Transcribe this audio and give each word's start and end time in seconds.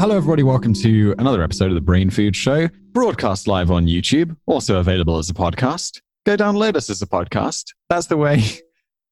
Hello, 0.00 0.16
everybody. 0.16 0.42
Welcome 0.42 0.72
to 0.74 1.14
another 1.18 1.42
episode 1.42 1.66
of 1.68 1.74
the 1.74 1.80
Brain 1.82 2.08
Food 2.08 2.34
Show, 2.34 2.68
broadcast 2.92 3.46
live 3.46 3.70
on 3.70 3.84
YouTube, 3.84 4.34
also 4.46 4.78
available 4.78 5.18
as 5.18 5.28
a 5.28 5.34
podcast. 5.34 6.00
Go 6.24 6.38
download 6.38 6.74
us 6.74 6.88
as 6.88 7.02
a 7.02 7.06
podcast. 7.06 7.64
That's 7.88 8.06
the 8.06 8.16
way. 8.16 8.42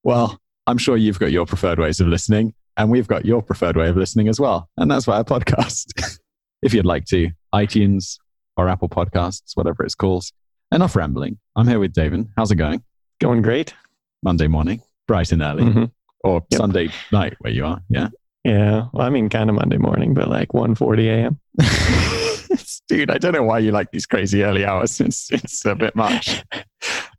Well, 0.05 0.41
I'm 0.67 0.79
sure 0.79 0.97
you've 0.97 1.19
got 1.19 1.33
your 1.33 1.45
preferred 1.45 1.79
ways 1.79 2.01
of 2.01 2.07
listening, 2.07 2.55
and 2.79 2.89
we've 2.91 3.09
got 3.09 3.27
your 3.27 3.43
preferred 3.43 3.77
way 3.77 3.89
of 3.89 3.97
listening 3.97 4.29
as 4.29 4.41
well. 4.41 4.71
And 4.79 4.89
that's 4.91 5.07
why 5.07 5.19
a 5.19 5.25
podcast. 5.25 6.19
if 6.63 6.73
you'd 6.73 6.87
like 6.87 7.05
to, 7.07 7.29
iTunes 7.55 8.17
or 8.57 8.69
Apple 8.69 8.89
Podcasts, 8.89 9.51
whatever 9.55 9.83
it's 9.83 9.97
called. 9.97 10.25
Enough 10.73 10.95
rambling. 10.97 11.39
I'm 11.57 11.67
here 11.69 11.81
with 11.81 11.93
David. 11.93 12.29
How's 12.37 12.53
it 12.53 12.57
going? 12.57 12.83
Going 13.21 13.43
great. 13.43 13.75
Monday 14.23 14.47
morning, 14.47 14.81
bright 15.09 15.33
and 15.33 15.43
early, 15.43 15.65
Mhm. 15.65 15.91
or 16.25 16.45
Yep. 16.53 16.59
Sunday 16.59 16.89
night 17.13 17.35
where 17.41 17.53
you 17.53 17.67
are. 17.67 17.83
Yeah. 17.91 18.09
Yeah. 18.45 18.87
Well, 18.93 19.07
I 19.07 19.11
mean, 19.11 19.29
kind 19.29 19.51
of 19.51 19.57
Monday 19.57 19.79
morning, 19.79 20.15
but 20.15 20.29
like 20.29 20.49
1.40 20.49 21.07
a.m. 21.07 21.41
Dude, 22.89 23.11
I 23.11 23.19
don't 23.19 23.33
know 23.33 23.43
why 23.43 23.59
you 23.59 23.73
like 23.73 23.91
these 23.91 24.07
crazy 24.07 24.43
early 24.43 24.65
hours. 24.65 25.01
It's, 25.09 25.31
it's 25.31 25.65
a 25.65 25.75
bit 25.75 25.95
much. 25.95 26.45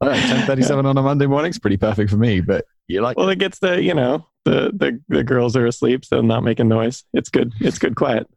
All 0.01 0.09
right, 0.09 0.21
10.37 0.21 0.85
on 0.85 0.97
a 0.97 1.01
Monday 1.01 1.25
morning 1.25 1.49
is 1.49 1.59
pretty 1.59 1.77
perfect 1.77 2.09
for 2.09 2.17
me, 2.17 2.41
but 2.41 2.65
you 2.87 3.01
like 3.01 3.17
Well, 3.17 3.29
it 3.29 3.39
gets 3.39 3.59
the, 3.59 3.81
you 3.81 3.93
know, 3.93 4.25
the, 4.45 4.71
the, 4.73 4.99
the 5.09 5.23
girls 5.23 5.55
are 5.55 5.65
asleep, 5.65 6.05
so 6.05 6.21
not 6.21 6.43
making 6.43 6.67
noise. 6.67 7.03
It's 7.13 7.29
good. 7.29 7.53
It's 7.59 7.79
good 7.79 7.95
quiet. 7.95 8.27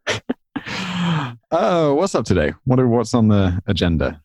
Oh, 1.50 1.94
what's 1.94 2.14
up 2.14 2.24
today? 2.24 2.54
What 2.64 2.80
are, 2.80 2.88
what's 2.88 3.14
on 3.14 3.28
the 3.28 3.60
agenda? 3.66 4.21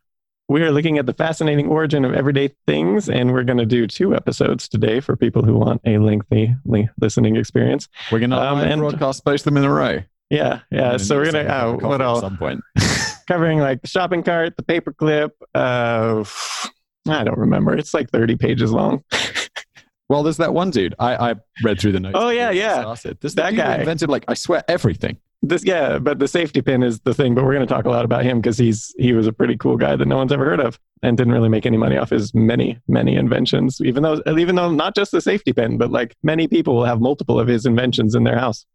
We 0.50 0.62
are 0.64 0.72
looking 0.72 0.98
at 0.98 1.06
the 1.06 1.14
fascinating 1.14 1.68
origin 1.68 2.06
of 2.06 2.14
everyday 2.14 2.52
things, 2.68 3.10
and 3.10 3.34
we're 3.34 3.44
going 3.44 3.58
to 3.58 3.66
do 3.66 3.86
two 3.86 4.16
episodes 4.16 4.70
today 4.70 5.02
for 5.02 5.18
people 5.18 5.44
who 5.44 5.56
want 5.58 5.82
a 5.86 5.98
lengthy 5.98 6.56
listening 7.02 7.36
experience. 7.36 7.90
We're 8.12 8.20
going 8.20 8.30
to 8.30 8.42
Um, 8.42 8.60
and- 8.60 8.80
broadcast 8.80 9.26
both 9.26 9.44
them 9.44 9.58
in 9.58 9.66
a 9.66 9.72
row. 9.74 10.00
Yeah. 10.30 10.60
Yeah. 10.72 10.92
And 10.94 11.02
So 11.02 11.18
we're 11.18 11.32
going 11.32 11.46
to, 11.46 11.64
oh, 11.64 11.74
what 11.82 12.00
at 12.02 12.06
else? 12.06 12.22
some 12.22 12.38
point. 12.38 12.62
Covering 13.28 13.60
like 13.60 13.82
the 13.82 13.88
shopping 13.90 14.24
cart, 14.24 14.56
the 14.56 14.64
paperclip. 14.64 15.32
Uh, 15.54 16.24
I 17.10 17.24
don't 17.26 17.38
remember. 17.38 17.76
It's 17.76 17.94
like 17.94 18.10
30 18.10 18.38
pages 18.38 18.72
long. 18.72 19.04
well, 20.10 20.24
there's 20.24 20.38
that 20.38 20.54
one 20.54 20.70
dude. 20.72 20.96
I, 20.98 21.32
I 21.32 21.36
read 21.62 21.80
through 21.80 21.92
the 21.94 22.00
notes. 22.00 22.16
Oh, 22.18 22.30
yeah, 22.30 22.52
yeah. 22.52 22.82
Started. 22.82 23.20
That 23.22 23.36
that 23.36 23.56
guy. 23.56 23.78
invented, 23.80 24.10
like, 24.10 24.24
I 24.30 24.34
swear, 24.34 24.64
everything. 24.70 25.18
This, 25.44 25.64
yeah, 25.64 26.00
but 26.00 26.18
the 26.20 26.28
safety 26.28 26.62
pin 26.62 26.82
is 26.82 27.00
the 27.02 27.14
thing. 27.14 27.36
But 27.36 27.44
we're 27.46 27.54
going 27.54 27.66
to 27.68 27.72
talk 27.74 27.86
a 27.86 27.90
lot 27.90 28.06
about 28.06 28.24
him 28.24 28.42
because 28.42 28.58
he's 28.58 28.94
he 28.98 29.14
was 29.14 29.28
a 29.28 29.32
pretty 29.34 29.56
cool 29.56 29.78
guy 29.78 29.96
that 29.96 30.08
no 30.08 30.18
one's 30.18 30.32
ever 30.32 30.46
heard 30.46 30.60
of 30.60 30.80
and 31.04 31.16
didn't 31.16 31.34
really 31.34 31.48
make 31.50 31.66
any 31.66 31.78
money 31.78 31.96
off 31.96 32.10
his 32.10 32.34
many 32.34 32.80
many 32.88 33.16
inventions. 33.16 33.80
Even 33.82 34.02
though 34.02 34.20
even 34.38 34.56
though 34.56 34.72
not 34.72 34.96
just 34.96 35.12
the 35.12 35.22
safety 35.22 35.54
pin, 35.54 35.78
but 35.78 35.92
like 35.92 36.16
many 36.24 36.48
people 36.48 36.76
will 36.76 36.86
have 36.86 37.00
multiple 37.00 37.40
of 37.40 37.48
his 37.48 37.66
inventions 37.66 38.16
in 38.16 38.24
their 38.24 38.38
house. 38.40 38.66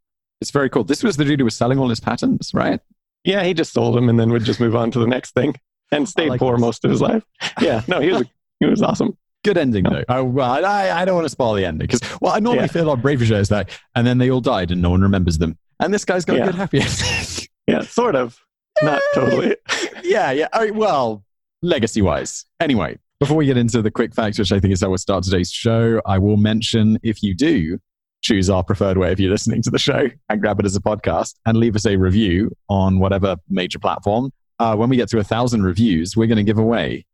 It's 0.41 0.51
very 0.53 0.71
cool. 0.71 0.85
This 0.85 1.03
was 1.03 1.17
the 1.17 1.25
dude 1.25 1.41
who 1.41 1.45
was 1.45 1.57
selling 1.57 1.79
all 1.79 1.89
his 1.89 2.01
patents, 2.01 2.53
right? 2.55 2.81
Yeah, 3.25 3.43
he 3.45 3.55
just 3.55 3.73
sold 3.73 3.97
them 3.97 4.09
and 4.09 4.19
then 4.19 4.31
would 4.31 4.45
just 4.45 4.59
move 4.61 4.75
on 4.77 4.91
to 4.93 4.99
the 4.99 5.07
next 5.07 5.33
thing 5.35 5.55
and 5.91 6.09
stayed 6.09 6.31
like 6.31 6.39
poor 6.41 6.55
this. 6.57 6.61
most 6.61 6.85
of 6.85 6.91
his 6.91 7.01
life. 7.01 7.25
Yeah, 7.61 7.83
no, 7.89 8.01
he 8.01 8.11
was 8.13 8.25
he 8.61 8.67
was 8.67 8.83
awesome. 8.83 9.17
Good 9.45 9.59
ending, 9.59 9.83
though. 9.83 10.05
I, 10.09 10.21
well, 10.21 10.65
I, 10.65 10.91
I 10.91 11.05
don't 11.05 11.17
want 11.17 11.25
to 11.25 11.29
spoil 11.29 11.55
the 11.55 11.65
ending 11.65 11.89
because, 11.89 12.01
well, 12.21 12.33
I 12.33 12.39
normally 12.39 12.63
Yeah. 12.63 12.69
feel 12.69 12.89
on 12.91 13.01
Braver 13.01 13.25
shows 13.25 13.49
that, 13.49 13.71
and 13.97 14.07
then 14.07 14.19
they 14.19 14.31
all 14.31 14.41
died 14.41 14.71
and 14.71 14.81
no 14.81 14.91
one 14.91 15.01
remembers 15.03 15.39
them. 15.39 15.59
And 15.81 15.93
this 15.93 16.05
guy's 16.05 16.25
got 16.25 16.37
Yeah. 16.37 16.43
a 16.45 16.47
good 16.47 16.55
happy 16.55 16.81
ending. 16.83 17.47
Yeah, 17.67 17.83
sort 17.83 18.15
of, 18.17 18.39
not 18.83 19.01
totally. 19.15 19.57
yeah, 20.03 20.31
yeah. 20.33 20.49
I, 20.53 20.71
well, 20.71 21.25
legacy 21.63 22.03
wise. 22.03 22.45
Anyway, 22.61 22.99
before 23.21 23.37
we 23.37 23.47
get 23.47 23.57
into 23.57 23.83
the 23.83 23.91
quick 23.91 24.15
facts, 24.15 24.39
which 24.39 24.51
I 24.53 24.59
think 24.61 24.73
is 24.73 24.81
how 24.81 24.89
we'll 24.89 24.99
start 24.99 25.23
today's 25.25 25.51
show, 25.51 26.01
I 26.07 26.19
will 26.19 26.37
mention 26.37 26.99
if 27.03 27.23
you 27.23 27.35
do 27.35 27.79
choose 28.21 28.49
our 28.51 28.63
preferred 28.63 28.99
way 28.99 29.11
of 29.13 29.19
you're 29.21 29.31
listening 29.31 29.63
to 29.63 29.71
the 29.71 29.79
show 29.79 30.09
and 30.29 30.41
grab 30.41 30.59
it 30.61 30.67
as 30.67 30.77
a 30.77 30.81
podcast 30.81 31.35
and 31.47 31.57
leave 31.59 31.75
us 31.77 31.87
a 31.87 31.97
review 31.97 32.53
on 32.69 32.99
whatever 33.01 33.37
major 33.49 33.79
platform. 33.81 34.31
Uh, 34.61 34.77
when 34.77 34.89
we 34.89 34.97
get 34.97 35.09
to 35.09 35.19
a 35.19 35.25
thousand 35.25 35.63
reviews, 35.65 36.17
we're 36.17 36.27
going 36.29 36.37
to 36.37 36.45
give 36.45 36.59
away 36.59 37.05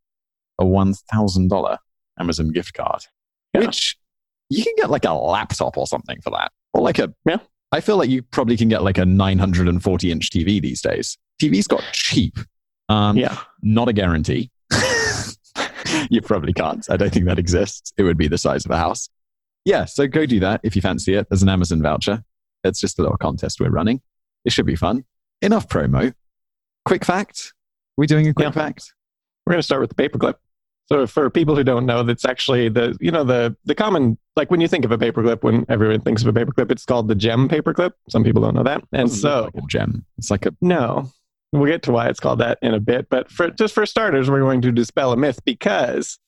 a 0.59 0.65
$1,000 0.65 1.79
Amazon 2.19 2.49
gift 2.53 2.75
card, 2.75 3.03
Yeah. 3.55 3.61
which 3.61 3.97
you 4.51 4.63
can 4.65 4.75
get 4.77 4.91
like 4.91 5.05
a 5.05 5.13
laptop 5.13 5.77
or 5.79 5.87
something 5.87 6.21
for 6.23 6.31
that. 6.31 6.51
Or 6.75 6.83
like 6.83 6.99
a, 6.99 7.13
Yeah. 7.27 7.39
I 7.73 7.81
feel 7.81 7.97
like 7.99 8.09
you 8.11 8.23
probably 8.23 8.57
can 8.57 8.69
get 8.69 8.83
like 8.83 8.99
a 8.99 9.05
940 9.05 10.11
inch 10.11 10.31
TV 10.31 10.61
these 10.61 10.81
days. 10.81 11.19
TVs 11.43 11.69
got 11.69 11.83
cheap. 11.93 12.39
Um, 12.89 13.17
Yeah, 13.17 13.37
not 13.63 13.89
a 13.89 13.93
guarantee. 13.93 14.51
you 16.11 16.21
probably 16.23 16.53
can't. 16.53 16.87
I 16.91 16.97
don't 16.97 17.13
think 17.13 17.27
that 17.27 17.39
exists. 17.39 17.93
It 17.97 18.03
would 18.03 18.17
be 18.17 18.29
the 18.29 18.39
size 18.39 18.65
of 18.65 18.71
a 18.71 18.77
house. 18.79 19.09
Yeah, 19.65 19.85
so 19.85 20.07
go 20.07 20.25
do 20.25 20.41
that 20.41 20.61
if 20.63 20.75
you 20.77 20.83
fancy 20.83 21.15
it. 21.15 21.29
There's 21.29 21.43
an 21.43 21.49
Amazon 21.49 21.83
voucher. 21.83 22.23
It's 22.65 22.81
just 22.81 22.99
a 22.99 23.03
little 23.03 23.17
contest 23.19 23.61
we're 23.61 23.69
running. 23.71 24.01
It 24.45 24.53
should 24.53 24.67
be 24.67 24.77
fun. 24.77 25.05
Enough 25.43 25.69
promo. 25.69 26.15
Quick 26.85 27.05
fact. 27.05 27.53
we 27.97 28.07
doing 28.07 28.29
a 28.29 28.35
quick 28.35 28.47
Yeah. 28.47 28.51
fact? 28.53 28.95
we're 29.45 29.53
going 29.53 29.59
to 29.61 29.65
start 29.65 29.81
with 29.81 29.95
the 29.95 29.97
paperclip. 30.09 30.35
So 30.89 31.07
for 31.07 31.29
people 31.29 31.55
who 31.55 31.65
don't 31.65 31.85
know, 31.85 32.03
that's 32.03 32.25
actually 32.25 32.71
the 32.71 32.97
you 33.01 33.11
know 33.11 33.23
the 33.23 33.55
the 33.65 33.75
common 33.75 34.17
like 34.37 34.51
when 34.51 34.61
you 34.61 34.69
think 34.69 34.87
of 34.87 34.93
a 34.93 34.97
paperclip, 34.97 35.43
when 35.43 35.67
everyone 35.69 36.01
thinks 36.01 36.25
of 36.25 36.29
a 36.29 36.33
paperclip, 36.33 36.71
it's 36.71 36.87
called 36.87 37.09
the 37.09 37.15
gem 37.15 37.49
paperclip. 37.49 37.93
Some 38.09 38.25
people 38.25 38.41
don't 38.41 38.55
know 38.55 38.63
that, 38.63 38.83
and 38.93 39.11
so 39.11 39.51
like 39.55 39.65
a 39.65 39.67
gem. 39.67 40.07
It's 40.17 40.31
like 40.31 40.47
a 40.47 40.55
no, 40.63 41.11
we'll 41.53 41.67
get 41.67 41.83
to 41.85 41.93
why 41.93 42.09
it's 42.09 42.21
called 42.21 42.39
that 42.39 42.59
in 42.63 42.73
a 42.73 42.81
bit. 42.81 43.09
But 43.11 43.31
for 43.31 43.51
just 43.51 43.75
for 43.75 43.85
starters, 43.85 44.31
we're 44.31 44.41
going 44.41 44.63
to 44.63 44.73
dispel 44.73 45.13
a 45.13 45.17
myth 45.17 45.41
because 45.45 46.19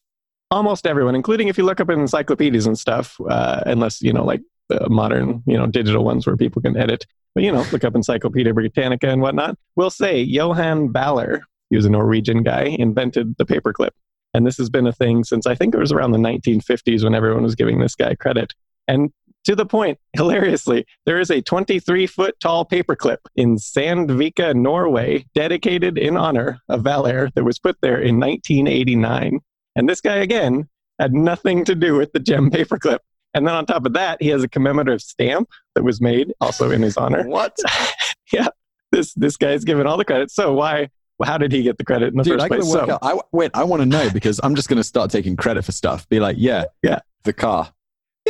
almost 0.50 0.86
everyone, 0.86 1.14
including 1.14 1.48
if 1.48 1.56
you 1.56 1.64
look 1.64 1.80
up 1.80 1.88
in 1.88 1.98
encyclopedias 1.98 2.66
and 2.66 2.78
stuff, 2.78 3.18
uh, 3.30 3.62
unless 3.64 4.02
you 4.02 4.12
know 4.12 4.24
like 4.24 4.42
the 4.68 4.90
modern 4.90 5.42
you 5.46 5.56
know 5.56 5.66
digital 5.66 6.04
ones 6.04 6.26
where 6.26 6.36
people 6.36 6.60
can 6.60 6.76
edit, 6.76 7.06
but 7.34 7.44
you 7.44 7.50
know 7.50 7.64
look 7.72 7.84
up 7.84 7.94
Encyclopedia 7.94 8.52
Britannica 8.52 9.08
and 9.08 9.22
whatnot, 9.22 9.56
will 9.76 9.90
say 9.90 10.20
Johan 10.20 10.92
Vaaler, 10.92 11.40
he 11.70 11.76
was 11.76 11.86
a 11.86 11.90
Norwegian 11.90 12.42
guy, 12.42 12.76
invented 12.78 13.36
the 13.38 13.46
paperclip. 13.46 13.90
And 14.34 14.46
this 14.46 14.58
has 14.58 14.70
been 14.70 14.86
a 14.86 14.92
thing 14.92 15.24
since 15.24 15.46
I 15.46 15.54
think 15.54 15.74
it 15.74 15.78
was 15.78 15.92
around 15.92 16.12
the 16.12 16.18
1950s 16.18 17.04
when 17.04 17.14
everyone 17.14 17.42
was 17.42 17.54
giving 17.54 17.80
this 17.80 17.94
guy 17.94 18.14
credit. 18.14 18.54
And 18.86 19.12
to 19.44 19.56
the 19.56 19.66
point, 19.66 19.98
hilariously, 20.16 20.86
there 21.06 21.20
is 21.20 21.30
a 21.30 21.42
23 21.42 22.06
foot 22.06 22.38
tall 22.40 22.64
paperclip 22.64 23.18
in 23.36 23.56
Sandvika, 23.56 24.54
Norway, 24.54 25.26
dedicated 25.34 25.98
in 25.98 26.16
honor 26.16 26.60
of 26.68 26.82
Vaaler 26.82 27.30
that 27.34 27.44
was 27.44 27.58
put 27.58 27.76
there 27.80 28.00
in 28.00 28.20
1989. 28.20 29.40
And 29.76 29.88
this 29.88 30.00
guy, 30.00 30.16
again, 30.16 30.68
had 30.98 31.14
nothing 31.14 31.64
to 31.64 31.74
do 31.74 31.96
with 31.96 32.12
the 32.12 32.20
gem 32.20 32.50
paperclip. 32.50 32.98
And 33.32 33.46
then 33.46 33.54
on 33.54 33.64
top 33.64 33.86
of 33.86 33.92
that, 33.92 34.20
he 34.20 34.28
has 34.28 34.42
a 34.42 34.48
commemorative 34.48 35.00
stamp 35.00 35.48
that 35.74 35.84
was 35.84 36.00
made 36.00 36.32
also 36.40 36.70
in 36.70 36.82
his 36.82 36.96
honor. 36.96 37.26
what? 37.26 37.56
yeah, 38.32 38.48
this 38.90 39.14
this 39.14 39.36
guy's 39.36 39.64
given 39.64 39.86
all 39.86 39.96
the 39.96 40.04
credit. 40.04 40.30
So 40.30 40.52
why? 40.52 40.90
How 41.24 41.38
did 41.38 41.52
he 41.52 41.62
get 41.62 41.78
the 41.78 41.84
credit 41.84 42.08
in 42.08 42.16
the 42.16 42.22
Dude, 42.24 42.34
first 42.34 42.44
I 42.44 42.48
place? 42.48 42.70
So, 42.70 42.90
out. 42.90 42.98
I, 43.02 43.18
wait, 43.32 43.50
I 43.54 43.64
want 43.64 43.80
to 43.82 43.86
know 43.86 44.08
because 44.10 44.40
I'm 44.42 44.54
just 44.54 44.68
going 44.68 44.76
to 44.78 44.84
start 44.84 45.10
taking 45.10 45.36
credit 45.36 45.64
for 45.64 45.72
stuff. 45.72 46.08
Be 46.08 46.20
like, 46.20 46.36
yeah, 46.38 46.64
Yeah. 46.82 47.00
the 47.24 47.32
car. 47.32 47.72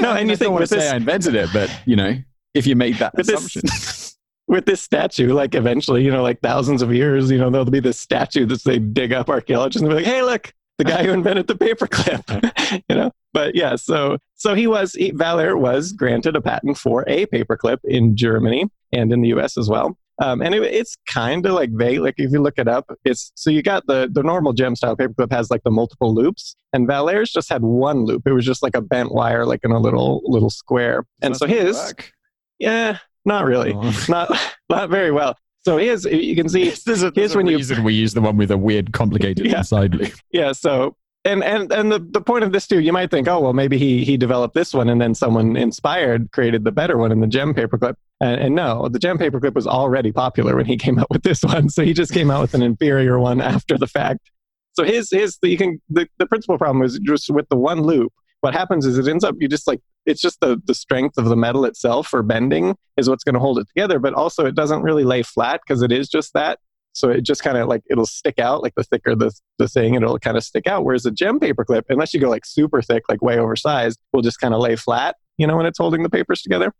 No, 0.00 0.10
I 0.10 0.18
and 0.20 0.30
you 0.30 0.36
think 0.36 0.46
don't 0.46 0.52
want 0.54 0.60
with 0.62 0.70
to 0.70 0.76
say 0.76 0.82
this- 0.84 0.92
I 0.92 0.96
invented 0.96 1.34
it, 1.34 1.50
but 1.52 1.70
you 1.86 1.96
know, 1.96 2.16
if 2.54 2.66
you 2.66 2.74
made 2.76 2.96
that 2.96 3.14
With 3.14 3.26
this- 3.26 3.56
assumption, 3.56 4.16
with 4.48 4.66
this 4.66 4.80
statue, 4.80 5.32
like 5.32 5.54
eventually, 5.54 6.04
you 6.04 6.10
know, 6.10 6.22
like 6.22 6.40
thousands 6.40 6.82
of 6.82 6.92
years, 6.94 7.30
you 7.30 7.38
know, 7.38 7.50
there'll 7.50 7.64
be 7.64 7.80
this 7.80 7.98
statue 8.00 8.46
that 8.46 8.64
they 8.64 8.78
dig 8.78 9.12
up 9.12 9.28
archaeologists 9.28 9.82
and 9.82 9.88
be 9.90 9.94
like, 9.96 10.04
hey, 10.04 10.22
look, 10.22 10.52
the 10.78 10.84
guy 10.84 11.04
who 11.04 11.12
invented 11.12 11.46
the 11.46 11.54
paperclip, 11.54 12.82
you 12.88 12.96
know. 12.96 13.12
But 13.32 13.54
yeah, 13.54 13.76
so 13.76 14.18
so 14.34 14.54
he 14.54 14.66
was 14.66 14.94
he, 14.94 15.12
was 15.12 15.92
granted 15.92 16.34
a 16.34 16.40
patent 16.40 16.78
for 16.78 17.04
a 17.06 17.26
paperclip 17.26 17.78
in 17.84 18.16
Germany 18.16 18.64
and 18.92 19.12
in 19.12 19.20
the 19.20 19.28
U.S. 19.28 19.56
as 19.56 19.68
well. 19.68 19.96
Um, 20.20 20.42
and 20.42 20.54
it, 20.54 20.62
it's 20.62 20.96
kind 21.08 21.44
of 21.46 21.54
like 21.54 21.70
vague. 21.72 22.00
Like 22.00 22.14
if 22.18 22.30
you 22.30 22.40
look 22.42 22.58
it 22.58 22.68
up, 22.68 22.84
it's 23.04 23.32
so 23.34 23.50
you 23.50 23.62
got 23.62 23.86
the 23.86 24.08
the 24.12 24.22
normal 24.22 24.52
gem 24.52 24.76
style 24.76 24.96
paperclip 24.96 25.32
has 25.32 25.50
like 25.50 25.62
the 25.64 25.70
multiple 25.70 26.14
loops, 26.14 26.54
and 26.72 26.86
Vaaler's 26.86 27.32
just 27.32 27.48
had 27.48 27.62
one 27.62 28.04
loop. 28.04 28.22
It 28.26 28.32
was 28.32 28.44
just 28.44 28.62
like 28.62 28.76
a 28.76 28.80
bent 28.82 29.12
wire, 29.12 29.46
like 29.46 29.60
in 29.64 29.70
a 29.70 29.78
little 29.78 30.20
little 30.24 30.50
square. 30.50 31.04
And 31.22 31.36
so 31.36 31.46
his, 31.46 31.76
Work. 31.76 32.12
yeah, 32.58 32.98
not 33.24 33.44
really, 33.46 33.72
Oh. 33.74 34.04
not 34.08 34.30
not 34.68 34.90
very 34.90 35.10
well. 35.10 35.36
So 35.62 35.76
his, 35.76 36.06
you 36.06 36.34
can 36.34 36.48
see, 36.48 36.64
There's 36.86 37.02
a, 37.02 37.06
here's 37.06 37.12
there's 37.14 37.34
a 37.34 37.36
when 37.36 37.46
you- 37.46 37.82
we 37.84 37.92
use 37.94 38.14
the 38.14 38.20
one 38.22 38.36
with 38.38 38.50
a 38.50 38.56
weird, 38.56 38.92
complicated 38.92 39.44
Yeah. 39.50 39.58
inside 39.58 39.94
loop. 39.94 40.12
yeah. 40.32 40.52
So 40.52 40.96
and 41.24 41.44
and 41.44 41.70
and 41.70 41.92
the, 41.92 41.98
the 41.98 42.20
point 42.20 42.44
of 42.44 42.52
this 42.52 42.66
too, 42.66 42.80
you 42.80 42.92
might 42.92 43.10
think, 43.10 43.28
oh 43.28 43.40
well, 43.40 43.52
maybe 43.52 43.76
he 43.76 44.04
he 44.04 44.16
developed 44.16 44.54
this 44.54 44.72
one, 44.72 44.88
and 44.88 45.00
then 45.00 45.14
someone 45.14 45.56
inspired 45.56 46.30
created 46.32 46.64
the 46.64 46.72
better 46.72 46.96
one 46.96 47.12
in 47.12 47.20
the 47.20 47.26
gem 47.26 47.54
paperclip. 47.54 47.94
And, 48.22 48.40
and 48.40 48.54
no, 48.54 48.88
the 48.88 48.98
gem 48.98 49.18
paperclip 49.18 49.54
was 49.54 49.66
already 49.66 50.12
popular 50.12 50.56
when 50.56 50.66
he 50.66 50.76
came 50.78 50.98
out 50.98 51.10
with 51.10 51.22
this 51.22 51.42
one, 51.42 51.68
so 51.68 51.84
he 51.84 51.92
just 51.92 52.12
came 52.12 52.30
out 52.30 52.40
with 52.40 52.54
an 52.54 52.62
inferior 52.62 53.18
one 53.18 53.40
after 53.40 53.76
the 53.76 53.86
fact. 53.86 54.30
So 54.72 54.84
his 54.84 55.10
his 55.10 55.38
you 55.42 55.58
can 55.58 55.80
the, 55.90 56.08
the 56.18 56.26
principal 56.26 56.56
problem 56.56 56.82
is 56.84 56.98
just 57.02 57.28
with 57.30 57.48
the 57.48 57.56
one 57.56 57.82
loop. 57.82 58.12
What 58.40 58.54
happens 58.54 58.86
is 58.86 58.96
it 58.96 59.06
ends 59.06 59.24
up 59.24 59.34
you 59.38 59.48
just 59.48 59.66
like 59.66 59.80
it's 60.06 60.22
just 60.22 60.40
the 60.40 60.60
the 60.64 60.74
strength 60.74 61.18
of 61.18 61.26
the 61.26 61.36
metal 61.36 61.66
itself 61.66 62.08
for 62.08 62.22
bending 62.22 62.76
is 62.96 63.10
what's 63.10 63.24
going 63.24 63.34
to 63.34 63.40
hold 63.40 63.58
it 63.58 63.66
together, 63.68 63.98
but 63.98 64.14
also 64.14 64.46
it 64.46 64.54
doesn't 64.54 64.82
really 64.82 65.04
lay 65.04 65.22
flat 65.22 65.60
because 65.66 65.82
it 65.82 65.92
is 65.92 66.08
just 66.08 66.32
that. 66.32 66.58
So 66.92 67.10
it 67.10 67.22
just 67.22 67.42
kind 67.42 67.56
of 67.56 67.68
like 67.68 67.82
it'll 67.88 68.06
stick 68.06 68.38
out 68.38 68.62
like 68.62 68.74
the 68.76 68.84
thicker 68.84 69.14
the 69.14 69.32
the 69.58 69.68
thing, 69.68 69.94
it'll 69.94 70.18
kind 70.18 70.36
of 70.36 70.44
stick 70.44 70.66
out. 70.66 70.84
Whereas 70.84 71.06
a 71.06 71.10
gem 71.10 71.38
paperclip, 71.38 71.84
unless 71.88 72.12
you 72.12 72.20
go 72.20 72.28
like 72.28 72.44
super 72.44 72.82
thick, 72.82 73.04
like 73.08 73.22
way 73.22 73.38
oversized, 73.38 73.98
will 74.12 74.22
just 74.22 74.40
kind 74.40 74.54
of 74.54 74.60
lay 74.60 74.76
flat. 74.76 75.16
You 75.38 75.46
know 75.46 75.56
when 75.56 75.66
it's 75.66 75.78
holding 75.78 76.02
the 76.02 76.10
papers 76.10 76.42
together. 76.42 76.72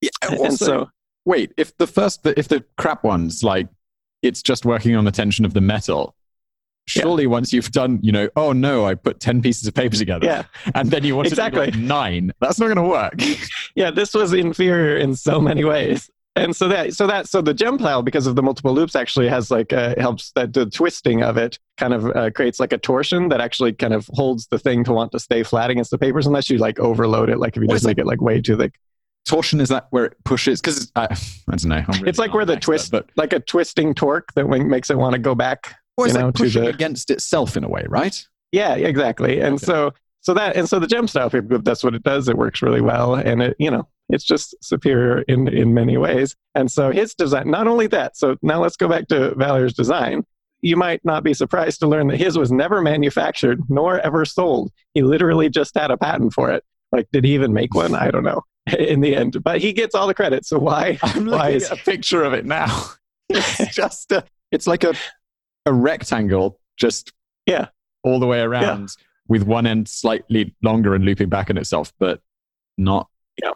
Yeah, 0.00 0.10
and 0.22 0.56
so 0.56 0.90
wait, 1.24 1.52
if 1.56 1.76
the 1.78 1.86
first, 1.86 2.26
if 2.26 2.48
the 2.48 2.64
crap 2.76 3.04
ones, 3.04 3.42
like 3.42 3.68
it's 4.22 4.42
just 4.42 4.64
working 4.64 4.94
on 4.96 5.04
the 5.04 5.10
tension 5.10 5.44
of 5.44 5.54
the 5.54 5.60
metal, 5.60 6.14
surely 6.88 7.24
yeah. 7.24 7.28
once 7.28 7.52
you've 7.52 7.70
done, 7.70 8.00
you 8.02 8.10
know, 8.10 8.28
oh 8.34 8.52
no, 8.52 8.86
I 8.86 8.94
put 8.94 9.20
10 9.20 9.42
pieces 9.42 9.66
of 9.68 9.74
paper 9.74 9.96
together. 9.96 10.26
Yeah. 10.26 10.44
And 10.74 10.90
then 10.90 11.04
you 11.04 11.14
want 11.14 11.28
exactly. 11.28 11.66
to 11.66 11.70
do 11.72 11.78
like 11.78 11.86
nine. 11.86 12.32
That's 12.40 12.58
not 12.58 12.66
going 12.66 12.76
to 12.76 12.82
work. 12.82 13.14
yeah, 13.74 13.90
this 13.90 14.14
was 14.14 14.32
inferior 14.32 14.96
in 14.96 15.14
so 15.14 15.40
many 15.40 15.64
ways. 15.64 16.10
And 16.36 16.54
so 16.54 16.68
that, 16.68 16.94
so 16.94 17.06
that, 17.06 17.28
so 17.28 17.40
the 17.40 17.54
gem 17.54 17.78
pile, 17.78 18.02
because 18.02 18.26
of 18.26 18.36
the 18.36 18.42
multiple 18.42 18.72
loops, 18.72 18.94
actually 18.94 19.28
has 19.28 19.50
like 19.50 19.72
uh, 19.72 19.94
helps 19.98 20.30
that 20.32 20.52
the 20.52 20.66
twisting 20.66 21.22
of 21.22 21.36
it 21.36 21.58
kind 21.76 21.92
of 21.92 22.14
uh, 22.14 22.30
creates 22.30 22.60
like 22.60 22.72
a 22.72 22.78
torsion 22.78 23.28
that 23.30 23.40
actually 23.40 23.72
kind 23.72 23.92
of 23.92 24.08
holds 24.12 24.46
the 24.46 24.58
thing 24.58 24.84
to 24.84 24.92
want 24.92 25.12
to 25.12 25.18
stay 25.18 25.42
flat 25.42 25.70
against 25.70 25.90
the 25.90 25.98
papers, 25.98 26.26
unless 26.26 26.48
you 26.48 26.58
like 26.58 26.78
overload 26.78 27.28
it, 27.28 27.38
like 27.38 27.56
if 27.56 27.62
you 27.62 27.68
just 27.68 27.84
make 27.84 27.98
it 27.98 28.06
like 28.06 28.20
way 28.20 28.40
too 28.40 28.56
thick. 28.56 28.74
Torsion 29.26 29.60
is 29.60 29.68
that 29.68 29.88
where 29.90 30.06
it 30.06 30.16
pushes? 30.24 30.60
Because 30.60 30.90
I, 30.96 31.04
I, 31.04 31.56
don't 31.56 31.64
know 31.64 31.84
really 31.88 32.08
it's 32.08 32.18
like 32.18 32.32
where 32.32 32.46
the 32.46 32.54
expert, 32.54 32.64
twist 32.64 32.90
but 32.92 33.10
like 33.16 33.32
a 33.34 33.40
twisting 33.40 33.92
torque 33.92 34.32
that 34.34 34.46
makes 34.46 34.90
it 34.90 34.96
want 34.96 35.12
to 35.14 35.18
go 35.18 35.34
back 35.34 35.76
or 35.98 36.06
it's 36.06 36.14
you 36.14 36.20
know, 36.20 36.26
like 36.26 36.34
pushing 36.34 36.62
the, 36.62 36.68
against 36.70 37.10
itself 37.10 37.56
in 37.56 37.64
a 37.64 37.68
way 37.68 37.84
right? 37.88 38.26
Yeah 38.52 38.76
exactly. 38.76 39.40
And 39.40 39.56
okay. 39.56 39.66
so 39.66 39.92
so 40.20 40.34
that 40.34 40.56
and 40.56 40.68
so 40.68 40.78
the 40.78 40.86
gem 40.86 41.08
style 41.08 41.30
paper 41.30 41.46
clip 41.48 41.64
that's 41.64 41.84
what 41.84 41.94
it 41.94 42.02
does 42.02 42.28
it 42.28 42.36
works 42.36 42.62
really 42.62 42.80
well 42.80 43.14
and 43.14 43.42
it 43.42 43.56
you 43.58 43.70
know 43.70 43.86
it's 44.10 44.24
just 44.24 44.54
superior 44.62 45.22
in 45.22 45.48
in 45.48 45.74
many 45.74 45.96
ways 45.96 46.34
and 46.54 46.70
so 46.70 46.90
his 46.90 47.14
design 47.14 47.50
not 47.50 47.66
only 47.66 47.86
that 47.86 48.16
so 48.16 48.36
now 48.42 48.60
let's 48.60 48.76
go 48.76 48.88
back 48.88 49.06
to 49.08 49.32
Vaaler's 49.36 49.74
design 49.74 50.24
you 50.60 50.76
might 50.76 51.04
not 51.04 51.22
be 51.22 51.34
surprised 51.34 51.78
to 51.80 51.86
learn 51.86 52.08
that 52.08 52.16
his 52.16 52.36
was 52.36 52.50
never 52.50 52.82
manufactured 52.82 53.60
nor 53.68 54.00
ever 54.00 54.24
sold 54.24 54.70
he 54.94 55.02
literally 55.02 55.48
just 55.48 55.76
had 55.76 55.90
a 55.90 55.96
patent 55.96 56.32
for 56.32 56.50
it 56.50 56.64
like 56.92 57.06
did 57.12 57.24
he 57.24 57.34
even 57.34 57.52
make 57.52 57.74
one 57.74 57.94
i 57.94 58.10
don't 58.10 58.24
know 58.24 58.42
in 58.78 59.00
the 59.00 59.14
end. 59.16 59.42
But 59.42 59.60
he 59.60 59.72
gets 59.72 59.94
all 59.94 60.06
the 60.06 60.14
credit. 60.14 60.44
So 60.44 60.58
why? 60.58 60.98
I'm 61.02 61.26
why 61.26 61.50
is, 61.50 61.70
at 61.70 61.78
a 61.78 61.82
picture 61.82 62.22
of 62.22 62.32
it 62.32 62.44
now. 62.44 62.90
it's 63.28 63.74
just 63.74 64.12
a, 64.12 64.24
it's 64.50 64.66
like 64.66 64.84
a 64.84 64.94
a 65.66 65.72
rectangle, 65.72 66.58
just 66.76 67.12
yeah, 67.46 67.68
all 68.02 68.20
the 68.20 68.26
way 68.26 68.40
around, 68.40 68.88
yeah. 68.98 69.04
With 69.28 69.42
one 69.42 69.66
end 69.66 69.88
slightly 69.88 70.54
longer 70.62 70.94
and 70.94 71.04
looping 71.04 71.28
back 71.28 71.50
on 71.50 71.58
itself, 71.58 71.92
but 71.98 72.20
not. 72.76 73.08
Yeah. 73.40 73.52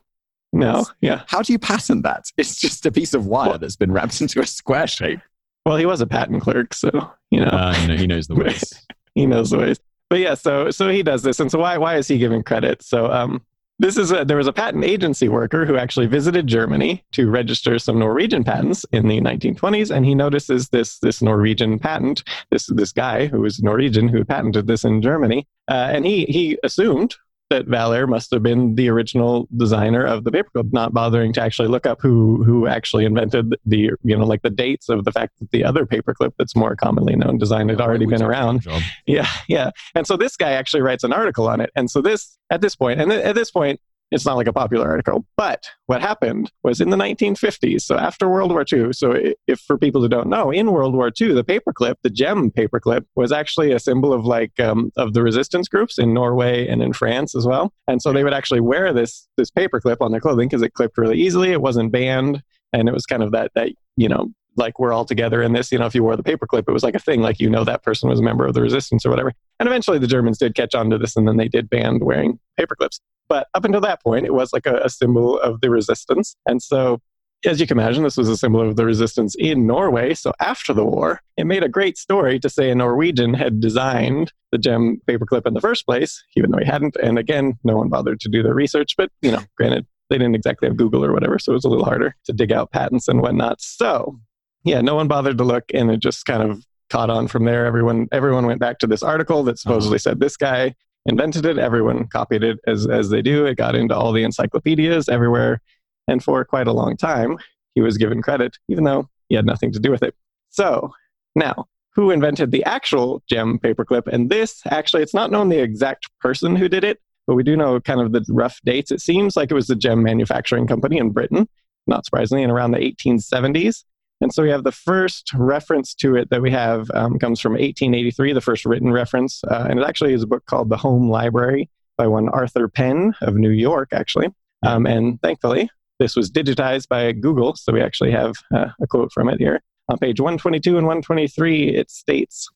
No. 0.52 0.86
Yeah. 1.00 1.22
How 1.26 1.42
do 1.42 1.52
you 1.52 1.58
patent 1.58 2.02
that? 2.04 2.26
It's 2.36 2.60
just 2.60 2.86
a 2.86 2.92
piece 2.92 3.14
of 3.14 3.26
wire 3.26 3.50
well, 3.50 3.58
that's 3.58 3.76
been 3.76 3.92
wrapped 3.92 4.20
into 4.20 4.40
a 4.40 4.46
square 4.46 4.86
shape. 4.86 5.20
Well, 5.64 5.76
he 5.76 5.86
was 5.86 6.00
a 6.00 6.06
patent 6.06 6.42
clerk, 6.42 6.74
so 6.74 6.90
you 7.30 7.40
know, 7.40 7.46
uh, 7.46 7.74
you 7.80 7.88
know 7.88 7.96
he 7.96 8.06
knows 8.06 8.26
the 8.26 8.34
ways. 8.34 8.74
he 9.14 9.26
knows 9.26 9.50
the 9.50 9.58
ways. 9.58 9.78
But 10.10 10.19
yeah, 10.19 10.34
so 10.34 10.70
so 10.70 10.88
he 10.88 11.02
does 11.02 11.22
this, 11.22 11.38
and 11.38 11.50
so 11.50 11.60
why 11.60 11.78
why 11.78 11.96
is 11.96 12.08
he 12.08 12.18
given 12.18 12.42
credit? 12.42 12.82
So 12.82 13.10
um, 13.10 13.42
this 13.82 13.96
is 13.96 14.12
a, 14.12 14.25
there 14.25 14.37
was 14.37 14.46
a 14.46 14.52
patent 14.52 14.84
agency 14.84 15.29
worker 15.29 15.67
who 15.67 15.76
actually 15.76 16.06
visited 16.06 16.46
Germany 16.46 17.05
to 17.12 17.29
register 17.29 17.81
some 17.81 17.99
Norwegian 17.99 18.44
patents 18.44 18.87
in 18.93 19.08
the 19.08 19.20
1920s, 19.20 19.94
and 19.94 20.06
he 20.06 20.14
notices 20.14 20.69
this 20.69 21.00
this 21.00 21.20
Norwegian 21.20 21.81
patent. 21.81 22.23
This 22.50 22.67
this 22.67 22.93
guy 22.93 23.26
who 23.26 23.40
was 23.40 23.61
Norwegian 23.61 24.06
who 24.06 24.25
patented 24.25 24.69
this 24.69 24.84
in 24.84 25.02
Germany, 25.02 25.49
uh, 25.69 25.88
and 25.90 26.06
he 26.06 26.26
he 26.26 26.56
assumed 26.62 27.17
that 27.52 27.66
Vaaler 27.66 28.06
must 28.06 28.31
have 28.31 28.43
been 28.43 28.76
the 28.76 28.88
original 28.88 29.46
designer 29.54 30.06
of 30.06 30.25
the 30.25 30.31
paperclip, 30.31 30.72
not 30.72 30.94
bothering 30.94 31.34
to 31.34 31.43
actually 31.43 31.69
look 31.69 31.84
up 31.84 32.00
who 32.00 32.43
who 32.44 32.66
actually 32.66 33.04
invented 33.04 33.54
the 33.66 33.90
you 34.02 34.16
know 34.16 34.25
like 34.25 34.40
the 34.40 34.50
dates 34.50 34.88
of 34.88 35.04
the 35.04 35.12
fact 35.12 35.38
that 35.38 35.50
the 35.50 35.62
other 35.62 35.84
paperclip 35.84 36.32
that's 36.38 36.56
more 36.56 36.75
commonly 36.75 37.14
known 37.14 37.37
design 37.37 37.69
had 37.69 37.81
already 37.81 38.06
been 38.06 38.22
around. 38.22 38.66
Yeah, 39.06 39.28
yeah. 39.49 39.70
And 39.94 40.06
so 40.06 40.16
this 40.16 40.37
guy 40.37 40.52
actually 40.52 40.81
writes 40.81 41.04
an 41.04 41.12
article 41.12 41.46
on 41.46 41.60
it. 41.60 41.70
And 41.76 41.90
so 41.90 42.00
this 42.00 42.38
at 42.50 42.62
this 42.62 42.75
point, 42.75 43.00
and 43.00 43.12
at 43.12 43.34
this 43.34 43.50
point, 43.50 43.81
it's 44.12 44.26
not 44.26 44.37
like 44.37 44.47
a 44.47 44.53
popular 44.53 44.88
article. 44.88 45.25
But 45.37 45.64
what 45.87 46.00
happened 46.00 46.53
was 46.62 46.81
in 46.81 46.91
the 46.91 46.97
1950s, 46.97 47.82
so 47.82 47.97
after 47.97 48.29
World 48.29 48.53
War 48.53 48.64
II. 48.70 48.93
So, 48.93 49.17
if 49.47 49.61
for 49.61 49.79
people 49.79 50.00
who 50.00 50.09
don't 50.09 50.29
know, 50.29 50.50
in 50.50 50.70
World 50.70 50.94
War 50.94 51.11
II, 51.19 51.32
the 51.32 51.44
paperclip, 51.44 51.94
the 52.03 52.11
gem 52.11 52.50
paperclip, 52.50 53.05
was 53.17 53.32
actually 53.32 53.73
a 53.73 53.81
symbol 53.81 54.12
of 54.12 54.25
like 54.25 54.59
um, 54.61 54.93
of 54.97 55.14
the 55.14 55.23
resistance 55.23 55.69
groups 55.69 55.99
in 55.99 56.12
Norway 56.12 56.69
and 56.69 56.82
in 56.82 56.93
France 56.93 57.35
as 57.35 57.47
well. 57.47 57.73
And 57.88 58.00
so 58.00 58.12
they 58.12 58.23
would 58.23 58.35
actually 58.35 58.61
wear 58.61 58.93
this 58.93 59.26
this 59.37 59.50
paperclip 59.50 59.97
on 60.00 60.12
their 60.12 60.20
clothing 60.20 60.49
because 60.49 60.62
it 60.62 60.75
clipped 60.75 60.99
really 60.99 61.19
easily. 61.19 61.53
It 61.53 61.62
wasn't 61.62 61.91
banned, 61.91 62.43
and 62.73 62.88
it 62.88 62.93
was 62.93 63.06
kind 63.06 63.23
of 63.23 63.32
that 63.32 63.53
that 63.55 63.70
you 63.97 64.09
know 64.09 64.29
like 64.56 64.78
we're 64.78 64.93
all 64.93 65.04
together 65.04 65.43
in 65.43 65.52
this. 65.52 65.72
You 65.72 65.78
know, 65.78 65.87
if 65.87 65.94
you 65.94 66.02
wore 66.02 66.16
the 66.16 66.22
paperclip, 66.22 66.64
it 66.69 66.72
was 66.72 66.82
like 66.82 66.94
a 66.94 67.00
thing, 67.00 67.20
like 67.20 67.40
you 67.40 67.49
know 67.49 67.64
that 67.64 67.82
person 67.82 68.08
was 68.08 68.20
a 68.20 68.22
member 68.22 68.46
of 68.46 68.54
the 68.54 68.62
resistance 68.62 69.04
or 69.06 69.10
whatever. 69.10 69.32
And 69.58 69.66
eventually 69.66 69.99
the 69.99 70.06
Germans 70.06 70.38
did 70.38 70.54
catch 70.54 70.75
on 70.75 70.90
to 70.90 70.99
this 70.99 71.16
and 71.16 71.26
then 71.26 71.37
they 71.37 71.49
did 71.49 71.70
ban 71.70 71.99
wearing 72.00 72.38
paperclips. 72.58 73.00
But 73.28 73.49
up 73.54 73.64
until 73.64 73.81
that 73.81 74.02
point, 74.02 74.26
it 74.26 74.34
was 74.34 74.52
like 74.52 74.66
a, 74.66 74.76
a 74.84 74.90
symbol 74.90 75.38
of 75.40 75.60
the 75.60 75.70
resistance. 75.70 76.37
And 76.46 76.62
so 76.62 77.00
as 77.44 77.60
you 77.60 77.66
can 77.66 77.78
imagine, 77.78 78.04
this 78.04 78.16
was 78.16 78.28
a 78.28 78.37
symbol 78.37 78.60
of 78.60 78.76
the 78.76 78.84
resistance 78.84 79.34
in 79.38 79.66
Norway. 79.66 80.14
So 80.14 80.32
after 80.40 80.72
the 80.72 80.84
war, 80.84 81.20
it 81.37 81.44
made 81.44 81.64
a 81.64 81.69
great 81.69 81.99
story 81.99 82.38
to 82.38 82.49
say 82.49 82.70
a 82.70 82.75
Norwegian 82.75 83.34
had 83.34 83.60
designed 83.60 84.32
the 84.52 84.58
gem 84.58 85.00
paperclip 85.08 85.46
in 85.46 85.54
the 85.54 85.60
first 85.60 85.84
place, 85.84 86.22
even 86.37 86.50
though 86.50 86.58
he 86.58 86.66
hadn't. 86.66 86.96
And 87.02 87.19
again, 87.19 87.58
no 87.64 87.76
one 87.76 87.88
bothered 87.88 88.20
to 88.20 88.28
do 88.28 88.43
the 88.43 88.54
research. 88.54 88.94
But, 88.96 89.10
you 89.22 89.32
know, 89.32 89.43
granted, 89.56 89.87
they 90.08 90.19
didn't 90.19 90.37
exactly 90.37 90.69
have 90.69 90.76
Google 90.76 91.04
or 91.04 91.12
whatever, 91.12 91.38
so 91.38 91.52
it 91.52 91.54
was 91.54 91.64
a 91.64 91.69
little 91.69 91.84
harder 91.84 92.14
to 92.25 92.32
dig 92.32 92.52
out 92.52 92.70
patents 92.70 93.08
and 93.08 93.22
whatnot. 93.22 93.60
So, 93.60 94.20
yeah, 94.64 94.81
no 94.81 94.94
one 94.94 95.09
bothered 95.09 95.38
to 95.38 95.44
look, 95.44 95.64
and 95.75 95.91
it 95.91 96.00
just 96.00 96.25
kind 96.25 96.43
of 96.43 96.64
caught 96.91 97.11
on 97.11 97.26
from 97.26 97.44
there. 97.44 97.67
Everyone, 97.67 98.09
everyone 98.12 98.47
went 98.47 98.61
back 98.61 98.79
to 98.81 98.87
this 98.87 99.03
article 99.03 99.43
that 99.44 99.59
supposedly 99.59 99.97
uh-huh. 99.97 100.11
said 100.11 100.20
this 100.20 100.37
guy 100.37 100.75
invented 101.06 101.47
it. 101.47 101.59
Everyone 101.59 102.06
copied 102.06 102.44
it 102.44 102.59
as, 102.67 102.87
as 102.87 103.11
they 103.11 103.23
do. 103.23 103.47
It 103.47 103.56
got 103.56 103.75
into 103.75 103.97
all 103.97 104.12
the 104.12 104.23
encyclopedias 104.23 105.09
everywhere. 105.09 105.61
And 106.06 106.23
for 106.23 106.44
quite 106.44 106.67
a 106.67 106.73
long 106.73 106.97
time, 106.97 107.38
he 107.75 107.81
was 107.81 107.97
given 107.97 108.23
credit, 108.23 108.59
even 108.69 108.85
though 108.85 109.09
he 109.29 109.35
had 109.35 109.47
nothing 109.47 109.73
to 109.73 109.81
do 109.81 109.91
with 109.91 110.03
it. 110.03 110.14
So 110.50 110.93
now, 111.35 111.67
who 111.94 112.11
invented 112.11 112.50
the 112.50 112.64
actual 112.64 113.23
gem 113.29 113.59
paperclip? 113.59 114.06
And 114.06 114.31
this, 114.31 114.62
actually, 114.67 115.03
it's 115.03 115.14
not 115.14 115.31
known 115.31 115.49
the 115.49 115.61
exact 115.61 116.09
person 116.20 116.56
who 116.56 116.69
did 116.69 116.85
it, 116.85 117.00
but 117.26 117.35
we 117.35 117.43
do 117.43 117.56
know 117.56 117.81
kind 117.81 118.00
of 118.00 118.12
the 118.12 118.25
rough 118.29 118.61
dates. 118.64 118.91
It 118.91 119.00
seems 119.00 119.37
like 119.37 119.50
it 119.50 119.55
was 119.55 119.67
the 119.67 119.76
gem 119.76 120.03
manufacturing 120.03 120.67
company 120.67 120.99
in 120.99 121.11
Britain, 121.11 121.49
not 121.87 122.05
surprisingly, 122.05 122.43
in 122.43 122.50
around 122.50 122.73
the 122.73 122.79
1870s. 122.79 123.85
And 124.22 124.32
so 124.32 124.44
we 124.44 124.50
have 124.50 124.62
the 124.62 124.72
first 124.72 125.32
reference 125.34 125.94
to 125.96 126.14
it 126.14 126.30
that 126.30 126.40
we 126.40 126.50
have 126.52 126.88
um, 126.94 127.19
comes 127.19 127.40
from 127.40 127.54
1883, 127.54 128.32
the 128.32 128.40
first 128.40 128.64
written 128.64 128.92
reference. 128.92 129.42
Uh, 129.44 129.66
and 129.69 129.80
it 129.80 129.84
actually 129.84 130.14
is 130.14 130.22
a 130.22 130.28
book 130.28 130.46
called 130.46 130.69
The 130.69 130.76
Home 130.76 131.10
Library 131.10 131.69
by 131.98 132.06
one 132.06 132.28
Arthur 132.28 132.69
Penn 132.69 133.14
of 133.20 133.34
New 133.34 133.50
York, 133.50 133.88
actually. 133.92 134.28
Um, 134.64 134.86
and 134.86 135.20
thankfully, 135.22 135.69
this 135.98 136.14
was 136.14 136.30
digitized 136.30 136.86
by 136.88 137.10
Google. 137.10 137.56
So 137.56 137.72
we 137.72 137.82
actually 137.82 138.12
have 138.12 138.36
uh, 138.54 138.66
a 138.80 138.86
quote 138.86 139.11
from 139.12 139.28
it 139.28 139.40
here. 139.40 139.61
On 139.88 139.99
page 139.99 140.20
122 140.20 140.78
and 140.78 140.87
123, 140.87 141.70
it 141.70 141.90
states 141.90 142.49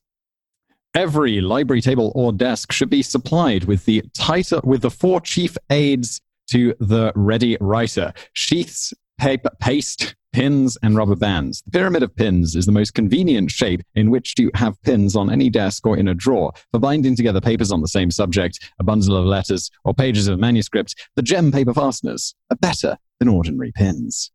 Every 0.94 1.40
library 1.40 1.82
table 1.82 2.12
or 2.14 2.32
desk 2.32 2.70
should 2.70 2.88
be 2.88 3.02
supplied 3.02 3.64
with 3.64 3.84
the 3.86 4.02
title 4.14 4.60
with 4.62 4.82
the 4.82 4.90
four 4.90 5.20
chief 5.20 5.58
aids 5.68 6.20
to 6.46 6.74
the 6.78 7.12
ready 7.16 7.58
writer 7.60 8.14
sheaths, 8.34 8.94
paper, 9.18 9.50
paste, 9.60 10.14
pins 10.36 10.76
and 10.82 10.94
rubber 10.94 11.16
bands. 11.16 11.62
The 11.64 11.70
pyramid 11.70 12.02
of 12.02 12.14
pins 12.14 12.56
is 12.56 12.66
the 12.66 12.72
most 12.72 12.92
convenient 12.92 13.50
shape 13.50 13.80
in 13.94 14.10
which 14.10 14.34
to 14.34 14.50
have 14.52 14.80
pins 14.82 15.16
on 15.16 15.30
any 15.30 15.48
desk 15.48 15.86
or 15.86 15.96
in 15.96 16.08
a 16.08 16.14
drawer 16.14 16.52
for 16.70 16.78
binding 16.78 17.16
together 17.16 17.40
papers 17.40 17.72
on 17.72 17.80
the 17.80 17.88
same 17.88 18.10
subject, 18.10 18.60
a 18.78 18.84
bundle 18.84 19.16
of 19.16 19.24
letters, 19.24 19.70
or 19.86 19.94
pages 19.94 20.28
of 20.28 20.38
manuscript. 20.38 20.94
The 21.14 21.22
gem 21.22 21.50
paper 21.50 21.72
fasteners 21.72 22.34
are 22.50 22.56
better 22.58 22.98
than 23.18 23.28
ordinary 23.28 23.72
pins. 23.72 24.30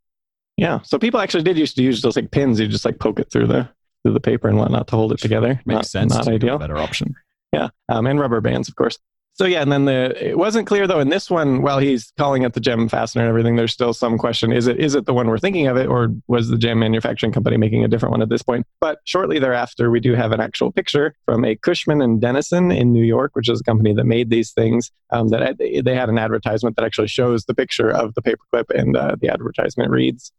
Yeah, 0.58 0.79
so 0.81 0.98
people 0.98 1.20
actually 1.20 1.43
did 1.43 1.55
used 1.55 1.75
to 1.75 1.84
use 1.84 2.01
those 2.01 2.15
like 2.15 2.31
pins. 2.31 2.60
You 2.60 2.67
just 2.67 2.84
like 2.84 2.98
poke 2.98 3.20
it 3.20 3.31
through 3.31 3.46
the 3.46 3.70
through 4.01 4.13
the 4.13 4.20
paper 4.20 4.48
and 4.48 4.58
whatnot 4.58 4.88
to 4.88 4.96
hold 4.96 5.12
it 5.12 5.20
together. 5.20 5.62
Makes 5.67 5.75
not, 5.75 5.86
sense. 5.86 6.15
Not 6.15 6.27
ideal. 6.27 6.58
better 6.58 6.79
option. 6.79 7.13
Yeah, 7.53 7.70
um, 7.89 8.08
and 8.08 8.20
rubber 8.20 8.41
bands, 8.41 8.67
of 8.70 8.75
course. 8.75 8.98
So 9.34 9.46
yeah, 9.46 9.62
and 9.62 9.72
then 9.72 9.86
the 9.86 10.30
it 10.30 10.38
wasn't 10.38 10.68
clear 10.68 10.88
though 10.88 11.00
in 11.00 11.10
this 11.10 11.30
one. 11.30 11.62
While 11.62 11.80
he's 11.80 12.12
calling 12.18 12.44
it 12.44 12.54
the 12.54 12.60
gem 12.60 12.88
fastener 12.90 13.24
and 13.24 13.30
everything, 13.30 13.56
there's 13.56 13.72
still 13.72 13.94
some 13.94 14.18
question: 14.18 14.52
is 14.52 14.68
it 14.68 14.80
is 14.80 14.94
it 14.94 15.06
the 15.06 15.14
one 15.14 15.28
we're 15.28 15.40
thinking 15.40 15.68
of 15.68 15.78
it, 15.78 15.88
or 15.88 16.10
was 16.28 16.50
the 16.50 16.58
gem 16.58 16.80
manufacturing 16.80 17.32
company 17.32 17.58
making 17.58 17.84
a 17.84 17.88
different 17.88 18.12
one 18.12 18.22
at 18.22 18.30
this 18.30 18.42
point? 18.42 18.68
But 18.82 19.00
shortly 19.06 19.40
thereafter, 19.40 19.90
we 19.90 20.00
do 20.00 20.14
have 20.16 20.32
an 20.32 20.42
actual 20.42 20.72
picture 20.72 21.16
from 21.26 21.46
a 21.46 21.56
Cushman 21.56 22.02
and 22.02 22.20
Denison 22.20 22.72
in 22.72 22.92
New 22.92 23.04
York, 23.04 23.32
which 23.34 23.50
is 23.50 23.62
a 23.62 23.64
company 23.64 23.94
that 23.94 24.06
made 24.06 24.30
these 24.30 24.52
things. 24.52 24.92
Um, 25.12 25.30
that 25.30 25.58
they 25.58 25.96
had 25.96 26.10
an 26.10 26.18
advertisement 26.18 26.76
that 26.76 26.86
actually 26.86 27.08
shows 27.08 27.46
the 27.46 27.54
picture 27.54 27.90
of 27.90 28.14
the 28.16 28.22
paperclip, 28.22 28.70
and 28.70 28.96
uh, 28.96 29.16
the 29.20 29.30
advertisement 29.30 29.92
reads, 29.92 30.32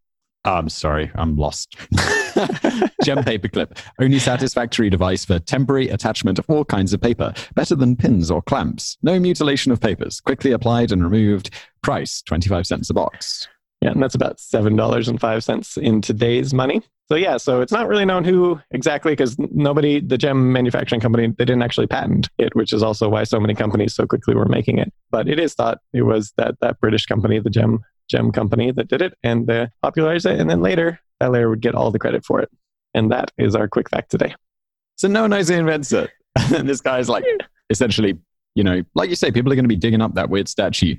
I'm 0.45 0.69
sorry, 0.69 1.11
I'm 1.15 1.37
lost. 1.37 1.77
Gem 3.05 3.19
paperclip, 3.19 3.79
only 4.01 4.19
satisfactory 4.19 4.91
device 4.91 5.25
for 5.25 5.39
temporary 5.39 5.89
attachment 5.89 6.39
of 6.39 6.45
all 6.49 6.65
kinds 6.65 6.93
of 6.93 7.01
paper, 7.01 7.33
better 7.55 7.77
than 7.77 7.97
pins 7.97 8.31
or 8.31 8.43
clamps. 8.43 8.99
No 9.03 9.21
mutilation 9.21 9.71
of 9.71 9.81
papers, 9.81 10.21
quickly 10.21 10.51
applied 10.51 10.91
and 10.91 11.05
removed. 11.05 11.51
Price 11.83 12.23
25 12.23 12.67
cents 12.67 12.91
a 12.91 12.95
box. 12.95 13.49
Yeah, 13.83 13.91
and 13.91 14.03
that's 14.03 14.15
about 14.15 14.39
$7.05 14.39 15.79
in 15.79 16.01
today's 16.01 16.53
money. 16.55 16.83
So 17.13 17.17
yeah, 17.17 17.37
so 17.37 17.61
it's 17.61 17.73
not 17.73 17.89
really 17.89 18.07
known 18.07 18.25
who 18.25 18.59
exactly 18.71 19.13
because 19.13 19.37
nobody, 19.39 20.01
the 20.01 20.17
gem 20.17 20.51
manufacturing 20.51 21.03
company, 21.03 21.27
they 21.27 21.45
didn't 21.45 21.61
actually 21.61 21.87
patent 21.87 22.31
it, 22.39 22.57
which 22.57 22.73
is 22.73 22.83
also 22.83 23.07
why 23.11 23.25
so 23.25 23.39
many 23.39 23.55
companies 23.55 23.95
so 23.95 24.07
quickly 24.07 24.35
were 24.35 24.47
making 24.47 24.79
it. 24.79 24.91
But 25.11 25.29
it 25.29 25.39
is 25.39 25.53
thought 25.53 25.81
it 25.93 26.05
was 26.05 26.33
that 26.39 26.55
that 26.63 26.81
British 26.81 27.05
company, 27.05 27.39
the 27.39 27.51
gem 27.51 27.81
gem 28.09 28.33
company, 28.33 28.73
that 28.73 28.89
did 28.89 29.03
it 29.03 29.13
and 29.23 29.51
uh, 29.51 29.67
popularized 29.83 30.25
it, 30.25 30.41
and 30.41 30.49
then 30.49 30.63
later 30.63 31.01
Vaaler 31.21 31.51
would 31.51 31.61
get 31.61 31.75
all 31.75 31.91
the 31.91 31.99
credit 31.99 32.25
for 32.25 32.41
it. 32.41 32.49
And 32.95 33.13
that 33.13 33.31
is 33.37 33.55
our 33.55 33.69
quick 33.69 33.91
fact 33.91 34.11
today. 34.11 34.35
So 34.97 35.07
no 35.07 35.21
one 35.21 35.31
knows 35.33 35.51
who 35.51 35.57
invents 35.57 35.93
it. 35.93 36.09
And 36.51 36.67
this 36.67 36.81
guy's 36.81 37.11
like 37.11 37.25
essentially, 37.69 38.19
you 38.55 38.65
know, 38.65 38.85
like 38.95 39.11
you 39.11 39.17
say, 39.17 39.31
people 39.31 39.53
are 39.53 39.55
going 39.55 39.67
to 39.67 39.69
be 39.69 39.77
digging 39.77 40.01
up 40.01 40.15
that 40.15 40.31
weird 40.31 40.49
statue. 40.49 40.97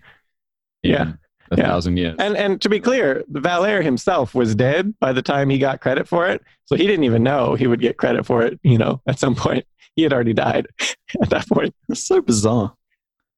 Yeah. 0.84 1.14
A 1.52 1.58
Yeah. 1.58 1.68
thousand 1.68 1.98
years. 1.98 2.16
And 2.20 2.36
and 2.38 2.62
to 2.62 2.70
be 2.70 2.80
clear, 2.80 3.24
Vaaler 3.30 3.82
himself 3.82 4.34
was 4.34 4.56
dead 4.56 4.94
by 5.00 5.14
the 5.14 5.22
time 5.22 5.50
he 5.50 5.58
got 5.60 5.82
credit 5.82 6.08
for 6.08 6.28
it. 6.28 6.42
So 6.66 6.76
he 6.76 6.88
didn't 6.88 7.04
even 7.04 7.24
know 7.24 7.56
he 7.56 7.68
would 7.68 7.82
get 7.82 7.98
credit 7.98 8.26
for 8.26 8.42
it, 8.44 8.60
you 8.64 8.78
know, 8.78 9.02
at 9.08 9.20
some 9.20 9.36
point. 9.36 9.66
He 9.96 10.02
had 10.04 10.14
already 10.14 10.34
died 10.34 10.68
at 11.22 11.30
that 11.30 11.48
point. 11.50 11.76
It's 11.90 12.02
so 12.06 12.22
bizarre. 12.22 12.74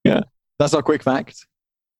Yeah. 0.04 0.22
That's 0.60 0.74
our 0.74 0.82
quick 0.82 1.04
fact. 1.04 1.46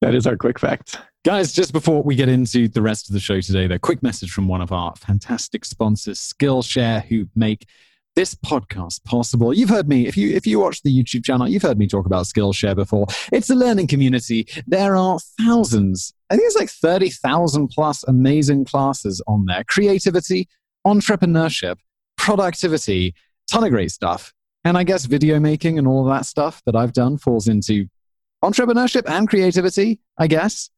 That 0.02 0.16
is 0.16 0.26
our 0.28 0.38
quick 0.38 0.60
fact. 0.60 0.98
Guys, 1.26 1.52
just 1.52 1.74
before 1.74 2.04
we 2.04 2.16
get 2.16 2.30
into 2.30 2.68
the 2.68 2.82
rest 2.82 3.10
of 3.10 3.14
the 3.14 3.20
show 3.20 3.42
today, 3.42 3.66
though, 3.68 3.80
quick 3.80 4.04
message 4.04 4.32
from 4.32 4.48
one 4.48 4.62
of 4.62 4.72
our 4.72 4.96
fantastic 4.96 5.66
sponsors, 5.66 6.20
Skillshare, 6.20 7.04
who 7.06 7.28
make 7.36 7.68
this 8.16 8.34
podcast 8.36 9.04
possible. 9.04 9.54
You've 9.54 9.70
heard 9.70 9.88
me, 9.88 10.08
if 10.08 10.16
you 10.16 10.34
if 10.34 10.48
you 10.48 10.60
watch 10.60 10.82
the 10.84 10.96
YouTube 10.96 11.26
channel, 11.26 11.48
you've 11.48 11.62
heard 11.62 11.78
me 11.78 11.88
talk 11.88 12.06
about 12.06 12.26
Skillshare 12.26 12.76
before. 12.76 13.08
It's 13.32 13.50
a 13.50 13.56
learning 13.56 13.88
community. 13.88 14.48
There 14.68 14.96
are 14.96 15.20
thousands, 15.40 16.14
I 16.30 16.36
think 16.36 16.48
it's 16.48 16.56
like 16.56 16.70
30,000 16.70 17.68
plus 17.68 18.04
amazing 18.04 18.66
classes 18.66 19.22
on 19.28 19.46
there. 19.46 19.64
Creativity, 19.66 20.48
entrepreneurship, 20.86 21.78
productivity, 22.18 23.14
ton 23.52 23.64
of 23.64 23.72
great 23.72 23.92
stuff. 23.92 24.34
And 24.64 24.78
I 24.78 24.84
guess 24.84 25.06
video 25.06 25.40
making 25.40 25.78
and 25.78 25.88
all 25.88 26.06
that 26.06 26.26
stuff 26.26 26.62
that 26.66 26.76
I've 26.76 26.94
done 26.94 27.18
falls 27.18 27.48
into 27.48 27.88
entrepreneurship 28.44 29.04
and 29.08 29.28
creativity, 29.28 30.00
I 30.18 30.28
guess 30.28 30.70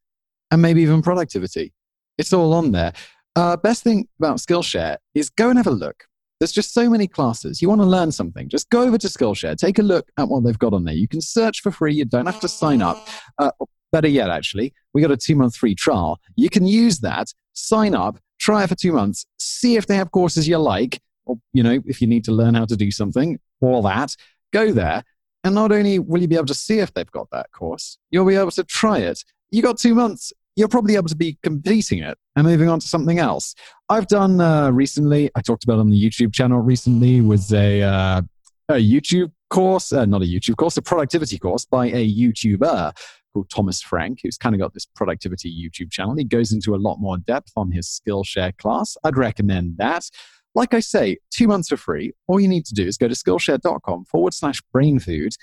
and 0.51 0.62
maybe 0.62 0.82
even 0.82 1.01
productivity. 1.01 1.74
It's 2.17 2.34
all 2.34 2.53
on 2.53 2.72
there. 2.72 2.94
Uh, 3.36 3.58
best 3.58 3.84
thing 3.84 4.08
about 4.20 4.38
Skillshare 4.38 4.98
is 5.13 5.29
go 5.29 5.50
and 5.50 5.58
have 5.58 5.67
a 5.67 5.72
look. 5.72 6.07
There's 6.39 6.51
just 6.51 6.74
so 6.74 6.89
many 6.89 7.08
classes. 7.08 7.62
You 7.62 7.70
want 7.70 7.82
to 7.82 7.88
learn 7.88 8.12
something, 8.12 8.50
just 8.50 8.70
go 8.70 8.84
over 8.84 8.98
to 8.98 9.08
Skillshare, 9.08 9.56
take 9.56 9.79
a 9.79 9.84
look 9.84 10.10
at 10.17 10.27
what 10.29 10.44
they've 10.44 10.58
got 10.58 10.74
on 10.74 10.84
there. 10.84 10.94
You 10.94 11.08
can 11.08 11.22
search 11.22 11.62
for 11.62 11.72
free, 11.72 11.94
you 11.94 12.06
don't 12.06 12.25
have 12.25 12.39
to 12.41 12.48
sign 12.48 12.82
up. 12.82 13.08
Uh, 13.38 13.51
better 13.91 14.08
yet, 14.08 14.29
actually, 14.29 14.74
we 14.94 15.01
got 15.01 15.12
a 15.12 15.17
two 15.17 15.36
month 15.36 15.56
free 15.56 15.75
trial. 15.75 16.20
You 16.36 16.50
can 16.50 16.65
use 16.65 17.00
that, 17.00 17.34
sign 17.53 17.96
up, 17.96 18.20
try 18.39 18.63
it 18.63 18.67
for 18.67 18.75
two 18.75 18.94
months, 18.94 19.25
see 19.39 19.77
if 19.77 19.88
they 19.88 19.96
have 19.96 20.12
courses 20.12 20.48
you 20.48 20.58
like, 20.58 21.01
or, 21.25 21.38
you 21.53 21.63
know, 21.63 21.82
if 21.86 22.01
you 22.01 22.08
need 22.08 22.24
to 22.25 22.32
learn 22.32 22.53
how 22.53 22.65
to 22.65 22.75
do 22.75 22.91
something, 22.91 23.39
all 23.62 23.82
that. 23.84 24.15
Go 24.53 24.72
there. 24.72 25.03
And 25.44 25.56
not 25.56 25.72
only 25.72 26.00
will 26.00 26.22
you 26.22 26.27
be 26.27 26.36
able 26.36 26.46
to 26.48 26.53
see 26.53 26.79
if 26.79 26.94
they've 26.94 27.12
got 27.12 27.29
that 27.32 27.51
course, 27.51 27.98
you'll 28.12 28.25
be 28.25 28.36
able 28.36 28.51
to 28.51 28.63
try 28.63 29.00
it 29.00 29.24
you 29.51 29.62
got 29.62 29.77
two 29.77 29.96
months. 29.96 30.34
You're 30.58 30.68
probably 30.68 30.96
able 30.96 31.08
to 31.08 31.16
be 31.16 31.38
completing 31.44 32.00
it 32.00 32.18
and 32.36 32.48
moving 32.48 32.68
on 32.68 32.80
to 32.80 32.88
something 32.88 33.20
else. 33.20 33.54
I've 33.90 34.08
done 34.08 34.42
uh, 34.42 34.72
recently. 34.72 35.30
I 35.36 35.42
talked 35.42 35.64
about 35.64 35.78
on 35.78 35.92
the 35.92 36.04
YouTube 36.04 36.34
channel 36.34 36.60
recently 36.60 37.22
was 37.22 37.54
a 37.54 37.84
uh, 37.84 38.22
a 38.68 38.74
YouTube 38.74 39.32
course, 39.52 39.94
uh, 39.94 40.06
not 40.06 40.24
a 40.24 40.26
YouTube 40.26 40.58
course, 40.58 40.76
a 40.76 40.82
productivity 40.82 41.38
course 41.38 41.64
by 41.64 41.86
a 41.86 42.12
YouTuber 42.12 42.92
called 43.34 43.50
Thomas 43.52 43.84
Frank, 43.84 44.22
who's 44.24 44.36
kind 44.36 44.56
of 44.56 44.60
got 44.60 44.74
this 44.74 44.88
productivity 44.88 45.54
YouTube 45.54 45.92
channel. 45.92 46.16
He 46.16 46.24
goes 46.24 46.52
into 46.52 46.74
a 46.74 46.78
lot 46.78 46.98
more 46.98 47.18
depth 47.20 47.52
on 47.56 47.72
his 47.72 47.88
Skillshare 47.88 48.58
class. 48.58 48.98
I'd 49.04 49.16
recommend 49.16 49.78
that. 49.78 50.10
Like 50.56 50.74
I 50.74 50.80
say, 50.80 51.18
two 51.30 51.48
months 51.48 51.70
for 51.70 51.78
free. 51.78 52.14
All 52.28 52.40
you 52.40 52.48
need 52.48 52.66
to 52.66 52.74
do 52.74 52.88
is 52.88 52.98
go 52.98 53.08
to 53.08 53.14
skillshare.com 53.14 54.06
forward 54.06 54.34
slash 54.34 54.60
brain 54.74 54.98
food. 54.98 55.34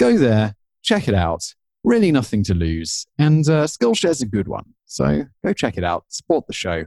Go 0.00 0.18
there, 0.18 0.56
check 0.82 1.06
it 1.06 1.14
out 1.14 1.54
really 1.84 2.12
nothing 2.12 2.42
to 2.44 2.54
lose. 2.54 3.06
And 3.18 3.48
uh, 3.48 3.66
Skillshare's 3.66 4.22
a 4.22 4.26
good 4.26 4.48
one. 4.48 4.64
So 4.86 5.24
go 5.44 5.52
check 5.52 5.76
it 5.76 5.84
out, 5.84 6.04
support 6.08 6.46
the 6.46 6.52
show, 6.52 6.72
and 6.78 6.86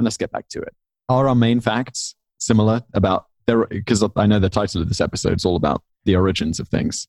let's 0.00 0.16
get 0.16 0.32
back 0.32 0.48
to 0.48 0.60
it. 0.60 0.74
Are 1.08 1.28
our 1.28 1.34
main 1.34 1.60
facts 1.60 2.14
similar 2.38 2.82
about 2.94 3.26
there? 3.46 3.66
Because 3.66 4.04
I 4.16 4.26
know 4.26 4.38
the 4.38 4.48
title 4.48 4.80
of 4.80 4.88
this 4.88 5.00
episode 5.00 5.36
is 5.36 5.44
all 5.44 5.56
about 5.56 5.82
the 6.04 6.16
origins 6.16 6.60
of 6.60 6.68
things. 6.68 7.08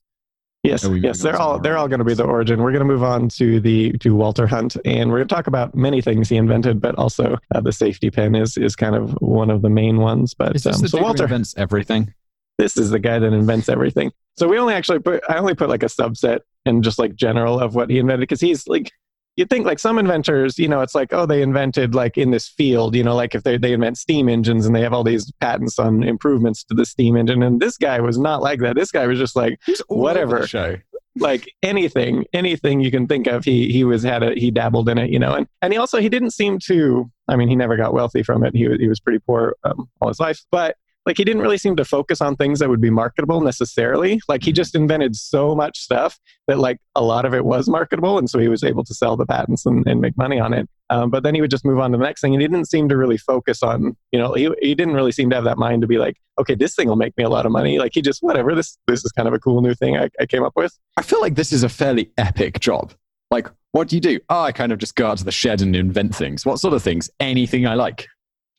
Yes, 0.63 0.87
yes, 1.01 1.19
they're 1.19 1.35
all 1.35 1.59
they're 1.59 1.77
all 1.77 1.89
going 1.89 1.99
to 1.99 2.05
be 2.05 2.13
the 2.13 2.23
origin. 2.23 2.61
We're 2.61 2.71
going 2.71 2.87
to 2.87 2.93
move 2.93 3.03
on 3.03 3.27
to 3.29 3.59
the 3.59 3.91
to 3.99 4.15
Walter 4.15 4.47
Hunt, 4.47 4.77
and 4.85 5.11
we're 5.11 5.17
going 5.17 5.27
to 5.27 5.35
talk 5.35 5.47
about 5.47 5.75
many 5.75 6.01
things 6.01 6.29
he 6.29 6.37
invented, 6.37 6.79
but 6.79 6.95
also 6.95 7.37
uh, 7.53 7.59
the 7.59 7.73
safety 7.73 8.09
pin 8.09 8.33
is 8.33 8.55
is 8.55 8.73
kind 8.73 8.95
of 8.95 9.11
one 9.21 9.49
of 9.49 9.61
the 9.61 9.69
main 9.69 9.97
ones. 9.97 10.33
But 10.33 10.65
um, 10.65 10.87
so 10.87 11.01
Walter, 11.01 11.25
invents 11.25 11.53
everything? 11.57 12.13
this 12.57 12.77
is 12.77 12.91
the 12.91 12.99
guy 12.99 13.19
that 13.19 13.33
invents 13.33 13.67
everything. 13.67 14.11
So 14.37 14.47
we 14.47 14.57
only 14.57 14.73
actually 14.73 14.99
put 14.99 15.21
I 15.29 15.37
only 15.37 15.53
put 15.53 15.69
like 15.69 15.83
a 15.83 15.87
subset 15.87 16.39
and 16.65 16.83
just 16.83 16.99
like 16.99 17.15
general 17.15 17.59
of 17.59 17.75
what 17.75 17.89
he 17.89 17.99
invented 17.99 18.21
because 18.21 18.41
he's 18.41 18.67
like 18.67 18.91
you'd 19.35 19.49
think 19.49 19.65
like 19.65 19.79
some 19.79 19.97
inventors, 19.97 20.59
you 20.59 20.67
know, 20.67 20.81
it's 20.81 20.93
like, 20.93 21.11
oh, 21.11 21.25
they 21.25 21.41
invented 21.41 21.95
like 21.95 22.17
in 22.17 22.31
this 22.31 22.47
field, 22.47 22.95
you 22.95 23.03
know, 23.03 23.15
like 23.15 23.33
if 23.33 23.43
they, 23.43 23.57
they 23.57 23.73
invent 23.73 23.97
steam 23.97 24.29
engines 24.29 24.65
and 24.65 24.75
they 24.75 24.81
have 24.81 24.93
all 24.93 25.03
these 25.03 25.31
patents 25.39 25.79
on 25.79 26.03
improvements 26.03 26.63
to 26.65 26.75
the 26.75 26.85
steam 26.85 27.17
engine. 27.17 27.41
And 27.41 27.59
this 27.59 27.77
guy 27.77 27.99
was 27.99 28.17
not 28.17 28.41
like 28.41 28.59
that. 28.59 28.75
This 28.75 28.91
guy 28.91 29.07
was 29.07 29.17
just 29.17 29.35
like, 29.35 29.59
Whatever. 29.87 30.45
show. 30.45 30.77
like 31.15 31.51
anything, 31.63 32.25
anything 32.33 32.79
you 32.79 32.91
can 32.91 33.07
think 33.07 33.27
of, 33.27 33.43
he 33.43 33.71
he 33.71 33.83
was 33.83 34.03
had 34.03 34.23
a 34.23 34.33
he 34.35 34.51
dabbled 34.51 34.89
in 34.89 34.97
it, 34.97 35.09
you 35.09 35.19
know, 35.19 35.33
and 35.33 35.47
and 35.61 35.73
he 35.73 35.79
also 35.79 35.99
he 35.99 36.09
didn't 36.09 36.31
seem 36.31 36.59
to. 36.65 37.09
I 37.27 37.35
mean, 37.35 37.47
he 37.47 37.55
never 37.55 37.77
got 37.77 37.93
wealthy 37.93 38.21
from 38.21 38.43
it. 38.43 38.55
He 38.55 38.67
was 38.67 38.79
he 38.79 38.87
was 38.87 38.99
pretty 38.99 39.19
poor 39.19 39.55
um, 39.63 39.89
all 40.01 40.09
his 40.09 40.19
life, 40.19 40.41
but 40.51 40.75
like 41.05 41.17
he 41.17 41.23
didn't 41.23 41.41
really 41.41 41.57
seem 41.57 41.75
to 41.75 41.85
focus 41.85 42.21
on 42.21 42.35
things 42.35 42.59
that 42.59 42.69
would 42.69 42.81
be 42.81 42.89
marketable 42.89 43.41
necessarily. 43.41 44.21
Like 44.27 44.43
he 44.43 44.51
just 44.51 44.75
invented 44.75 45.15
so 45.15 45.55
much 45.55 45.79
stuff 45.79 46.19
that 46.47 46.59
like 46.59 46.77
a 46.95 47.03
lot 47.03 47.25
of 47.25 47.33
it 47.33 47.45
was 47.45 47.67
marketable, 47.67 48.17
and 48.17 48.29
so 48.29 48.39
he 48.39 48.47
was 48.47 48.63
able 48.63 48.83
to 48.85 48.93
sell 48.93 49.17
the 49.17 49.25
patents 49.25 49.65
and, 49.65 49.85
and 49.87 50.01
make 50.01 50.17
money 50.17 50.39
on 50.39 50.53
it. 50.53 50.69
Um, 50.89 51.09
but 51.09 51.23
then 51.23 51.33
he 51.33 51.41
would 51.41 51.51
just 51.51 51.65
move 51.65 51.79
on 51.79 51.91
to 51.91 51.97
the 51.97 52.03
next 52.03 52.21
thing, 52.21 52.33
and 52.33 52.41
he 52.41 52.47
didn't 52.47 52.69
seem 52.69 52.87
to 52.89 52.97
really 52.97 53.17
focus 53.17 53.63
on, 53.63 53.95
you 54.11 54.19
know, 54.19 54.33
he, 54.33 54.49
he 54.61 54.75
didn't 54.75 54.93
really 54.93 55.11
seem 55.11 55.29
to 55.29 55.35
have 55.35 55.45
that 55.45 55.57
mind 55.57 55.81
to 55.81 55.87
be 55.87 55.97
like, 55.97 56.17
okay, 56.39 56.55
this 56.55 56.75
thing 56.75 56.87
will 56.87 56.95
make 56.95 57.17
me 57.17 57.23
a 57.23 57.29
lot 57.29 57.45
of 57.45 57.51
money. 57.51 57.79
Like 57.79 57.91
he 57.93 58.01
just 58.01 58.21
whatever 58.21 58.55
this 58.55 58.77
this 58.87 59.03
is 59.03 59.11
kind 59.11 59.27
of 59.27 59.33
a 59.33 59.39
cool 59.39 59.61
new 59.61 59.73
thing 59.73 59.97
I, 59.97 60.09
I 60.19 60.25
came 60.25 60.43
up 60.43 60.53
with. 60.55 60.77
I 60.97 61.01
feel 61.01 61.21
like 61.21 61.35
this 61.35 61.51
is 61.51 61.63
a 61.63 61.69
fairly 61.69 62.11
epic 62.17 62.59
job. 62.59 62.93
Like, 63.31 63.49
what 63.71 63.87
do 63.87 63.95
you 63.95 64.01
do? 64.01 64.19
Oh, 64.29 64.43
I 64.43 64.51
kind 64.51 64.71
of 64.71 64.77
just 64.77 64.95
go 64.95 65.07
out 65.07 65.17
to 65.17 65.23
the 65.23 65.31
shed 65.31 65.61
and 65.61 65.75
invent 65.75 66.15
things. 66.15 66.45
What 66.45 66.59
sort 66.59 66.75
of 66.75 66.83
things? 66.83 67.09
Anything 67.19 67.65
I 67.65 67.73
like. 67.73 68.07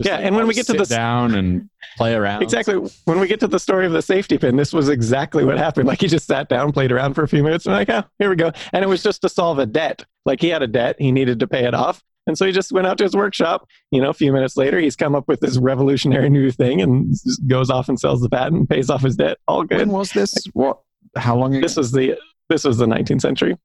Just 0.03 0.09
Yeah, 0.11 0.17
like, 0.17 0.27
and 0.27 0.37
when 0.37 0.47
we 0.49 0.55
get 0.55 0.67
to 0.67 0.73
the 0.73 0.79
this- 0.79 0.89
down 0.89 1.35
and 1.35 1.69
play 1.97 2.15
around. 2.15 2.43
Exactly. 2.43 2.75
When 3.05 3.21
we 3.21 3.29
get 3.29 3.39
to 3.41 3.47
the 3.47 3.59
story 3.61 3.87
of 3.87 3.93
the 3.93 4.03
safety 4.03 4.39
pin, 4.39 4.57
this 4.57 4.73
was 4.73 4.89
exactly 4.89 5.45
what 5.45 5.57
happened. 5.57 5.87
Like 5.87 6.01
he 6.01 6.09
just 6.09 6.27
sat 6.27 6.49
down, 6.49 6.73
played 6.73 6.91
around 6.91 7.15
for 7.15 7.23
a 7.23 7.29
few 7.29 7.43
minutes, 7.45 7.67
and 7.67 7.75
like, 7.75 7.89
oh, 7.91 8.03
here 8.19 8.29
we 8.29 8.37
go. 8.37 8.51
And 8.73 8.85
it 8.85 8.89
was 8.89 9.03
just 9.03 9.23
to 9.23 9.29
solve 9.29 9.59
a 9.61 9.67
debt. 9.67 10.05
Like 10.27 10.41
he 10.41 10.49
had 10.49 10.63
a 10.63 10.67
debt, 10.67 10.97
he 10.99 11.13
needed 11.13 11.39
to 11.41 11.47
pay 11.47 11.65
it 11.65 11.75
off. 11.75 12.03
And 12.27 12.37
so 12.39 12.47
he 12.47 12.53
just 12.53 12.73
went 12.73 12.87
out 12.87 12.97
to 12.99 13.05
his 13.05 13.15
workshop. 13.15 13.69
You 13.91 14.01
know, 14.01 14.09
a 14.09 14.15
few 14.15 14.33
minutes 14.33 14.57
later, 14.57 14.81
he's 14.81 14.97
come 14.97 15.15
up 15.15 15.29
with 15.29 15.41
this 15.41 15.59
revolutionary 15.59 16.31
new 16.31 16.51
thing 16.51 16.81
and 16.81 17.13
s- 17.13 17.37
goes 17.47 17.69
off 17.71 17.89
and 17.91 18.01
sells 18.01 18.23
the 18.23 18.31
patent, 18.31 18.71
pays 18.71 18.89
off 18.91 19.03
his 19.03 19.15
debt. 19.15 19.37
All 19.47 19.63
good. 19.63 19.79
When 19.79 19.91
was 19.91 20.11
this? 20.13 20.35
What? 20.55 20.81
How 21.17 21.37
long 21.37 21.55
ago? 21.55 21.61
This 21.63 21.77
was 21.77 21.93
the 21.93 22.19
this 22.49 22.65
was 22.65 22.79
the 22.79 22.87
19th 22.87 23.21
century. 23.21 23.57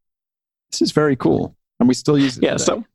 This 0.71 0.81
is 0.83 0.91
very 0.91 1.15
cool, 1.15 1.55
and 1.79 1.87
we 1.87 1.95
still 1.95 2.19
use 2.19 2.37
it. 2.37 2.43
Yeah. 2.43 2.51
today. 2.51 2.63
So, 2.65 2.85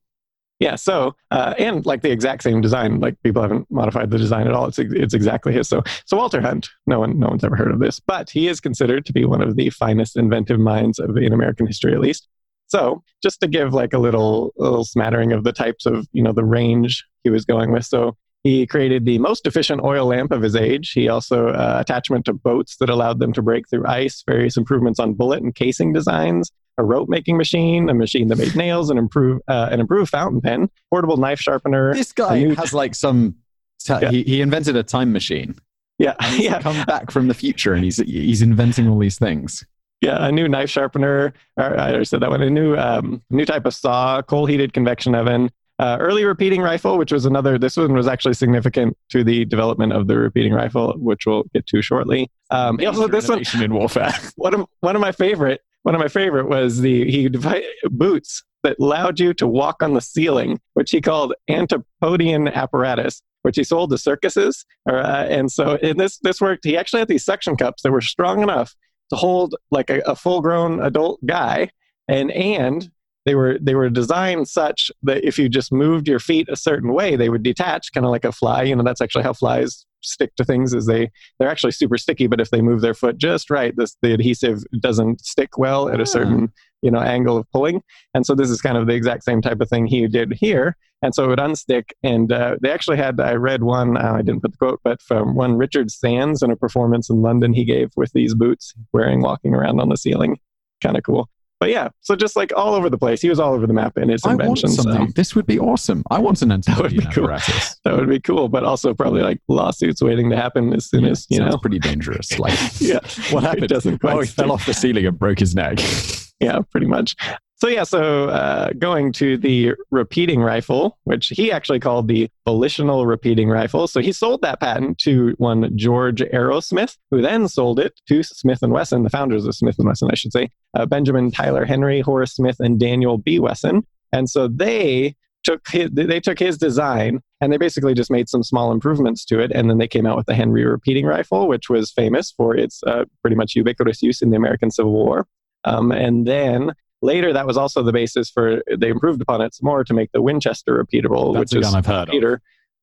yeah. 0.60 0.76
So, 0.76 1.16
uh, 1.30 1.54
and 1.58 1.84
like 1.84 2.02
the 2.02 2.10
exact 2.10 2.42
same 2.42 2.60
design. 2.60 3.00
Like 3.00 3.20
people 3.22 3.42
haven't 3.42 3.70
modified 3.70 4.10
the 4.10 4.18
design 4.18 4.46
at 4.46 4.54
all. 4.54 4.66
It's 4.66 4.78
it's 4.78 5.14
exactly 5.14 5.52
his. 5.52 5.68
So, 5.68 5.82
so 6.06 6.16
Walter 6.16 6.40
Hunt. 6.40 6.68
No 6.86 7.00
one 7.00 7.18
no 7.18 7.28
one's 7.28 7.44
ever 7.44 7.56
heard 7.56 7.72
of 7.72 7.80
this, 7.80 8.00
but 8.00 8.30
he 8.30 8.48
is 8.48 8.60
considered 8.60 9.04
to 9.06 9.12
be 9.12 9.24
one 9.24 9.42
of 9.42 9.56
the 9.56 9.70
finest 9.70 10.16
inventive 10.16 10.60
minds 10.60 10.98
of 10.98 11.16
in 11.16 11.32
American 11.32 11.66
history, 11.66 11.92
at 11.92 12.00
least. 12.00 12.28
So, 12.66 13.02
just 13.22 13.40
to 13.40 13.48
give 13.48 13.74
like 13.74 13.92
a 13.92 13.98
little 13.98 14.52
little 14.56 14.84
smattering 14.84 15.32
of 15.32 15.44
the 15.44 15.52
types 15.52 15.86
of 15.86 16.06
you 16.12 16.22
know 16.22 16.32
the 16.32 16.44
range 16.44 17.04
he 17.24 17.30
was 17.30 17.44
going 17.44 17.72
with. 17.72 17.84
So. 17.84 18.16
He 18.44 18.66
created 18.66 19.04
the 19.06 19.18
most 19.18 19.46
efficient 19.46 19.82
oil 19.82 20.06
lamp 20.06 20.30
of 20.30 20.42
his 20.42 20.54
age. 20.54 20.92
He 20.92 21.08
also 21.08 21.48
uh, 21.48 21.78
attachment 21.80 22.26
to 22.26 22.34
boats 22.34 22.76
that 22.76 22.90
allowed 22.90 23.18
them 23.18 23.32
to 23.32 23.42
break 23.42 23.68
through 23.68 23.86
ice. 23.86 24.22
Various 24.26 24.56
improvements 24.56 25.00
on 25.00 25.14
bullet 25.14 25.42
and 25.42 25.54
casing 25.54 25.92
designs 25.92 26.50
a 26.76 26.84
rope 26.84 27.08
making 27.08 27.36
machine, 27.36 27.88
a 27.88 27.94
machine 27.94 28.28
that 28.28 28.36
made 28.36 28.54
nails, 28.56 28.90
and 28.90 28.98
improve 28.98 29.40
uh, 29.48 29.68
an 29.70 29.80
improved 29.80 30.10
fountain 30.10 30.40
pen, 30.40 30.68
portable 30.90 31.16
knife 31.16 31.38
sharpener. 31.40 31.94
this 31.94 32.12
guy 32.12 32.38
new- 32.40 32.54
has 32.56 32.74
like 32.74 32.94
some. 32.94 33.36
ta- 33.84 34.00
Yeah. 34.02 34.10
he, 34.10 34.22
he 34.24 34.40
invented 34.40 34.76
a 34.76 34.82
time 34.82 35.12
machine. 35.12 35.54
Yeah, 35.98 36.14
yeah, 36.36 36.60
come 36.60 36.84
back 36.86 37.12
from 37.12 37.28
the 37.28 37.34
future, 37.34 37.72
and 37.74 37.84
he's 37.84 37.98
he's 37.98 38.42
inventing 38.42 38.88
all 38.88 38.98
these 38.98 39.18
things. 39.18 39.64
yeah. 40.00 40.26
A 40.26 40.32
new 40.32 40.48
knife 40.48 40.68
sharpener. 40.68 41.32
Or, 41.56 41.78
I 41.80 41.90
already 41.90 42.04
said 42.04 42.18
that 42.20 42.28
one. 42.30 42.42
A 42.42 42.50
new 42.50 42.76
um, 42.76 43.22
new 43.30 43.44
type 43.46 43.64
of 43.64 43.72
saw, 43.74 44.20
coal 44.20 44.44
heated 44.46 44.72
convection 44.72 45.14
oven. 45.14 45.50
Uh, 45.80 45.96
early 45.98 46.24
repeating 46.24 46.60
rifle, 46.60 46.98
which 46.98 47.10
was 47.10 47.26
another. 47.26 47.58
This 47.58 47.76
one 47.76 47.94
was 47.94 48.06
actually 48.06 48.34
significant 48.34 48.96
to 49.10 49.24
the 49.24 49.44
development 49.44 49.92
of 49.92 50.06
the 50.06 50.16
repeating 50.16 50.52
rifle, 50.52 50.94
which 50.98 51.26
we'll 51.26 51.44
get 51.52 51.66
to 51.66 51.82
shortly. 51.82 52.30
Um, 52.50 52.78
also 52.86 53.08
this 53.08 53.28
one 53.28 53.42
in 53.60 53.74
warfare. 53.74 54.14
one 54.36 54.54
of 54.54 54.66
one 54.80 54.94
of 54.94 55.00
my 55.00 55.10
favorite 55.10 55.62
one 55.84 55.94
of 55.94 56.00
my 56.00 56.08
favorite 56.08 56.48
was 56.48 56.80
the 56.80 57.08
he 57.10 57.28
devi- 57.28 57.64
boots 57.90 58.42
that 58.62 58.76
allowed 58.80 59.20
you 59.20 59.34
to 59.34 59.46
walk 59.46 59.82
on 59.82 59.92
the 59.92 60.00
ceiling, 60.00 60.58
which 60.72 60.90
he 60.90 61.00
called 61.00 61.34
Antipodean 61.48 62.48
apparatus, 62.48 63.22
which 63.42 63.56
he 63.56 63.64
sold 63.64 63.90
to 63.90 63.98
circuses. 63.98 64.64
Uh, 64.88 65.26
and 65.28 65.52
so 65.52 65.74
in 65.76 65.98
this 65.98 66.18
this 66.18 66.40
worked. 66.40 66.64
He 66.64 66.76
actually 66.76 67.00
had 67.00 67.08
these 67.08 67.24
suction 67.24 67.54
cups 67.56 67.82
that 67.82 67.92
were 67.92 68.00
strong 68.00 68.42
enough 68.42 68.74
to 69.10 69.16
hold 69.16 69.54
like 69.70 69.90
a, 69.90 70.00
a 70.06 70.16
full 70.16 70.40
grown 70.40 70.80
adult 70.82 71.24
guy, 71.26 71.70
and 72.08 72.30
and 72.32 72.90
they 73.24 73.34
were 73.34 73.58
they 73.60 73.74
were 73.74 73.88
designed 73.88 74.48
such 74.48 74.90
that 75.02 75.24
if 75.24 75.38
you 75.38 75.48
just 75.48 75.72
moved 75.72 76.08
your 76.08 76.18
feet 76.18 76.48
a 76.50 76.56
certain 76.56 76.92
way, 76.92 77.16
they 77.16 77.28
would 77.28 77.42
detach, 77.42 77.92
kind 77.92 78.04
of 78.04 78.12
like 78.12 78.24
a 78.24 78.32
fly. 78.32 78.62
You 78.62 78.76
know, 78.76 78.82
that's 78.82 79.00
actually 79.00 79.24
how 79.24 79.32
flies 79.32 79.86
stick 80.02 80.36
to 80.36 80.44
things. 80.44 80.74
Is 80.74 80.86
they 80.86 81.10
they're 81.38 81.48
actually 81.48 81.72
super 81.72 81.96
sticky, 81.96 82.26
but 82.26 82.40
if 82.40 82.50
they 82.50 82.60
move 82.60 82.82
their 82.82 82.94
foot 82.94 83.16
just 83.16 83.50
right, 83.50 83.74
this 83.76 83.96
the 84.02 84.12
adhesive 84.12 84.62
doesn't 84.80 85.24
stick 85.24 85.56
well 85.56 85.88
at 85.88 86.00
a 86.00 86.06
certain 86.06 86.52
you 86.82 86.90
know 86.90 87.00
angle 87.00 87.38
of 87.38 87.50
pulling. 87.50 87.82
And 88.12 88.26
so 88.26 88.34
this 88.34 88.50
is 88.50 88.60
kind 88.60 88.76
of 88.76 88.86
the 88.86 88.94
exact 88.94 89.24
same 89.24 89.40
type 89.40 89.60
of 89.60 89.70
thing 89.70 89.86
he 89.86 90.06
did 90.06 90.34
here. 90.34 90.76
And 91.00 91.14
so 91.14 91.24
it 91.24 91.28
would 91.28 91.38
unstick. 91.38 91.90
And 92.02 92.32
uh, 92.32 92.56
they 92.62 92.70
actually 92.70 92.96
had 92.98 93.18
I 93.20 93.34
read 93.34 93.62
one 93.62 93.96
uh, 93.96 94.12
I 94.12 94.22
didn't 94.22 94.42
put 94.42 94.52
the 94.52 94.58
quote, 94.58 94.80
but 94.84 95.00
from 95.00 95.34
one 95.34 95.56
Richard 95.56 95.90
Sands 95.90 96.42
in 96.42 96.50
a 96.50 96.56
performance 96.56 97.08
in 97.08 97.22
London 97.22 97.54
he 97.54 97.64
gave 97.64 97.90
with 97.96 98.12
these 98.12 98.34
boots 98.34 98.74
wearing 98.92 99.22
walking 99.22 99.54
around 99.54 99.80
on 99.80 99.88
the 99.88 99.96
ceiling. 99.96 100.38
Kind 100.82 100.98
of 100.98 101.04
cool 101.04 101.30
but 101.64 101.70
yeah, 101.70 101.88
so 102.02 102.14
just 102.14 102.36
like 102.36 102.52
all 102.54 102.74
over 102.74 102.90
the 102.90 102.98
place, 102.98 103.22
he 103.22 103.30
was 103.30 103.40
all 103.40 103.54
over 103.54 103.66
the 103.66 103.72
map 103.72 103.96
in 103.96 104.10
his 104.10 104.22
I 104.22 104.34
want 104.34 104.40
inventions. 104.42 104.76
something. 104.76 105.06
So 105.06 105.12
This 105.16 105.34
would 105.34 105.46
be 105.46 105.58
awesome. 105.58 106.02
I 106.10 106.18
want 106.18 106.42
an 106.42 106.50
would 106.50 106.90
be 106.90 106.98
cool. 107.06 107.24
apparatus. 107.24 107.80
that 107.84 107.96
would 107.96 108.06
be 108.06 108.20
cool, 108.20 108.50
but 108.50 108.64
also 108.64 108.92
probably 108.92 109.22
like 109.22 109.40
lawsuits 109.48 110.02
waiting 110.02 110.28
to 110.28 110.36
happen 110.36 110.74
as 110.74 110.90
soon 110.90 111.06
as 111.06 111.26
you 111.30 111.38
know. 111.38 111.56
pretty 111.56 111.78
dangerous. 111.78 112.38
Like, 112.38 112.52
Yeah, 112.82 112.98
what 113.30 113.44
It 113.44 113.46
happened? 113.46 113.68
doesn't 113.68 113.94
oh, 113.94 113.98
quite 113.98 114.14
oh, 114.14 114.20
he 114.20 114.26
fell 114.26 114.52
off 114.52 114.66
the 114.66 114.74
ceiling 114.74 115.06
and 115.06 115.18
broke 115.18 115.38
his 115.38 115.54
neck. 115.54 115.78
yeah, 116.38 116.58
pretty 116.70 116.86
much. 116.86 117.16
So 117.56 117.68
yeah, 117.68 117.84
so 117.84 118.28
uh, 118.28 118.70
going 118.78 119.12
to 119.12 119.38
the 119.38 119.74
repeating 119.90 120.40
rifle, 120.40 120.98
which 121.04 121.28
he 121.28 121.52
actually 121.52 121.80
called 121.80 122.08
the 122.08 122.28
volitional 122.44 123.06
repeating 123.06 123.48
rifle. 123.48 123.86
So 123.86 124.00
he 124.00 124.12
sold 124.12 124.42
that 124.42 124.60
patent 124.60 124.98
to 124.98 125.34
one 125.38 125.76
George 125.76 126.20
Arrowsmith, 126.20 126.96
who 127.10 127.22
then 127.22 127.48
sold 127.48 127.78
it 127.78 127.98
to 128.08 128.22
Smith 128.22 128.58
and 128.62 128.72
Wesson, 128.72 129.04
the 129.04 129.10
founders 129.10 129.46
of 129.46 129.54
Smith 129.54 129.76
and 129.78 129.86
Wesson, 129.86 130.08
I 130.10 130.16
should 130.16 130.32
say, 130.32 130.50
uh, 130.76 130.84
Benjamin 130.84 131.30
Tyler 131.30 131.64
Henry, 131.64 132.00
Horace 132.00 132.34
Smith, 132.34 132.56
and 132.58 132.78
Daniel 132.78 133.18
B. 133.18 133.38
Wesson. 133.38 133.86
And 134.12 134.28
so 134.28 134.48
they 134.48 135.14
took 135.44 135.68
his, 135.68 135.90
they 135.92 136.20
took 136.20 136.38
his 136.38 136.58
design 136.58 137.20
and 137.40 137.52
they 137.52 137.56
basically 137.56 137.94
just 137.94 138.10
made 138.10 138.28
some 138.28 138.42
small 138.42 138.72
improvements 138.72 139.24
to 139.26 139.38
it, 139.38 139.52
and 139.52 139.70
then 139.70 139.78
they 139.78 139.88
came 139.88 140.06
out 140.06 140.16
with 140.16 140.26
the 140.26 140.34
Henry 140.34 140.64
repeating 140.64 141.06
rifle, 141.06 141.46
which 141.46 141.68
was 141.70 141.92
famous 141.92 142.32
for 142.36 142.56
its 142.56 142.82
uh, 142.84 143.04
pretty 143.22 143.36
much 143.36 143.54
ubiquitous 143.54 144.02
use 144.02 144.22
in 144.22 144.30
the 144.30 144.36
American 144.36 144.70
Civil 144.70 144.92
War. 144.92 145.26
Um, 145.64 145.92
and 145.92 146.26
then 146.26 146.72
later, 147.04 147.32
that 147.32 147.46
was 147.46 147.56
also 147.56 147.82
the 147.82 147.92
basis 147.92 148.30
for 148.30 148.62
they 148.76 148.88
improved 148.88 149.20
upon 149.22 149.40
it 149.40 149.54
some 149.54 149.66
more 149.66 149.84
to 149.84 149.94
make 149.94 150.10
the 150.12 150.22
Winchester 150.22 150.82
repeatable, 150.82 151.34
That's 151.34 151.52
which 151.52 151.56
a 151.56 151.58
is 151.60 151.66
gun 151.66 151.76
I've 151.76 151.86
heard 151.86 152.08
of. 152.08 152.40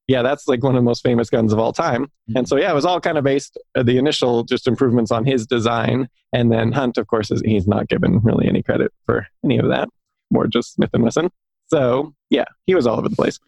Yeah, 0.07 0.23
that's 0.23 0.47
like 0.47 0.63
one 0.63 0.75
of 0.75 0.79
the 0.81 0.85
most 0.85 1.03
famous 1.03 1.29
guns 1.29 1.53
of 1.53 1.59
all 1.59 1.71
time. 1.71 2.11
And 2.35 2.47
so, 2.47 2.57
yeah, 2.57 2.69
it 2.71 2.73
was 2.73 2.85
all 2.85 2.99
kind 2.99 3.17
of 3.17 3.23
based 3.23 3.57
uh, 3.75 3.83
the 3.83 3.97
initial 3.97 4.43
just 4.43 4.67
improvements 4.67 5.11
on 5.11 5.25
his 5.25 5.45
design, 5.47 6.09
and 6.33 6.51
then 6.51 6.71
Hunt, 6.71 6.97
of 6.97 7.07
course, 7.07 7.31
is 7.31 7.41
he's 7.41 7.67
not 7.67 7.87
given 7.87 8.19
really 8.19 8.47
any 8.47 8.61
credit 8.61 8.91
for 9.05 9.27
any 9.45 9.57
of 9.57 9.67
that, 9.69 9.87
more 10.31 10.47
just 10.47 10.73
Smith 10.73 10.89
and 10.93 11.03
Wesson. 11.03 11.29
So, 11.67 12.13
yeah, 12.29 12.45
he 12.65 12.75
was 12.75 12.87
all 12.87 12.97
over 12.97 13.07
the 13.07 13.15
place. 13.15 13.39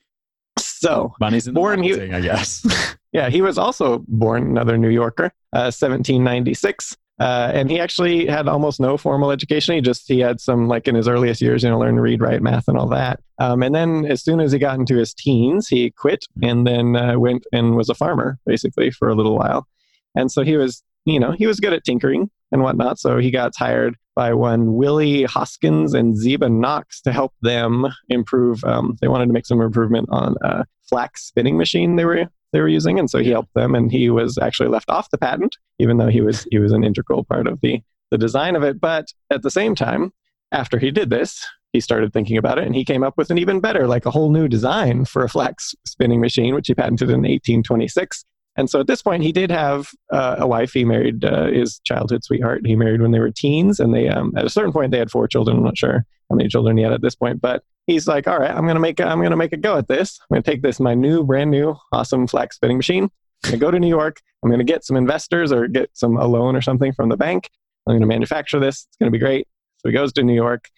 So, 0.58 1.14
Money's 1.20 1.48
in 1.48 1.54
Born 1.54 1.84
he- 1.84 2.12
I 2.12 2.22
guess. 2.22 2.66
yeah, 3.12 3.30
he 3.30 3.42
was 3.42 3.58
also 3.58 4.04
born 4.08 4.44
another 4.44 4.78
New 4.78 4.90
Yorker, 4.90 5.26
uh, 5.52 5.72
1796. 5.72 6.96
Uh, 7.20 7.52
and 7.54 7.70
he 7.70 7.80
actually 7.80 8.26
had 8.26 8.48
almost 8.48 8.80
no 8.80 8.98
formal 8.98 9.32
education. 9.32 9.76
He 9.76 9.82
just 9.82 10.08
he 10.08 10.20
had 10.20 10.42
some 10.42 10.68
like 10.68 10.88
in 10.88 10.96
his 10.96 11.08
earliest 11.08 11.42
years, 11.42 11.64
you 11.64 11.70
know, 11.70 11.78
learn 11.78 11.96
to 11.96 12.02
read, 12.02 12.22
write, 12.22 12.42
math, 12.42 12.68
and 12.68 12.78
all 12.78 12.88
that. 12.90 13.20
Um, 13.40 13.62
and 13.62 13.74
then 13.74 14.06
as 14.06 14.24
soon 14.24 14.40
as 14.40 14.52
he 14.52 14.60
got 14.60 14.80
into 14.80 14.96
his 14.96 15.14
teens, 15.14 15.68
he 15.68 15.92
quit 15.92 16.26
and 16.42 16.66
then 16.66 16.96
uh, 16.96 17.20
went 17.20 17.46
and 17.54 17.76
was 17.76 17.90
a 17.90 17.96
farmer 17.96 18.40
basically 18.46 18.90
for 18.90 19.10
a 19.10 19.16
little 19.16 19.38
while. 19.38 19.68
And 20.16 20.32
so 20.32 20.44
he 20.44 20.58
was, 20.58 20.84
you 21.06 21.20
know, 21.20 21.32
he 21.32 21.46
was 21.46 21.60
good 21.60 21.74
at 21.74 21.84
tinkering 21.84 22.30
and 22.52 22.64
whatnot. 22.64 23.00
So 23.00 23.20
he 23.20 23.32
got 23.32 23.54
hired 23.56 23.96
by 24.16 24.34
one 24.34 24.76
Willie 24.76 25.24
Hoskins 25.24 25.94
and 25.94 26.16
Zeba 26.16 26.52
Knox 26.52 27.02
to 27.02 27.12
help 27.12 27.34
them 27.42 27.88
improve. 28.10 28.64
Um, 28.64 28.98
they 29.02 29.08
wanted 29.08 29.28
to 29.28 29.34
make 29.34 29.46
some 29.46 29.62
improvement 29.62 30.10
on 30.12 30.36
a 30.42 30.66
flax 30.88 31.26
spinning 31.26 31.58
machine 31.58 31.96
they 31.96 32.06
were 32.06 32.28
they 32.54 32.62
were 32.62 32.70
using, 32.70 32.98
and 32.98 33.10
so 33.10 33.20
he 33.20 33.32
helped 33.32 33.54
them. 33.56 33.76
And 33.76 33.92
he 33.92 34.10
was 34.10 34.38
actually 34.38 34.70
left 34.70 34.90
off 34.90 35.10
the 35.10 35.18
patent, 35.18 35.58
even 35.80 35.98
though 35.98 36.08
he 36.08 36.22
was 36.22 36.48
he 36.52 36.60
was 36.60 36.72
an 36.72 36.84
integral 36.84 37.26
part 37.26 37.48
of 37.48 37.60
the 37.62 37.82
the 38.12 38.18
design 38.18 38.56
of 38.56 38.64
it. 38.64 38.80
But 38.80 39.08
at 39.30 39.42
the 39.42 39.52
same 39.52 39.76
time, 39.76 40.14
after 40.52 40.80
he 40.80 40.92
did 40.92 41.10
this, 41.10 41.46
he 41.74 41.82
started 41.82 42.14
thinking 42.14 42.38
about 42.38 42.60
it, 42.60 42.66
and 42.66 42.76
he 42.76 42.86
came 42.86 43.04
up 43.04 43.18
with 43.18 43.32
an 43.32 43.40
even 43.40 43.60
better, 43.60 43.88
like 43.88 44.06
a 44.06 44.12
whole 44.12 44.32
new 44.32 44.48
design 44.48 45.06
for 45.06 45.24
a 45.24 45.30
flax 45.30 45.76
spinning 45.86 46.22
machine, 46.22 46.54
which 46.54 46.68
he 46.68 46.76
patented 46.76 47.10
in 47.10 47.22
1826. 47.22 48.24
And 48.56 48.70
so 48.70 48.80
at 48.80 48.88
this 48.88 49.02
point, 49.02 49.24
he 49.24 49.32
did 49.32 49.50
have 49.50 49.90
uh, 50.12 50.36
a 50.38 50.48
wife. 50.48 50.74
He 50.74 50.86
married 50.86 51.26
uh, 51.26 51.48
his 51.48 51.80
childhood 51.80 52.24
sweetheart. 52.24 52.62
He 52.66 52.76
married 52.76 53.02
when 53.02 53.12
they 53.12 53.20
were 53.20 53.32
teens, 53.32 53.80
and 53.80 53.94
they 53.94 54.08
um, 54.08 54.32
at 54.38 54.46
a 54.46 54.50
certain 54.50 54.72
point 54.72 54.92
they 54.92 55.00
had 55.00 55.10
four 55.10 55.28
children. 55.28 55.58
I'm 55.58 55.64
not 55.64 55.78
sure 55.78 56.06
how 56.30 56.36
many 56.36 56.50
children 56.50 56.78
he 56.78 56.84
had 56.84 56.94
at 56.94 57.02
this 57.02 57.16
point, 57.16 57.42
but 57.42 57.64
he's 57.88 58.08
like, 58.08 58.28
"All 58.28 58.40
right, 58.40 58.52
I'm 58.52 58.68
gonna 58.68 58.80
make 58.80 59.00
a, 59.00 59.06
I'm 59.06 59.22
gonna 59.22 59.38
make 59.38 59.54
a 59.54 59.58
go 59.58 59.78
at 59.78 59.88
this. 59.88 60.20
I'm 60.22 60.36
gonna 60.36 60.44
take 60.44 60.62
this 60.62 60.80
my 60.80 60.94
new, 60.94 61.24
brand 61.24 61.52
new, 61.52 61.76
awesome 61.92 62.28
flax 62.28 62.56
spinning 62.56 62.78
machine. 62.78 63.04
I'm 63.44 63.52
gonna 63.52 63.58
go 63.58 63.72
to 63.72 63.80
New 63.80 63.90
York. 63.90 64.22
I'm 64.44 64.50
gonna 64.50 64.64
get 64.64 64.86
some 64.86 64.98
investors 64.98 65.52
or 65.52 65.68
get 65.68 65.90
some 65.94 66.18
a 66.18 66.26
loan 66.26 66.56
or 66.56 66.62
something 66.62 66.94
from 66.94 67.10
the 67.10 67.18
bank. 67.18 67.50
I'm 67.88 67.96
gonna 67.96 68.06
manufacture 68.08 68.60
this. 68.60 68.86
It's 68.90 68.98
gonna 68.98 69.12
be 69.12 69.20
great." 69.20 69.48
So 69.80 69.90
he 69.90 69.94
goes 69.94 70.14
to 70.14 70.24
New 70.24 70.36
York. 70.36 70.70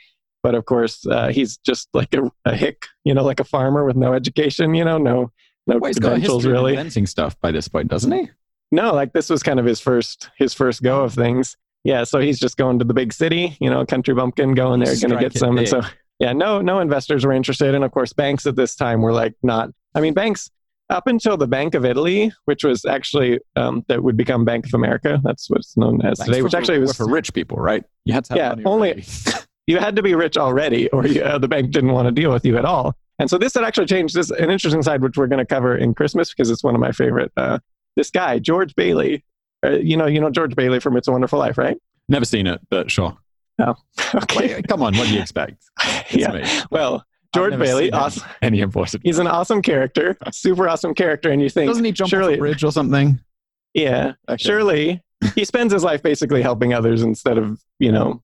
But 0.43 0.53
of 0.53 0.65
course, 0.65 1.05
uh, 1.07 1.29
he's 1.29 1.57
just 1.57 1.89
like 1.95 2.13
a, 2.13 2.31
a 2.45 2.55
hick, 2.55 2.85
you 3.03 3.15
know, 3.15 3.23
like 3.23 3.39
a 3.39 3.43
farmer 3.43 3.83
with 3.83 3.95
no 3.95 4.13
education, 4.13 4.75
you 4.75 4.85
know, 4.85 4.99
no 4.99 5.31
no 5.67 5.77
Well, 5.79 5.89
he's 5.89 5.97
got 5.97 6.09
credentials 6.09 6.45
really. 6.45 6.73
inventing 6.73 7.07
stuff 7.07 7.39
by 7.41 7.51
this 7.51 7.67
point, 7.67 7.87
doesn't 7.87 8.11
he? 8.11 8.29
No, 8.71 8.93
like 8.93 9.13
this 9.13 9.29
was 9.29 9.41
kind 9.41 9.59
of 9.59 9.65
his 9.65 9.79
first 9.79 10.29
his 10.37 10.53
first 10.53 10.83
go 10.83 11.03
of 11.03 11.13
things. 11.13 11.57
Yeah, 11.83 12.03
so 12.03 12.19
he's 12.19 12.39
just 12.39 12.57
going 12.57 12.79
to 12.79 12.85
the 12.85 12.93
big 12.95 13.13
city, 13.13 13.57
you 13.59 13.69
know, 13.69 13.85
country 13.85 14.13
bumpkin, 14.15 14.55
going 14.55 14.79
there, 14.79 14.95
going 14.95 15.11
to 15.11 15.19
get 15.19 15.37
some. 15.37 15.57
And 15.57 15.67
so, 15.67 15.81
yeah, 16.19 16.33
no, 16.33 16.61
no 16.61 16.79
investors 16.79 17.25
were 17.25 17.33
interested, 17.33 17.75
and 17.75 17.83
of 17.83 17.91
course, 17.91 18.13
banks 18.13 18.45
at 18.45 18.55
this 18.55 18.75
time 18.75 19.01
were 19.01 19.13
like 19.13 19.33
not. 19.43 19.69
I 19.93 20.01
mean, 20.01 20.13
banks 20.13 20.49
up 20.89 21.07
until 21.07 21.35
the 21.37 21.47
Bank 21.47 21.73
of 21.73 21.83
Italy, 21.83 22.31
which 22.45 22.63
was 22.63 22.85
actually 22.85 23.39
um, 23.55 23.83
that 23.87 24.03
would 24.03 24.15
become 24.17 24.45
Bank 24.45 24.65
of 24.67 24.73
America. 24.73 25.19
That's 25.23 25.49
what's 25.49 25.75
known 25.77 26.01
as 26.05 26.19
Thanks 26.19 26.25
today. 26.27 26.39
for- 26.39 26.43
Which 26.45 26.53
actually 26.53 26.79
was 26.79 26.95
for 26.95 27.07
rich 27.09 27.33
people, 27.33 27.57
right? 27.57 27.83
You 28.05 28.13
had 28.13 28.25
to 28.25 28.33
have 28.39 28.59
Yeah, 28.59 28.63
only- 28.65 29.03
you 29.67 29.79
had 29.79 29.95
to 29.95 30.03
be 30.03 30.13
rich 30.15 30.37
already, 30.37 30.89
or 30.91 31.05
you, 31.07 31.21
uh, 31.23 31.37
the 31.39 31.47
bank 31.47 31.71
didn't 31.71 31.91
want 31.93 32.07
to 32.07 32.11
deal 32.11 32.31
with 32.31 32.45
you 32.45 32.57
at 32.57 32.65
all. 32.65 32.95
And 33.17 33.29
so 33.29 33.37
this 33.37 33.53
had 33.55 33.63
actually 33.63 33.87
changed. 33.87 34.13
This 34.15 34.29
an 34.29 34.51
interesting 34.51 34.83
side, 34.83 35.01
which 35.01 35.17
we're 35.17 35.27
going 35.27 35.39
to 35.39 35.45
cover 35.45 35.75
in 35.77 35.93
Christmas 35.93 36.29
because 36.33 36.49
it's 36.51 36.63
one 36.63 36.75
of 36.75 36.81
my 36.81 36.91
favorite. 36.91 37.31
Uh, 37.37 37.59
this 37.95 38.11
guy, 38.11 38.39
George 38.39 38.75
Bailey. 38.75 39.23
Uh, 39.65 39.71
you 39.71 39.95
know, 39.97 40.05
you 40.05 40.19
know 40.19 40.29
George 40.29 40.55
Bailey 40.55 40.79
from 40.79 40.95
It's 40.97 41.07
a 41.07 41.11
Wonderful 41.11 41.39
Life, 41.39 41.57
right? 41.57 41.77
Never 42.09 42.25
seen 42.25 42.45
it, 42.45 42.59
but 42.69 42.91
sure. 42.91 43.17
Okay. 44.15 44.55
Wait, 44.55 44.67
come 44.67 44.81
on, 44.81 44.95
what 44.97 45.07
do 45.07 45.13
you 45.13 45.19
expect? 45.25 45.63
It's 46.09 46.15
yeah. 46.15 46.31
me. 46.31 46.43
Well, 46.71 47.03
George 47.33 47.57
Bailey, 47.57 47.85
seen 47.85 47.93
any- 47.93 48.03
awesome. 48.03 48.29
Any 48.41 48.59
important? 48.61 49.03
He's 49.03 49.19
an 49.19 49.27
awesome 49.27 49.61
character, 49.61 50.17
super 50.31 50.69
awesome 50.69 50.93
character, 50.93 51.29
and 51.31 51.41
you 51.41 51.49
think 51.49 51.67
Doesn't 51.69 51.83
he 51.83 51.91
jump 51.91 52.09
surely, 52.09 52.33
off 52.33 52.37
a 52.37 52.39
bridge 52.39 52.63
or 52.63 52.71
something? 52.71 53.19
yeah, 53.73 54.13
Okay. 54.29 54.41
surely 54.41 55.01
he 55.35 55.43
spends 55.43 55.73
his 55.73 55.83
life 55.83 56.01
basically 56.03 56.41
helping 56.41 56.73
others 56.73 57.01
instead 57.01 57.37
of 57.37 57.61
you 57.79 57.91
know 57.91 58.21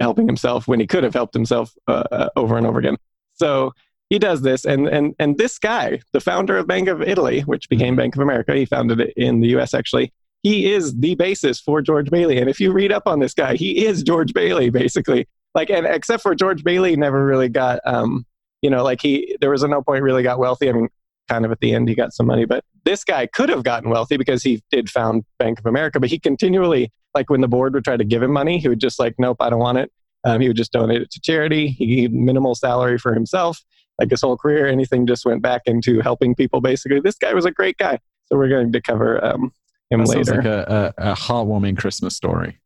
helping 0.00 0.26
himself 0.26 0.66
when 0.68 0.80
he 0.80 0.86
could 0.86 1.02
have 1.04 1.12
helped 1.14 1.34
himself 1.34 1.72
uh, 1.88 2.04
uh, 2.12 2.28
over 2.36 2.56
and 2.56 2.66
over 2.66 2.78
again. 2.78 2.96
So 3.34 3.72
he 4.10 4.18
does 4.18 4.40
this, 4.42 4.64
and 4.64 4.86
and 4.88 5.14
and 5.18 5.36
this 5.36 5.58
guy, 5.58 6.00
the 6.12 6.20
founder 6.20 6.56
of 6.56 6.66
Bank 6.66 6.88
of 6.88 7.02
Italy, 7.02 7.40
which 7.42 7.68
became 7.68 7.96
Bank 7.96 8.14
of 8.16 8.22
America, 8.22 8.54
he 8.54 8.64
founded 8.64 9.00
it 9.00 9.12
in 9.16 9.40
the 9.40 9.48
U.S. 9.48 9.74
Actually, 9.74 10.12
he 10.42 10.72
is 10.72 10.94
the 10.96 11.14
basis 11.14 11.60
for 11.60 11.82
George 11.82 12.10
Bailey. 12.10 12.38
And 12.38 12.48
if 12.48 12.60
you 12.60 12.72
read 12.72 12.92
up 12.92 13.04
on 13.06 13.18
this 13.20 13.34
guy, 13.34 13.56
he 13.56 13.84
is 13.86 14.02
George 14.02 14.32
Bailey 14.32 14.70
basically. 14.70 15.28
Like, 15.54 15.70
and 15.70 15.86
except 15.86 16.22
for 16.22 16.34
George 16.34 16.62
Bailey, 16.62 16.94
never 16.96 17.24
really 17.24 17.48
got, 17.48 17.80
um, 17.84 18.24
you 18.62 18.70
know, 18.70 18.84
like 18.84 19.00
he 19.00 19.36
there 19.40 19.50
was 19.50 19.64
at 19.64 19.70
no 19.70 19.82
point 19.82 20.02
really 20.02 20.22
got 20.22 20.38
wealthy. 20.38 20.68
I 20.68 20.72
mean, 20.72 20.88
kind 21.28 21.44
of 21.44 21.52
at 21.52 21.60
the 21.60 21.74
end 21.74 21.88
he 21.88 21.94
got 21.94 22.12
some 22.12 22.26
money, 22.26 22.44
but 22.44 22.64
this 22.84 23.04
guy 23.04 23.26
could 23.26 23.48
have 23.48 23.62
gotten 23.62 23.90
wealthy 23.90 24.16
because 24.16 24.42
he 24.42 24.62
did 24.70 24.88
found 24.88 25.24
Bank 25.38 25.58
of 25.58 25.66
America. 25.66 26.00
But 26.00 26.10
he 26.10 26.18
continually, 26.18 26.90
like, 27.14 27.28
when 27.28 27.40
the 27.40 27.48
board 27.48 27.74
would 27.74 27.84
try 27.84 27.96
to 27.96 28.04
give 28.04 28.22
him 28.22 28.32
money, 28.32 28.58
he 28.58 28.68
would 28.68 28.80
just 28.80 28.98
like, 28.98 29.14
nope, 29.18 29.36
I 29.40 29.50
don't 29.50 29.58
want 29.58 29.78
it. 29.78 29.92
Um, 30.24 30.40
he 30.40 30.48
would 30.48 30.56
just 30.56 30.72
donate 30.72 31.02
it 31.02 31.10
to 31.10 31.20
charity. 31.20 31.68
He 31.68 32.08
minimal 32.08 32.54
salary 32.54 32.98
for 32.98 33.14
himself. 33.14 33.62
Like 33.98 34.10
his 34.10 34.20
whole 34.20 34.36
career, 34.36 34.66
anything 34.66 35.06
just 35.06 35.24
went 35.26 35.42
back 35.42 35.62
into 35.66 36.00
helping 36.00 36.34
people. 36.34 36.60
Basically, 36.60 37.00
this 37.00 37.16
guy 37.16 37.34
was 37.34 37.44
a 37.44 37.50
great 37.50 37.76
guy. 37.78 37.98
So 38.26 38.36
we're 38.36 38.48
going 38.48 38.72
to 38.72 38.80
cover 38.80 39.24
um, 39.24 39.52
him 39.90 40.04
That 40.04 40.16
later. 40.16 40.36
like 40.36 40.44
a, 40.44 40.94
a, 40.98 41.12
a 41.12 41.14
heartwarming 41.14 41.76
Christmas 41.78 42.14
story. 42.14 42.58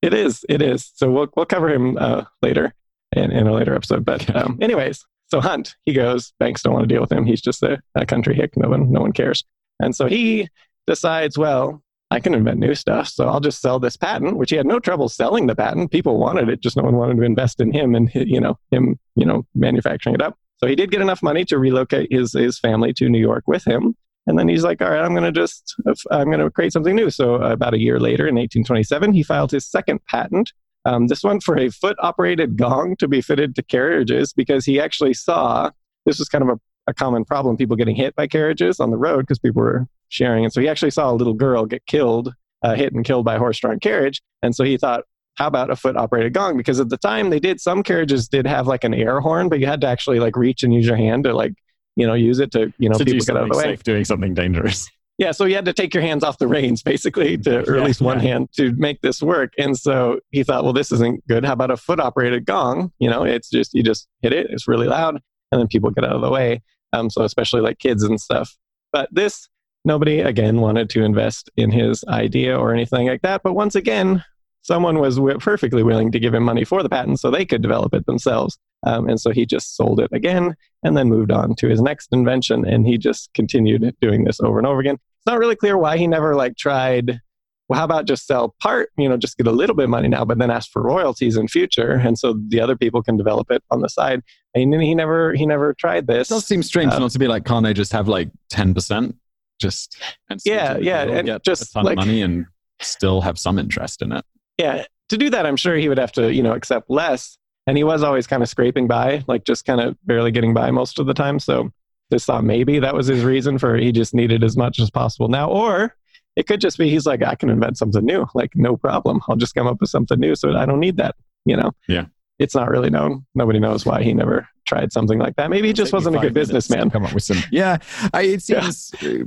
It 0.00 0.14
is. 0.14 0.44
It 0.48 0.62
is. 0.62 0.90
So 0.94 1.10
we'll 1.10 1.28
we'll 1.36 1.46
cover 1.46 1.68
him 1.68 1.96
uh, 1.98 2.24
later 2.42 2.74
in, 3.14 3.30
in 3.30 3.46
a 3.46 3.52
later 3.52 3.74
episode. 3.74 4.04
But 4.04 4.28
Okay. 4.28 4.38
um, 4.38 4.58
anyways, 4.60 5.04
so 5.28 5.40
Hunt 5.40 5.76
he 5.84 5.92
goes. 5.92 6.32
Banks 6.40 6.62
don't 6.62 6.72
want 6.72 6.88
to 6.88 6.92
deal 6.92 7.00
with 7.00 7.12
him. 7.12 7.24
He's 7.24 7.40
just 7.40 7.62
a, 7.62 7.80
a 7.94 8.04
country 8.06 8.34
hick. 8.34 8.56
No 8.56 8.68
one 8.68 8.90
no 8.90 9.00
one 9.00 9.12
cares. 9.12 9.44
And 9.80 9.94
so 9.94 10.06
he 10.06 10.48
decides, 10.86 11.38
well, 11.38 11.82
I 12.10 12.20
can 12.20 12.34
invent 12.34 12.58
new 12.58 12.74
stuff. 12.74 13.08
So 13.08 13.26
I'll 13.28 13.40
just 13.40 13.60
sell 13.60 13.78
this 13.78 13.96
patent, 13.96 14.36
which 14.36 14.50
he 14.50 14.56
had 14.56 14.66
no 14.66 14.78
trouble 14.78 15.08
selling 15.08 15.46
the 15.46 15.54
patent. 15.56 15.90
People 15.90 16.18
wanted 16.18 16.48
it, 16.48 16.60
just 16.60 16.76
no 16.76 16.82
one 16.82 16.96
wanted 16.96 17.16
to 17.16 17.22
invest 17.22 17.60
in 17.60 17.72
him 17.72 17.94
and 17.94 18.10
you 18.14 18.40
know 18.40 18.58
him 18.70 18.98
you 19.14 19.24
know 19.24 19.46
manufacturing 19.54 20.14
it 20.14 20.22
up. 20.22 20.36
So 20.58 20.66
he 20.66 20.74
did 20.74 20.90
get 20.90 21.00
enough 21.00 21.22
money 21.22 21.44
to 21.46 21.58
relocate 21.58 22.12
his 22.12 22.32
his 22.32 22.58
family 22.58 22.92
to 22.94 23.08
New 23.08 23.20
York 23.20 23.44
with 23.46 23.64
him. 23.66 23.94
And 24.26 24.38
then 24.38 24.48
he's 24.48 24.62
like, 24.62 24.80
all 24.80 24.90
right, 24.90 25.02
I'm 25.02 25.14
going 25.14 25.24
to 25.24 25.32
just, 25.32 25.74
I'm 26.10 26.26
going 26.26 26.38
to 26.38 26.50
create 26.50 26.72
something 26.72 26.94
new. 26.94 27.10
So 27.10 27.34
about 27.34 27.74
a 27.74 27.80
year 27.80 27.98
later, 27.98 28.28
in 28.28 28.36
1827, 28.36 29.12
he 29.12 29.22
filed 29.22 29.50
his 29.50 29.66
second 29.66 30.04
patent. 30.06 30.52
Um, 30.84 31.08
this 31.08 31.22
one 31.22 31.40
for 31.40 31.58
a 31.58 31.70
foot 31.70 31.96
operated 32.00 32.56
gong 32.56 32.96
to 32.96 33.08
be 33.08 33.20
fitted 33.20 33.54
to 33.56 33.62
carriages 33.62 34.32
because 34.32 34.64
he 34.64 34.80
actually 34.80 35.14
saw 35.14 35.70
this 36.06 36.18
was 36.18 36.28
kind 36.28 36.42
of 36.42 36.50
a, 36.50 36.60
a 36.90 36.94
common 36.94 37.24
problem 37.24 37.56
people 37.56 37.76
getting 37.76 37.96
hit 37.96 38.14
by 38.16 38.26
carriages 38.26 38.80
on 38.80 38.90
the 38.90 38.96
road 38.96 39.20
because 39.20 39.38
people 39.38 39.62
were 39.62 39.86
sharing. 40.08 40.44
And 40.44 40.52
so 40.52 40.60
he 40.60 40.68
actually 40.68 40.90
saw 40.90 41.10
a 41.10 41.14
little 41.14 41.34
girl 41.34 41.66
get 41.66 41.86
killed, 41.86 42.34
uh, 42.62 42.74
hit 42.74 42.92
and 42.92 43.04
killed 43.04 43.24
by 43.24 43.36
a 43.36 43.38
horse 43.38 43.58
drawn 43.58 43.80
carriage. 43.80 44.20
And 44.42 44.54
so 44.54 44.64
he 44.64 44.76
thought, 44.76 45.04
how 45.36 45.46
about 45.46 45.70
a 45.70 45.76
foot 45.76 45.96
operated 45.96 46.34
gong? 46.34 46.56
Because 46.56 46.78
at 46.78 46.90
the 46.90 46.98
time 46.98 47.30
they 47.30 47.40
did, 47.40 47.60
some 47.60 47.82
carriages 47.82 48.28
did 48.28 48.46
have 48.46 48.66
like 48.66 48.84
an 48.84 48.94
air 48.94 49.20
horn, 49.20 49.48
but 49.48 49.60
you 49.60 49.66
had 49.66 49.80
to 49.80 49.86
actually 49.86 50.20
like 50.20 50.36
reach 50.36 50.62
and 50.62 50.74
use 50.74 50.86
your 50.86 50.96
hand 50.96 51.24
to 51.24 51.32
like 51.32 51.54
you 51.96 52.06
know, 52.06 52.14
use 52.14 52.38
it 52.38 52.50
to, 52.52 52.72
you 52.78 52.88
know, 52.88 52.98
to 52.98 53.04
people 53.04 53.24
get 53.24 53.36
out 53.36 53.44
of 53.44 53.50
the 53.50 53.56
way. 53.56 53.64
Safe, 53.64 53.82
doing 53.82 54.04
something 54.04 54.34
dangerous. 54.34 54.88
Yeah, 55.18 55.30
so 55.30 55.44
you 55.44 55.54
had 55.54 55.66
to 55.66 55.74
take 55.74 55.92
your 55.94 56.02
hands 56.02 56.24
off 56.24 56.38
the 56.38 56.48
reins, 56.48 56.82
basically, 56.82 57.36
to, 57.38 57.68
or 57.70 57.76
at 57.76 57.84
least 57.84 58.00
one 58.00 58.16
yeah. 58.16 58.30
hand 58.30 58.48
to 58.56 58.72
make 58.72 59.02
this 59.02 59.22
work. 59.22 59.52
And 59.58 59.78
so 59.78 60.18
he 60.30 60.42
thought, 60.42 60.64
well, 60.64 60.72
this 60.72 60.90
isn't 60.90 61.24
good. 61.28 61.44
How 61.44 61.52
about 61.52 61.70
a 61.70 61.76
foot 61.76 62.00
operated 62.00 62.46
gong? 62.46 62.90
You 62.98 63.10
know, 63.10 63.22
it's 63.22 63.50
just, 63.50 63.74
you 63.74 63.82
just 63.82 64.08
hit 64.22 64.32
it, 64.32 64.46
it's 64.50 64.66
really 64.66 64.88
loud, 64.88 65.20
and 65.52 65.60
then 65.60 65.68
people 65.68 65.90
get 65.90 66.04
out 66.04 66.16
of 66.16 66.22
the 66.22 66.30
way. 66.30 66.62
Um, 66.94 67.10
so 67.10 67.22
especially 67.22 67.60
like 67.60 67.78
kids 67.78 68.02
and 68.02 68.20
stuff. 68.20 68.56
But 68.90 69.10
this, 69.12 69.48
nobody, 69.84 70.20
again, 70.20 70.60
wanted 70.60 70.90
to 70.90 71.04
invest 71.04 71.50
in 71.56 71.70
his 71.70 72.02
idea 72.08 72.58
or 72.58 72.72
anything 72.72 73.06
like 73.06 73.22
that. 73.22 73.42
But 73.44 73.52
once 73.52 73.74
again, 73.74 74.24
someone 74.62 74.98
was 74.98 75.16
w- 75.16 75.38
perfectly 75.38 75.82
willing 75.82 76.10
to 76.12 76.18
give 76.18 76.34
him 76.34 76.42
money 76.42 76.64
for 76.64 76.82
the 76.82 76.88
patent 76.88 77.20
so 77.20 77.30
they 77.30 77.44
could 77.44 77.62
develop 77.62 77.94
it 77.94 78.06
themselves. 78.06 78.58
Um, 78.84 79.08
and 79.08 79.20
so 79.20 79.30
he 79.30 79.46
just 79.46 79.76
sold 79.76 80.00
it 80.00 80.10
again 80.12 80.54
and 80.82 80.96
then 80.96 81.08
moved 81.08 81.30
on 81.30 81.54
to 81.56 81.68
his 81.68 81.80
next 81.80 82.08
invention. 82.12 82.66
And 82.66 82.86
he 82.86 82.98
just 82.98 83.32
continued 83.34 83.94
doing 84.00 84.24
this 84.24 84.40
over 84.40 84.58
and 84.58 84.66
over 84.66 84.80
again. 84.80 84.94
It's 84.94 85.26
not 85.26 85.38
really 85.38 85.56
clear 85.56 85.78
why 85.78 85.98
he 85.98 86.06
never 86.06 86.34
like 86.34 86.56
tried. 86.56 87.20
Well, 87.68 87.78
how 87.78 87.84
about 87.84 88.06
just 88.06 88.26
sell 88.26 88.54
part, 88.60 88.90
you 88.98 89.08
know, 89.08 89.16
just 89.16 89.36
get 89.38 89.46
a 89.46 89.52
little 89.52 89.76
bit 89.76 89.84
of 89.84 89.90
money 89.90 90.08
now, 90.08 90.24
but 90.24 90.38
then 90.38 90.50
ask 90.50 90.70
for 90.70 90.82
royalties 90.82 91.36
in 91.36 91.48
future. 91.48 91.92
And 91.92 92.18
so 92.18 92.38
the 92.48 92.60
other 92.60 92.76
people 92.76 93.02
can 93.02 93.16
develop 93.16 93.50
it 93.50 93.62
on 93.70 93.80
the 93.80 93.88
side. 93.88 94.22
And 94.54 94.74
he 94.82 94.94
never, 94.94 95.32
he 95.32 95.46
never 95.46 95.72
tried 95.74 96.06
this. 96.06 96.30
It 96.30 96.34
does 96.34 96.44
seem 96.44 96.62
strange 96.62 96.92
uh, 96.92 96.98
not 96.98 97.12
to 97.12 97.18
be 97.18 97.28
like, 97.28 97.44
can't 97.44 97.64
I 97.64 97.72
just 97.72 97.92
have 97.92 98.08
like 98.08 98.30
10%? 98.52 99.14
Just, 99.60 99.96
and 100.28 100.40
yeah, 100.44 100.76
yeah. 100.76 101.02
And 101.02 101.40
just 101.44 101.62
a 101.62 101.72
ton 101.72 101.84
like, 101.84 101.92
of 101.92 102.04
money 102.04 102.20
and 102.20 102.46
still 102.80 103.20
have 103.20 103.38
some 103.38 103.58
interest 103.58 104.02
in 104.02 104.12
it. 104.12 104.24
Yeah. 104.58 104.84
To 105.10 105.16
do 105.16 105.30
that, 105.30 105.46
I'm 105.46 105.56
sure 105.56 105.76
he 105.76 105.88
would 105.88 105.98
have 105.98 106.12
to, 106.12 106.32
you 106.32 106.42
know, 106.42 106.52
accept 106.52 106.90
less 106.90 107.38
and 107.66 107.76
he 107.76 107.84
was 107.84 108.02
always 108.02 108.26
kind 108.26 108.42
of 108.42 108.48
scraping 108.48 108.86
by, 108.86 109.24
like 109.26 109.44
just 109.44 109.64
kind 109.64 109.80
of 109.80 109.96
barely 110.06 110.30
getting 110.30 110.54
by 110.54 110.70
most 110.70 110.98
of 110.98 111.06
the 111.06 111.14
time. 111.14 111.38
So 111.38 111.70
just 112.10 112.26
thought 112.26 112.44
maybe 112.44 112.78
that 112.78 112.94
was 112.94 113.06
his 113.06 113.24
reason 113.24 113.58
for 113.58 113.76
he 113.76 113.92
just 113.92 114.14
needed 114.14 114.44
as 114.44 114.56
much 114.56 114.78
as 114.78 114.90
possible 114.90 115.28
now. 115.28 115.50
Or 115.50 115.96
it 116.36 116.46
could 116.46 116.60
just 116.60 116.78
be 116.78 116.90
he's 116.90 117.06
like, 117.06 117.22
I 117.22 117.34
can 117.34 117.50
invent 117.50 117.78
something 117.78 118.04
new, 118.04 118.26
like 118.34 118.50
no 118.54 118.76
problem. 118.76 119.20
I'll 119.28 119.36
just 119.36 119.54
come 119.54 119.66
up 119.66 119.80
with 119.80 119.90
something 119.90 120.18
new, 120.18 120.34
so 120.34 120.56
I 120.56 120.66
don't 120.66 120.80
need 120.80 120.96
that. 120.96 121.14
You 121.44 121.56
know? 121.56 121.72
Yeah. 121.88 122.06
It's 122.38 122.54
not 122.54 122.68
really 122.68 122.90
known. 122.90 123.24
Nobody 123.34 123.60
knows 123.60 123.86
why 123.86 124.02
he 124.02 124.12
never 124.12 124.48
tried 124.66 124.92
something 124.92 125.18
like 125.18 125.36
that. 125.36 125.50
Maybe 125.50 125.68
he 125.68 125.72
just 125.72 125.92
wasn't 125.92 126.16
a 126.16 126.18
good 126.18 126.34
businessman. 126.34 126.90
Come 126.90 127.04
up 127.04 127.12
with 127.12 127.22
some. 127.22 127.38
Yeah, 127.52 127.78
I, 128.12 128.22
it 128.22 128.42
seems 128.42 128.92
yeah. 129.00 129.10
Uh, 129.10 129.24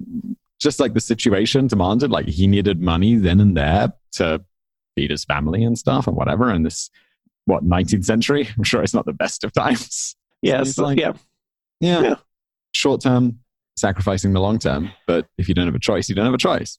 just 0.60 0.80
like 0.80 0.94
the 0.94 1.00
situation 1.00 1.68
demanded. 1.68 2.12
Like 2.12 2.28
he 2.28 2.48
needed 2.48 2.82
money 2.82 3.16
then 3.16 3.40
and 3.40 3.56
there 3.56 3.94
to 4.14 4.44
feed 4.96 5.12
his 5.12 5.24
family 5.24 5.64
and 5.64 5.78
stuff 5.78 6.08
and 6.08 6.16
whatever. 6.16 6.50
And 6.50 6.66
this 6.66 6.90
what 7.46 7.64
19th 7.64 8.06
century. 8.06 8.48
I'm 8.58 8.64
sure 8.64 8.84
it's 8.84 8.94
not 8.94 9.06
the 9.06 9.14
best 9.14 9.44
of 9.44 9.52
times. 9.54 10.16
Yes, 10.42 10.76
so 10.76 10.84
like, 10.84 11.00
yeah. 11.00 11.14
yeah, 11.80 12.02
yeah. 12.02 12.16
Short 12.74 13.02
term, 13.02 13.40
sacrificing 13.76 14.34
the 14.34 14.42
long 14.42 14.60
term. 14.60 14.92
But 15.08 15.28
if 15.38 15.48
you 15.48 15.56
don't 15.56 15.66
have 15.66 15.76
a 15.76 15.80
choice, 15.80 16.10
you 16.10 16.16
don't 16.16 16.26
have 16.26 16.34
a 16.34 16.38
choice. 16.38 16.78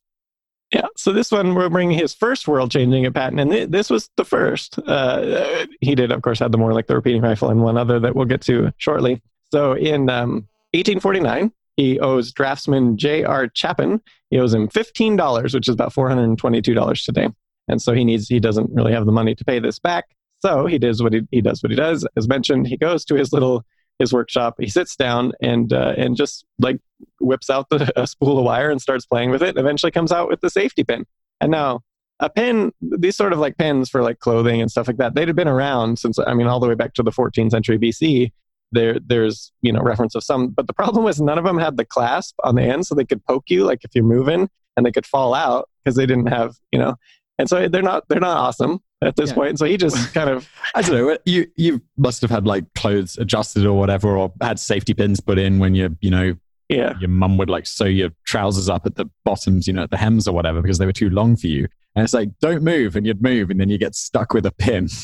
Yeah. 0.73 0.87
So 0.97 1.13
this 1.13 1.31
one, 1.31 1.55
we're 1.55 1.69
bringing 1.69 1.97
his 1.97 2.13
first 2.13 2.47
world-changing 2.47 3.05
a 3.05 3.11
patent, 3.11 3.39
and 3.39 3.51
th- 3.51 3.69
this 3.69 3.89
was 3.89 4.09
the 4.17 4.25
first. 4.25 4.77
Uh, 4.79 5.65
he 5.79 5.95
did, 5.95 6.11
of 6.11 6.21
course, 6.21 6.39
have 6.39 6.51
the 6.51 6.57
more 6.57 6.73
like 6.73 6.87
the 6.87 6.95
repeating 6.95 7.21
rifle 7.21 7.49
and 7.49 7.61
one 7.61 7.77
other 7.77 7.99
that 8.01 8.15
we'll 8.15 8.25
get 8.25 8.41
to 8.41 8.73
shortly. 8.77 9.21
So 9.51 9.73
in 9.73 10.09
um, 10.09 10.47
1849, 10.73 11.53
he 11.77 11.99
owes 11.99 12.33
draftsman 12.33 12.97
J.R. 12.97 13.49
Chapin. 13.53 14.01
He 14.29 14.39
owes 14.39 14.53
him 14.53 14.67
$15, 14.67 15.53
which 15.53 15.69
is 15.69 15.73
about 15.73 15.93
$422 15.93 17.05
today. 17.05 17.29
And 17.69 17.81
so 17.81 17.93
he 17.93 18.03
needs, 18.03 18.27
he 18.27 18.39
doesn't 18.39 18.69
really 18.73 18.91
have 18.91 19.05
the 19.05 19.11
money 19.11 19.35
to 19.35 19.45
pay 19.45 19.59
this 19.59 19.79
back. 19.79 20.05
So 20.39 20.65
he 20.65 20.77
does 20.77 21.01
what 21.01 21.13
he, 21.13 21.21
he 21.31 21.41
does 21.41 21.63
what 21.63 21.71
he 21.71 21.75
does. 21.75 22.07
As 22.15 22.27
mentioned, 22.27 22.67
he 22.67 22.77
goes 22.77 23.03
to 23.05 23.15
his 23.15 23.33
little 23.33 23.65
his 23.99 24.13
workshop. 24.13 24.55
He 24.59 24.67
sits 24.67 24.95
down 24.95 25.33
and 25.41 25.73
uh, 25.73 25.93
and 25.97 26.15
just 26.15 26.45
like 26.59 26.79
whips 27.19 27.49
out 27.49 27.69
the, 27.69 27.91
a 27.95 28.07
spool 28.07 28.37
of 28.37 28.45
wire 28.45 28.69
and 28.69 28.81
starts 28.81 29.05
playing 29.05 29.31
with 29.31 29.41
it. 29.41 29.57
Eventually 29.57 29.91
comes 29.91 30.11
out 30.11 30.29
with 30.29 30.41
the 30.41 30.49
safety 30.49 30.83
pin. 30.83 31.05
And 31.41 31.51
now 31.51 31.81
a 32.19 32.29
pin, 32.29 32.71
these 32.81 33.15
sort 33.15 33.33
of 33.33 33.39
like 33.39 33.57
pins 33.57 33.89
for 33.89 34.01
like 34.01 34.19
clothing 34.19 34.61
and 34.61 34.71
stuff 34.71 34.87
like 34.87 34.97
that, 34.97 35.15
they'd 35.15 35.27
have 35.27 35.35
been 35.35 35.47
around 35.47 35.99
since 35.99 36.17
I 36.19 36.33
mean 36.33 36.47
all 36.47 36.59
the 36.59 36.67
way 36.67 36.75
back 36.75 36.93
to 36.95 37.03
the 37.03 37.11
14th 37.11 37.51
century 37.51 37.77
BC. 37.77 38.31
There, 38.73 38.99
there's 38.99 39.53
you 39.61 39.71
know 39.71 39.81
reference 39.81 40.13
of 40.13 40.23
some, 40.23 40.49
but 40.49 40.67
the 40.67 40.73
problem 40.73 41.05
was 41.05 41.21
none 41.21 41.37
of 41.37 41.45
them 41.45 41.57
had 41.57 41.77
the 41.77 41.85
clasp 41.85 42.35
on 42.43 42.55
the 42.55 42.63
end, 42.63 42.85
so 42.85 42.95
they 42.95 43.05
could 43.05 43.23
poke 43.25 43.45
you 43.47 43.63
like 43.63 43.85
if 43.85 43.91
you're 43.95 44.03
moving, 44.03 44.49
and 44.75 44.85
they 44.85 44.91
could 44.91 45.05
fall 45.05 45.33
out 45.33 45.69
because 45.83 45.95
they 45.95 46.05
didn't 46.05 46.27
have 46.27 46.55
you 46.73 46.79
know. 46.79 46.95
And 47.39 47.47
so 47.47 47.69
they're 47.69 47.81
not 47.81 48.03
they're 48.09 48.19
not 48.19 48.35
awesome 48.35 48.81
at 49.01 49.15
this 49.15 49.29
yeah. 49.29 49.35
point. 49.35 49.59
So 49.59 49.65
he 49.65 49.77
just 49.77 50.13
kind 50.13 50.29
of 50.29 50.49
I 50.75 50.81
don't 50.81 50.95
know. 50.95 51.17
You 51.25 51.47
you 51.55 51.81
must 51.97 52.21
have 52.21 52.31
had 52.31 52.45
like 52.45 52.71
clothes 52.73 53.17
adjusted 53.17 53.65
or 53.65 53.77
whatever, 53.77 54.17
or 54.17 54.33
had 54.41 54.59
safety 54.59 54.93
pins 54.93 55.19
put 55.19 55.37
in 55.37 55.59
when 55.59 55.75
you 55.75 55.95
you 56.01 56.11
know 56.11 56.35
yeah 56.69 56.93
your 56.99 57.09
mum 57.09 57.37
would 57.37 57.49
like 57.49 57.65
sew 57.65 57.85
your 57.85 58.09
trousers 58.25 58.69
up 58.69 58.85
at 58.85 58.95
the 58.95 59.05
bottoms, 59.23 59.67
you 59.67 59.73
know, 59.73 59.83
at 59.83 59.91
the 59.91 59.97
hems 59.97 60.27
or 60.27 60.33
whatever 60.33 60.61
because 60.61 60.77
they 60.77 60.85
were 60.85 60.93
too 60.93 61.09
long 61.09 61.35
for 61.35 61.47
you. 61.47 61.67
And 61.95 62.03
it's 62.03 62.13
like 62.13 62.29
don't 62.39 62.63
move, 62.63 62.95
and 62.95 63.05
you'd 63.05 63.21
move, 63.21 63.49
and 63.49 63.59
then 63.59 63.69
you 63.69 63.77
get 63.77 63.95
stuck 63.95 64.33
with 64.33 64.45
a 64.45 64.51
pin. 64.51 64.87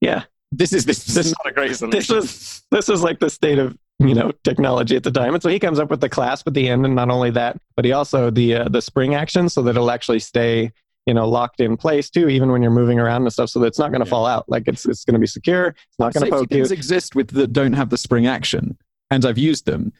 Yeah, 0.00 0.24
this 0.52 0.74
is 0.74 0.84
this, 0.84 1.02
this 1.02 1.24
is 1.24 1.34
not 1.42 1.50
a 1.50 1.54
great 1.54 1.74
solution. 1.74 1.98
This 1.98 2.10
was 2.10 2.62
this 2.70 2.88
was 2.88 3.02
like 3.02 3.20
the 3.20 3.30
state 3.30 3.58
of 3.58 3.74
you 4.00 4.14
know 4.14 4.32
technology 4.42 4.96
at 4.96 5.04
the 5.04 5.10
time 5.10 5.34
and 5.34 5.42
so 5.42 5.48
he 5.48 5.58
comes 5.58 5.78
up 5.78 5.88
with 5.88 6.00
the 6.00 6.08
clasp 6.08 6.48
at 6.48 6.54
the 6.54 6.68
end 6.68 6.84
and 6.84 6.96
not 6.96 7.10
only 7.10 7.30
that 7.30 7.56
but 7.76 7.84
he 7.84 7.92
also 7.92 8.28
the 8.28 8.54
uh, 8.54 8.68
the 8.68 8.82
spring 8.82 9.14
action 9.14 9.48
so 9.48 9.62
that 9.62 9.70
it'll 9.70 9.90
actually 9.90 10.18
stay 10.18 10.72
you 11.06 11.14
know 11.14 11.28
locked 11.28 11.60
in 11.60 11.76
place 11.76 12.08
too 12.08 12.28
even 12.28 12.50
when 12.50 12.62
you're 12.62 12.70
moving 12.70 12.98
around 12.98 13.22
and 13.22 13.32
stuff 13.32 13.50
so 13.50 13.60
that 13.60 13.66
it's 13.66 13.78
not 13.78 13.90
going 13.90 14.00
to 14.00 14.06
yeah. 14.06 14.10
fall 14.10 14.26
out. 14.26 14.44
Like 14.48 14.64
it's 14.66 14.86
it's 14.86 15.04
going 15.04 15.14
to 15.14 15.20
be 15.20 15.26
secure. 15.26 15.68
It's 15.68 15.98
not 15.98 16.14
going 16.14 16.26
to 16.26 16.30
poke 16.30 16.52
you. 16.52 16.64
exist 16.64 17.14
with 17.14 17.30
that 17.30 17.52
don't 17.52 17.74
have 17.74 17.90
the 17.90 17.98
spring 17.98 18.26
action 18.26 18.78
and 19.10 19.24
i've 19.24 19.38
used 19.38 19.66
them 19.66 19.92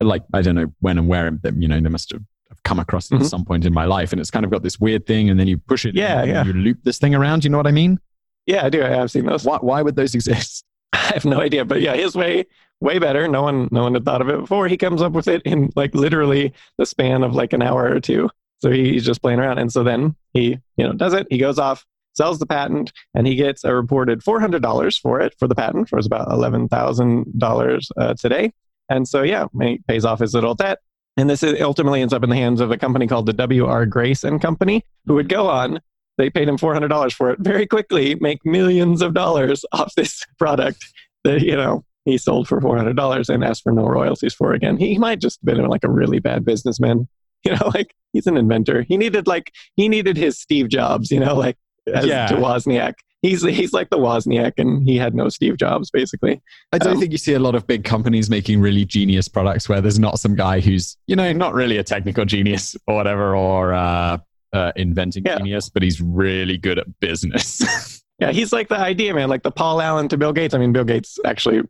like 0.00 0.22
i 0.32 0.42
don't 0.42 0.54
know 0.54 0.72
when 0.80 0.98
and 0.98 1.08
where 1.08 1.30
them 1.30 1.60
you 1.60 1.68
know 1.68 1.80
they 1.80 1.88
must 1.88 2.12
have 2.12 2.22
come 2.62 2.78
across 2.78 3.10
it 3.10 3.14
mm-hmm. 3.14 3.24
at 3.24 3.28
some 3.28 3.44
point 3.44 3.64
in 3.64 3.74
my 3.74 3.84
life 3.84 4.12
and 4.12 4.20
it's 4.20 4.30
kind 4.30 4.44
of 4.44 4.50
got 4.50 4.62
this 4.62 4.78
weird 4.78 5.06
thing 5.06 5.28
and 5.28 5.38
then 5.38 5.46
you 5.46 5.58
push 5.58 5.84
it 5.84 5.94
yeah 5.94 6.22
yeah. 6.22 6.44
you 6.44 6.52
loop 6.52 6.78
this 6.84 6.98
thing 6.98 7.14
around 7.14 7.44
you 7.44 7.50
know 7.50 7.56
what 7.56 7.66
i 7.66 7.72
mean? 7.72 7.98
Yeah 8.46 8.66
i 8.66 8.68
do. 8.68 8.84
I 8.84 8.88
have 8.88 9.10
seen 9.10 9.24
those. 9.24 9.44
Why, 9.44 9.56
why 9.56 9.80
would 9.80 9.96
those 9.96 10.14
exist? 10.14 10.64
I 10.92 10.98
have 10.98 11.24
no 11.24 11.40
idea 11.40 11.64
but 11.64 11.80
yeah 11.80 11.94
his 11.94 12.14
way 12.14 12.44
way 12.80 12.98
better. 12.98 13.26
No 13.26 13.42
one 13.42 13.68
no 13.70 13.82
one 13.82 13.94
had 13.94 14.04
thought 14.04 14.20
of 14.20 14.28
it 14.28 14.38
before. 14.38 14.68
He 14.68 14.76
comes 14.76 15.00
up 15.00 15.12
with 15.12 15.28
it 15.28 15.42
in 15.42 15.70
like 15.74 15.94
literally 15.94 16.52
the 16.76 16.86
span 16.86 17.22
of 17.22 17.34
like 17.34 17.52
an 17.52 17.62
hour 17.62 17.90
or 17.90 18.00
two 18.00 18.28
so 18.60 18.70
he's 18.70 19.04
just 19.04 19.22
playing 19.22 19.38
around. 19.38 19.58
And 19.58 19.72
so 19.72 19.82
then 19.82 20.16
he, 20.32 20.58
you 20.76 20.86
know, 20.86 20.92
does 20.92 21.12
it. 21.12 21.26
He 21.30 21.38
goes 21.38 21.58
off, 21.58 21.84
sells 22.14 22.38
the 22.38 22.46
patent, 22.46 22.92
and 23.14 23.26
he 23.26 23.34
gets 23.34 23.64
a 23.64 23.74
reported 23.74 24.20
$400 24.20 25.00
for 25.00 25.20
it, 25.20 25.34
for 25.38 25.48
the 25.48 25.54
patent, 25.54 25.88
for 25.88 25.98
about 25.98 26.28
$11,000 26.28 27.88
uh, 27.96 28.14
today. 28.14 28.52
And 28.88 29.08
so, 29.08 29.22
yeah, 29.22 29.46
he 29.60 29.80
pays 29.88 30.04
off 30.04 30.20
his 30.20 30.34
little 30.34 30.54
debt. 30.54 30.78
And 31.16 31.30
this 31.30 31.44
ultimately 31.60 32.02
ends 32.02 32.12
up 32.12 32.24
in 32.24 32.30
the 32.30 32.36
hands 32.36 32.60
of 32.60 32.70
a 32.70 32.76
company 32.76 33.06
called 33.06 33.26
the 33.26 33.32
W.R. 33.32 33.86
Grace 33.86 34.24
and 34.24 34.40
Company, 34.40 34.84
who 35.06 35.14
would 35.14 35.28
go 35.28 35.48
on. 35.48 35.80
They 36.18 36.30
paid 36.30 36.48
him 36.48 36.58
$400 36.58 37.12
for 37.12 37.30
it 37.30 37.38
very 37.40 37.66
quickly, 37.66 38.14
make 38.16 38.44
millions 38.44 39.02
of 39.02 39.14
dollars 39.14 39.64
off 39.72 39.94
this 39.94 40.24
product 40.38 40.84
that, 41.24 41.42
you 41.42 41.56
know, 41.56 41.84
he 42.04 42.18
sold 42.18 42.48
for 42.48 42.60
$400 42.60 43.28
and 43.28 43.44
asked 43.44 43.62
for 43.62 43.72
no 43.72 43.86
royalties 43.86 44.34
for 44.34 44.52
again. 44.52 44.76
He 44.76 44.98
might 44.98 45.20
just 45.20 45.40
have 45.40 45.56
been 45.56 45.66
like 45.66 45.84
a 45.84 45.90
really 45.90 46.18
bad 46.18 46.44
businessman. 46.44 47.08
You 47.50 47.56
know, 47.56 47.70
like 47.74 47.94
he's 48.12 48.26
an 48.26 48.36
inventor. 48.36 48.82
He 48.82 48.96
needed 48.96 49.26
like 49.26 49.52
he 49.76 49.88
needed 49.88 50.16
his 50.16 50.38
Steve 50.38 50.68
Jobs. 50.68 51.10
You 51.10 51.20
know, 51.20 51.34
like 51.34 51.56
as 51.92 52.06
yeah. 52.06 52.26
to 52.26 52.36
Wozniak. 52.36 52.94
He's 53.22 53.42
he's 53.42 53.72
like 53.72 53.88
the 53.88 53.96
Wozniak, 53.96 54.52
and 54.58 54.82
he 54.82 54.98
had 54.98 55.14
no 55.14 55.30
Steve 55.30 55.56
Jobs, 55.56 55.90
basically. 55.90 56.42
I 56.72 56.78
don't 56.78 56.94
um, 56.94 57.00
think 57.00 57.10
you 57.12 57.18
see 57.18 57.32
a 57.32 57.38
lot 57.38 57.54
of 57.54 57.66
big 57.66 57.82
companies 57.82 58.28
making 58.28 58.60
really 58.60 58.84
genius 58.84 59.28
products 59.28 59.66
where 59.66 59.80
there's 59.80 59.98
not 59.98 60.18
some 60.18 60.34
guy 60.34 60.60
who's 60.60 60.98
you 61.06 61.16
know 61.16 61.32
not 61.32 61.54
really 61.54 61.78
a 61.78 61.84
technical 61.84 62.26
genius 62.26 62.76
or 62.86 62.96
whatever, 62.96 63.34
or 63.34 63.72
uh, 63.72 64.18
uh, 64.52 64.72
inventing 64.76 65.24
yeah. 65.24 65.38
genius, 65.38 65.70
but 65.70 65.82
he's 65.82 66.02
really 66.02 66.58
good 66.58 66.78
at 66.78 67.00
business. 67.00 68.02
yeah, 68.18 68.30
he's 68.30 68.52
like 68.52 68.68
the 68.68 68.78
idea 68.78 69.14
man, 69.14 69.30
like 69.30 69.42
the 69.42 69.50
Paul 69.50 69.80
Allen 69.80 70.08
to 70.08 70.18
Bill 70.18 70.34
Gates. 70.34 70.52
I 70.52 70.58
mean, 70.58 70.72
Bill 70.72 70.84
Gates 70.84 71.18
actually 71.24 71.62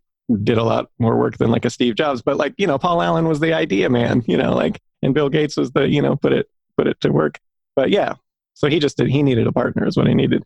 did 0.43 0.59
a 0.59 0.65
lot 0.65 0.91
more 0.99 1.17
work 1.17 1.39
than 1.39 1.51
like 1.51 1.65
a 1.65 1.71
Steve 1.71 1.95
Jobs, 1.95 2.21
but 2.21 2.37
like 2.37 2.55
you 2.59 2.67
know, 2.67 2.79
Paul 2.79 3.01
Allen 3.01 3.29
was 3.29 3.39
the 3.39 3.53
idea 3.53 3.89
man. 3.89 4.25
You 4.27 4.39
know, 4.39 4.57
like 4.57 4.81
and 5.05 5.15
Bill 5.15 5.29
Gates 5.29 5.57
was 5.57 5.71
the 5.73 5.89
you 5.89 6.03
know 6.03 6.17
put 6.17 6.33
it 6.33 6.49
put 6.77 6.87
it 6.87 7.01
to 7.03 7.13
work. 7.13 7.39
But 7.77 7.91
yeah, 7.91 8.15
so 8.55 8.69
he 8.69 8.79
just 8.79 8.97
did. 8.97 9.09
He 9.09 9.23
needed 9.23 9.47
a 9.47 9.53
partner 9.53 9.87
is 9.87 9.97
what 9.97 10.07
he 10.07 10.15
needed. 10.15 10.45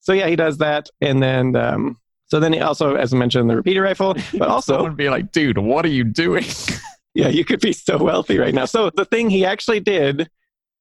So 0.00 0.12
yeah, 0.12 0.28
he 0.28 0.36
does 0.36 0.58
that, 0.58 0.88
and 1.00 1.22
then 1.22 1.54
um, 1.54 1.98
so 2.26 2.40
then 2.40 2.52
he 2.52 2.60
also, 2.60 2.94
as 2.94 3.12
I 3.12 3.16
mentioned, 3.16 3.48
the 3.48 3.56
repeater 3.56 3.82
rifle, 3.82 4.14
but 4.34 4.48
also 4.48 4.82
would 4.82 4.96
be 4.96 5.10
like, 5.10 5.32
dude, 5.32 5.58
what 5.58 5.84
are 5.84 5.90
you 5.90 6.04
doing? 6.04 6.44
yeah, 7.14 7.28
you 7.28 7.44
could 7.44 7.60
be 7.60 7.72
so 7.72 7.98
wealthy 7.98 8.38
right 8.38 8.54
now. 8.54 8.66
So 8.66 8.90
the 8.90 9.04
thing 9.04 9.30
he 9.30 9.44
actually 9.44 9.80
did 9.80 10.28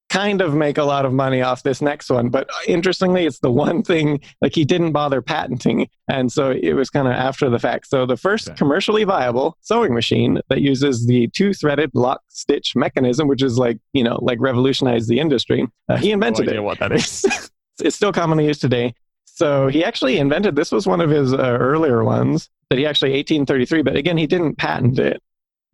kind 0.10 0.42
of 0.42 0.54
make 0.54 0.78
a 0.78 0.84
lot 0.84 1.06
of 1.06 1.14
money 1.14 1.42
off 1.42 1.64
this 1.64 1.82
next 1.82 2.10
one. 2.10 2.30
But 2.30 2.50
interestingly, 2.68 3.26
it's 3.26 3.40
the 3.40 3.52
one 3.52 3.84
thing 3.84 4.22
like 4.42 4.56
he 4.56 4.66
didn't 4.66 4.92
bother 4.92 5.22
patenting. 5.22 5.90
And 6.08 6.32
so 6.32 6.52
it 6.52 6.74
was 6.74 6.90
kind 6.90 7.08
of 7.08 7.14
after 7.14 7.50
the 7.50 7.60
fact. 7.60 7.88
So 7.88 8.06
the 8.06 8.18
first 8.18 8.48
okay. 8.48 8.58
commercially 8.58 9.04
viable 9.04 9.58
sewing 9.62 9.94
machine 9.94 10.40
that 10.50 10.62
uses 10.62 11.06
the 11.06 11.28
two 11.30 11.54
threaded 11.54 11.92
lock 11.94 12.22
stitch 12.30 12.76
mechanism, 12.76 13.28
which 13.28 13.44
is 13.44 13.58
like, 13.58 13.80
you 13.94 14.04
know, 14.04 14.18
like 14.22 14.40
revolutionized 14.40 15.10
the 15.10 15.20
industry, 15.20 15.68
uh, 15.90 15.98
he 15.98 16.12
invented 16.18 16.48
no 16.48 16.54
it. 16.54 16.64
what 16.64 16.80
that 16.80 16.92
is. 16.92 17.26
it's 17.80 17.96
still 17.96 18.14
commonly 18.14 18.46
used 18.46 18.62
today. 18.62 18.94
So 19.26 19.68
he 19.68 19.84
actually 19.84 20.18
invented 20.18 20.56
this 20.56 20.72
was 20.72 20.88
one 20.88 21.02
of 21.02 21.10
his 21.10 21.34
uh, 21.34 21.38
earlier 21.38 22.04
ones 22.04 22.50
that 22.70 22.80
he 22.80 22.86
actually 22.86 23.12
1833, 23.12 23.82
but 23.84 23.96
again, 23.96 24.18
he 24.18 24.26
didn't 24.26 24.58
patent 24.58 24.98
it 25.00 25.22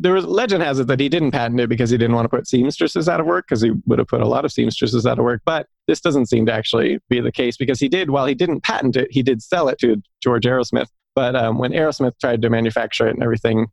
there 0.03 0.13
was 0.13 0.25
legend 0.25 0.61
has 0.61 0.79
it 0.79 0.87
that 0.87 0.99
he 0.99 1.07
didn't 1.07 1.31
patent 1.31 1.59
it 1.59 1.69
because 1.69 1.89
he 1.89 1.97
didn't 1.97 2.15
want 2.15 2.25
to 2.25 2.29
put 2.29 2.45
seamstresses 2.45 3.07
out 3.07 3.21
of 3.21 3.25
work 3.25 3.45
because 3.47 3.61
he 3.61 3.71
would 3.85 3.99
have 3.99 4.07
put 4.07 4.21
a 4.21 4.27
lot 4.27 4.43
of 4.43 4.51
seamstresses 4.51 5.05
out 5.05 5.17
of 5.17 5.23
work 5.23 5.41
but 5.45 5.67
this 5.87 6.01
doesn't 6.01 6.27
seem 6.27 6.45
to 6.45 6.53
actually 6.53 6.99
be 7.09 7.21
the 7.21 7.31
case 7.31 7.55
because 7.55 7.79
he 7.79 7.87
did 7.87 8.09
while 8.09 8.25
he 8.25 8.35
didn't 8.35 8.61
patent 8.63 8.97
it 8.97 9.07
he 9.11 9.23
did 9.23 9.41
sell 9.41 9.69
it 9.69 9.79
to 9.79 10.01
george 10.21 10.43
arrowsmith 10.43 10.89
but 11.15 11.35
um, 11.35 11.57
when 11.57 11.71
arrowsmith 11.71 12.19
tried 12.19 12.41
to 12.41 12.49
manufacture 12.49 13.07
it 13.07 13.15
and 13.15 13.23
everything 13.23 13.65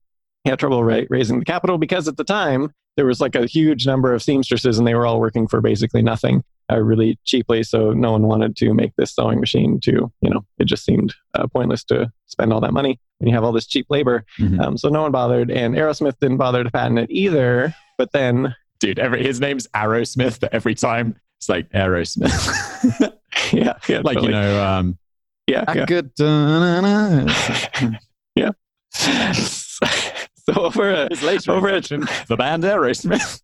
he 0.45 0.51
had 0.51 0.59
trouble 0.59 0.85
ra- 0.85 1.03
raising 1.11 1.40
the 1.40 1.45
capital 1.45 1.79
because 1.79 2.07
at 2.07 2.16
the 2.16 2.25
time 2.25 2.73
there 2.97 3.07
was 3.07 3.21
like 3.21 3.35
a 3.35 3.47
huge 3.47 3.87
number 3.87 4.14
of 4.14 4.23
seamstresses 4.23 4.79
and 4.79 4.87
they 4.87 4.95
were 4.95 5.07
all 5.07 5.21
working 5.21 5.49
for 5.49 5.61
basically 5.61 6.03
nothing 6.03 6.45
uh, 6.70 6.78
really 6.78 7.18
cheaply. 7.24 7.62
So 7.62 7.92
no 7.92 8.12
one 8.12 8.22
wanted 8.22 8.56
to 8.56 8.74
make 8.74 8.94
this 8.96 9.14
sewing 9.14 9.40
machine 9.40 9.80
to, 9.80 10.12
you 10.20 10.30
know, 10.30 10.44
it 10.59 10.64
just 10.64 10.85
seemed 10.85 11.14
uh, 11.35 11.46
pointless 11.48 11.85
to 11.85 12.12
spend 12.26 12.52
all 12.52 12.61
that 12.61 12.72
money 12.72 13.00
when 13.18 13.28
you 13.28 13.35
have 13.35 13.44
all 13.44 13.52
this 13.52 13.66
cheap 13.66 13.87
labor. 13.90 14.24
Mm-hmm. 14.38 14.61
Um, 14.61 14.76
so 14.78 14.88
no 14.88 15.02
one 15.02 15.12
bothered. 15.12 15.50
And 15.50 15.74
Arrowsmith 15.74 16.18
didn't 16.20 16.37
bother 16.37 16.64
to 16.64 16.70
patent 16.70 16.98
it 16.98 17.11
either. 17.11 17.74
But 17.98 18.12
then. 18.12 18.54
Dude, 18.78 18.98
every, 18.98 19.22
his 19.22 19.40
name's 19.40 19.66
Arrowsmith, 19.74 20.40
but 20.40 20.54
every 20.54 20.74
time 20.74 21.16
it's 21.38 21.48
like 21.48 21.70
Aerosmith. 21.70 23.12
yeah, 23.52 23.74
yeah. 23.88 24.00
Like, 24.02 24.16
totally. 24.16 24.26
you 24.26 24.30
know, 24.30 24.64
um, 24.64 24.98
yeah. 25.46 25.64
yeah. 25.74 25.85
Good, 25.85 26.12
yeah. 28.35 28.50
so 28.92 30.54
over 30.56 30.90
a, 30.90 31.09
over 31.48 31.68
a, 31.68 31.80
the 31.80 32.37
band 32.38 32.64
Aerosmith. 32.64 33.42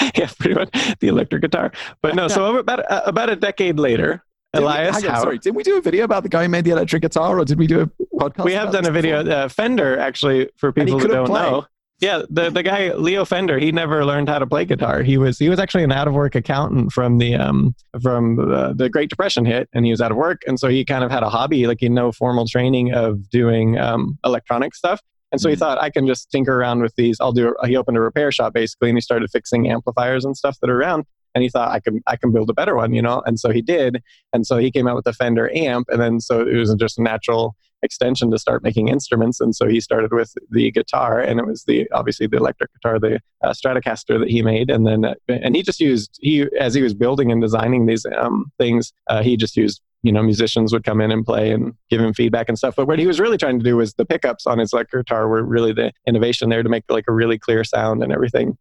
yeah, 0.16 0.28
pretty 0.38 0.54
much 0.54 0.70
the 1.00 1.08
electric 1.08 1.42
guitar. 1.42 1.72
But 2.02 2.14
no, 2.14 2.28
so 2.28 2.56
about 2.58 2.90
uh, 2.90 3.02
about 3.06 3.30
a 3.30 3.36
decade 3.36 3.78
later, 3.78 4.24
did 4.52 4.62
Elias 4.62 5.02
we, 5.02 5.08
on, 5.08 5.20
sorry, 5.20 5.38
did 5.38 5.54
we 5.54 5.62
do 5.62 5.76
a 5.76 5.80
video 5.80 6.04
about 6.04 6.22
the 6.22 6.28
guy 6.28 6.44
who 6.44 6.48
made 6.48 6.64
the 6.64 6.70
electric 6.70 7.02
guitar, 7.02 7.38
or 7.38 7.44
did 7.44 7.58
we 7.58 7.66
do 7.66 7.80
a 7.80 7.86
podcast? 8.16 8.44
We 8.44 8.52
have 8.52 8.72
done 8.72 8.86
a 8.86 8.90
video. 8.90 9.26
Uh, 9.26 9.48
Fender, 9.48 9.98
actually, 9.98 10.48
for 10.56 10.72
people 10.72 10.98
who 10.98 11.08
don't 11.08 11.26
play. 11.26 11.42
know. 11.42 11.66
Yeah, 12.00 12.22
the, 12.30 12.48
the 12.50 12.62
guy 12.62 12.92
Leo 12.94 13.24
Fender, 13.24 13.58
he 13.58 13.72
never 13.72 14.04
learned 14.04 14.28
how 14.28 14.38
to 14.38 14.46
play 14.46 14.64
guitar. 14.64 15.02
He 15.02 15.18
was 15.18 15.38
he 15.38 15.48
was 15.48 15.58
actually 15.58 15.82
an 15.82 15.90
out 15.90 16.06
of 16.06 16.14
work 16.14 16.36
accountant 16.36 16.92
from 16.92 17.18
the 17.18 17.34
um 17.34 17.74
from 18.00 18.38
uh, 18.38 18.72
the 18.72 18.88
Great 18.88 19.10
Depression 19.10 19.44
hit, 19.44 19.68
and 19.72 19.84
he 19.84 19.90
was 19.90 20.00
out 20.00 20.12
of 20.12 20.16
work, 20.16 20.42
and 20.46 20.60
so 20.60 20.68
he 20.68 20.84
kind 20.84 21.02
of 21.02 21.10
had 21.10 21.24
a 21.24 21.28
hobby, 21.28 21.66
like 21.66 21.78
he 21.80 21.88
no 21.88 22.12
formal 22.12 22.46
training 22.46 22.94
of 22.94 23.28
doing 23.30 23.78
um, 23.78 24.16
electronic 24.24 24.76
stuff. 24.76 25.00
And 25.30 25.40
so 25.40 25.48
he 25.48 25.54
mm-hmm. 25.54 25.60
thought, 25.60 25.82
I 25.82 25.90
can 25.90 26.06
just 26.06 26.30
tinker 26.30 26.58
around 26.58 26.80
with 26.80 26.94
these. 26.96 27.18
I'll 27.20 27.32
do. 27.32 27.54
He 27.64 27.76
opened 27.76 27.96
a 27.96 28.00
repair 28.00 28.32
shop 28.32 28.54
basically, 28.54 28.88
and 28.88 28.96
he 28.96 29.02
started 29.02 29.30
fixing 29.30 29.70
amplifiers 29.70 30.24
and 30.24 30.36
stuff 30.36 30.58
that 30.60 30.70
are 30.70 30.78
around. 30.78 31.04
And 31.34 31.42
he 31.42 31.50
thought, 31.50 31.70
I 31.70 31.80
can, 31.80 32.00
I 32.06 32.16
can 32.16 32.32
build 32.32 32.48
a 32.50 32.54
better 32.54 32.74
one, 32.74 32.94
you 32.94 33.02
know. 33.02 33.22
And 33.26 33.38
so 33.38 33.50
he 33.50 33.60
did. 33.60 34.02
And 34.32 34.46
so 34.46 34.56
he 34.56 34.70
came 34.70 34.88
out 34.88 34.96
with 34.96 35.04
the 35.04 35.12
Fender 35.12 35.54
amp, 35.54 35.88
and 35.90 36.00
then 36.00 36.20
so 36.20 36.40
it 36.40 36.56
was 36.56 36.74
just 36.78 36.98
a 36.98 37.02
natural 37.02 37.54
extension 37.82 38.30
to 38.30 38.38
start 38.38 38.62
making 38.62 38.88
instruments. 38.88 39.40
And 39.40 39.54
so 39.54 39.68
he 39.68 39.80
started 39.80 40.12
with 40.12 40.34
the 40.50 40.70
guitar, 40.70 41.20
and 41.20 41.38
it 41.38 41.46
was 41.46 41.64
the 41.64 41.88
obviously 41.92 42.26
the 42.26 42.36
electric 42.36 42.72
guitar, 42.74 42.98
the 42.98 43.20
uh, 43.42 43.52
Stratocaster 43.52 44.18
that 44.18 44.28
he 44.28 44.42
made. 44.42 44.70
And 44.70 44.86
then, 44.86 45.04
uh, 45.04 45.14
and 45.28 45.54
he 45.54 45.62
just 45.62 45.80
used 45.80 46.18
he 46.20 46.46
as 46.58 46.74
he 46.74 46.82
was 46.82 46.94
building 46.94 47.30
and 47.30 47.40
designing 47.40 47.86
these 47.86 48.04
um, 48.16 48.52
things, 48.58 48.92
uh, 49.08 49.22
he 49.22 49.36
just 49.36 49.56
used 49.56 49.80
you 50.02 50.12
know, 50.12 50.22
musicians 50.22 50.72
would 50.72 50.84
come 50.84 51.00
in 51.00 51.10
and 51.10 51.24
play 51.24 51.50
and 51.50 51.74
give 51.90 52.00
him 52.00 52.14
feedback 52.14 52.48
and 52.48 52.56
stuff. 52.56 52.76
But 52.76 52.86
what 52.86 52.98
he 52.98 53.06
was 53.06 53.18
really 53.18 53.36
trying 53.36 53.58
to 53.58 53.64
do 53.64 53.76
was 53.76 53.94
the 53.94 54.04
pickups 54.04 54.46
on 54.46 54.58
his 54.58 54.72
electric 54.72 55.06
guitar 55.06 55.28
were 55.28 55.42
really 55.42 55.72
the 55.72 55.92
innovation 56.06 56.48
there 56.48 56.62
to 56.62 56.68
make 56.68 56.84
like 56.88 57.06
a 57.08 57.12
really 57.12 57.38
clear 57.38 57.64
sound 57.64 58.02
and 58.02 58.12
everything. 58.12 58.56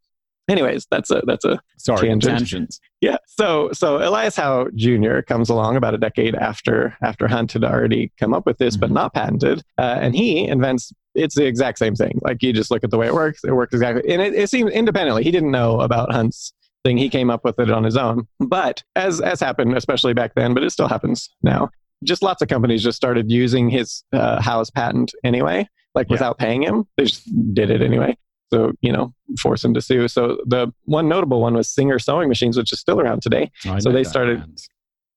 Anyways, 0.48 0.88
that's 0.90 1.12
a 1.12 1.22
that's 1.26 1.44
a 1.44 1.60
sorry 1.78 2.08
tangent. 2.08 2.80
Yeah. 3.02 3.18
So 3.28 3.70
so 3.74 3.98
Elias 3.98 4.36
Howe 4.36 4.68
Jr. 4.76 5.20
comes 5.22 5.50
along 5.50 5.76
about 5.76 5.94
a 5.94 5.98
decade 5.98 6.36
after 6.36 6.96
after 7.02 7.28
Hunt 7.28 7.52
had 7.52 7.64
already 7.64 8.12
come 8.20 8.34
up 8.34 8.46
with 8.46 8.58
this, 8.58 8.76
mm-hmm. 8.76 8.82
but 8.82 8.92
not 8.92 9.14
patented, 9.14 9.64
uh, 9.78 9.98
and 10.02 10.16
he 10.16 10.48
invents. 10.48 10.94
It's 11.16 11.36
the 11.36 11.46
exact 11.46 11.80
same 11.80 11.96
thing. 11.96 12.20
Like 12.22 12.44
you 12.44 12.54
just 12.54 12.70
look 12.70 12.84
at 12.84 12.92
the 12.92 12.98
way 12.98 13.08
it 13.08 13.14
works. 13.14 13.42
It 13.44 13.52
works 13.52 13.74
exactly, 13.74 14.10
and 14.12 14.22
it, 14.22 14.34
it 14.36 14.50
seems 14.50 14.72
independently. 14.72 15.24
He 15.24 15.32
didn't 15.32 15.52
know 15.52 15.82
about 15.82 16.12
Hunt's 16.12 16.54
thing. 16.84 16.98
He 16.98 17.10
came 17.10 17.30
up 17.30 17.44
with 17.44 17.60
it 17.60 17.70
on 17.70 17.84
his 17.84 17.98
own. 17.98 18.28
But 18.40 18.84
as 18.96 19.20
as 19.20 19.40
happened, 19.40 19.76
especially 19.76 20.14
back 20.14 20.34
then, 20.36 20.54
but 20.54 20.64
it 20.64 20.72
still 20.72 20.88
happens 20.88 21.30
now. 21.44 21.70
Just 22.04 22.22
lots 22.22 22.42
of 22.42 22.48
companies 22.48 22.84
just 22.84 22.96
started 22.96 23.30
using 23.32 23.70
his 23.70 24.04
uh, 24.14 24.42
Howe's 24.42 24.70
patent 24.70 25.14
anyway, 25.24 25.68
like 25.96 26.08
yeah. 26.08 26.14
without 26.14 26.38
paying 26.38 26.62
him. 26.62 26.86
They 26.96 27.06
just 27.06 27.28
did 27.54 27.72
it 27.72 27.82
anyway. 27.82 28.16
So 28.54 28.72
you 28.82 28.92
know, 28.92 29.14
force 29.40 29.64
him 29.64 29.74
to 29.74 29.82
sue. 29.82 30.08
So 30.08 30.38
the 30.46 30.74
one 30.86 31.10
notable 31.10 31.42
one 31.42 31.54
was 31.54 31.70
Singer 31.70 32.00
sewing 32.00 32.30
machines, 32.30 32.58
which 32.58 32.72
is 32.72 32.80
still 32.80 33.00
around 33.00 33.22
today. 33.22 33.52
Oh, 33.66 33.80
so 33.80 33.92
they 33.92 34.04
started. 34.04 34.44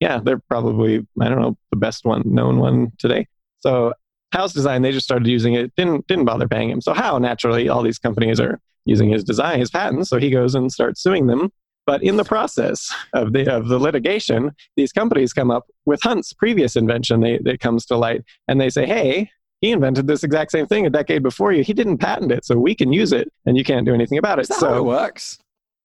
Yeah, 0.01 0.19
they're 0.23 0.41
probably 0.49 1.07
I 1.21 1.29
don't 1.29 1.41
know 1.41 1.57
the 1.71 1.77
best 1.77 2.05
one 2.05 2.23
known 2.25 2.59
one 2.59 2.93
today. 2.99 3.27
So 3.61 3.93
Howe's 4.33 4.53
design, 4.53 4.83
they 4.83 4.93
just 4.93 5.05
started 5.07 5.27
using 5.27 5.55
it. 5.55 5.75
Didn't 5.77 6.07
didn't 6.07 6.25
bother 6.25 6.49
paying 6.49 6.71
him. 6.71 6.81
So 6.81 6.93
Howe 6.93 7.19
naturally, 7.19 7.69
all 7.69 7.83
these 7.83 7.99
companies 7.99 8.41
are 8.41 8.61
using 8.85 9.11
his 9.11 9.25
design, 9.25 9.59
his 9.59 9.71
patents. 9.71 10.09
So 10.09 10.19
he 10.19 10.31
goes 10.31 10.55
and 10.55 10.73
starts 10.73 11.03
suing 11.03 11.27
them. 11.27 11.51
But 11.87 12.03
in 12.03 12.17
the 12.17 12.25
process 12.25 12.95
of 13.15 13.33
the 13.33 13.53
of 13.53 13.69
the 13.69 13.79
litigation, 13.79 14.53
these 14.77 14.93
companies 14.93 15.33
come 15.33 15.51
up 15.51 15.67
with 15.87 16.01
Hunt's 16.03 16.33
previous 16.33 16.77
invention 16.77 17.21
they, 17.21 17.39
that 17.39 17.61
comes 17.61 17.85
to 17.87 17.97
light, 17.97 18.23
and 18.47 18.61
they 18.61 18.71
say, 18.71 18.87
"Hey, 18.87 19.31
he 19.61 19.73
invented 19.73 20.07
this 20.07 20.25
exact 20.25 20.53
same 20.53 20.67
thing 20.67 20.87
a 20.87 20.91
decade 20.91 21.23
before 21.23 21.53
you. 21.53 21.63
He 21.63 21.73
didn't 21.73 21.99
patent 21.99 22.33
it, 22.33 22.45
so 22.45 22.57
we 22.57 22.75
can 22.75 22.93
use 22.93 23.13
it, 23.13 23.33
and 23.47 23.57
you 23.57 23.65
can't 23.65 23.87
do 23.87 23.95
anything 23.95 24.19
about 24.19 24.39
it." 24.39 24.47
so 24.47 24.79
it 24.79 24.85
works. 24.85 25.39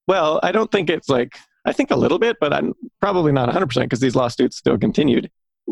Well, 0.08 0.40
I 0.44 0.52
don't 0.52 0.72
think 0.72 0.90
it's 0.90 1.10
like 1.10 1.38
I 1.66 1.74
think 1.74 1.92
a 1.92 1.96
little 1.96 2.20
bit, 2.20 2.38
but 2.40 2.54
I'm 2.54 2.74
probably 3.02 3.32
not 3.32 3.48
100 3.48 3.66
percent 3.68 3.90
because 3.90 4.00
these 4.00 4.16
lawsuits 4.16 4.58
still 4.58 4.78
continued. 4.78 5.30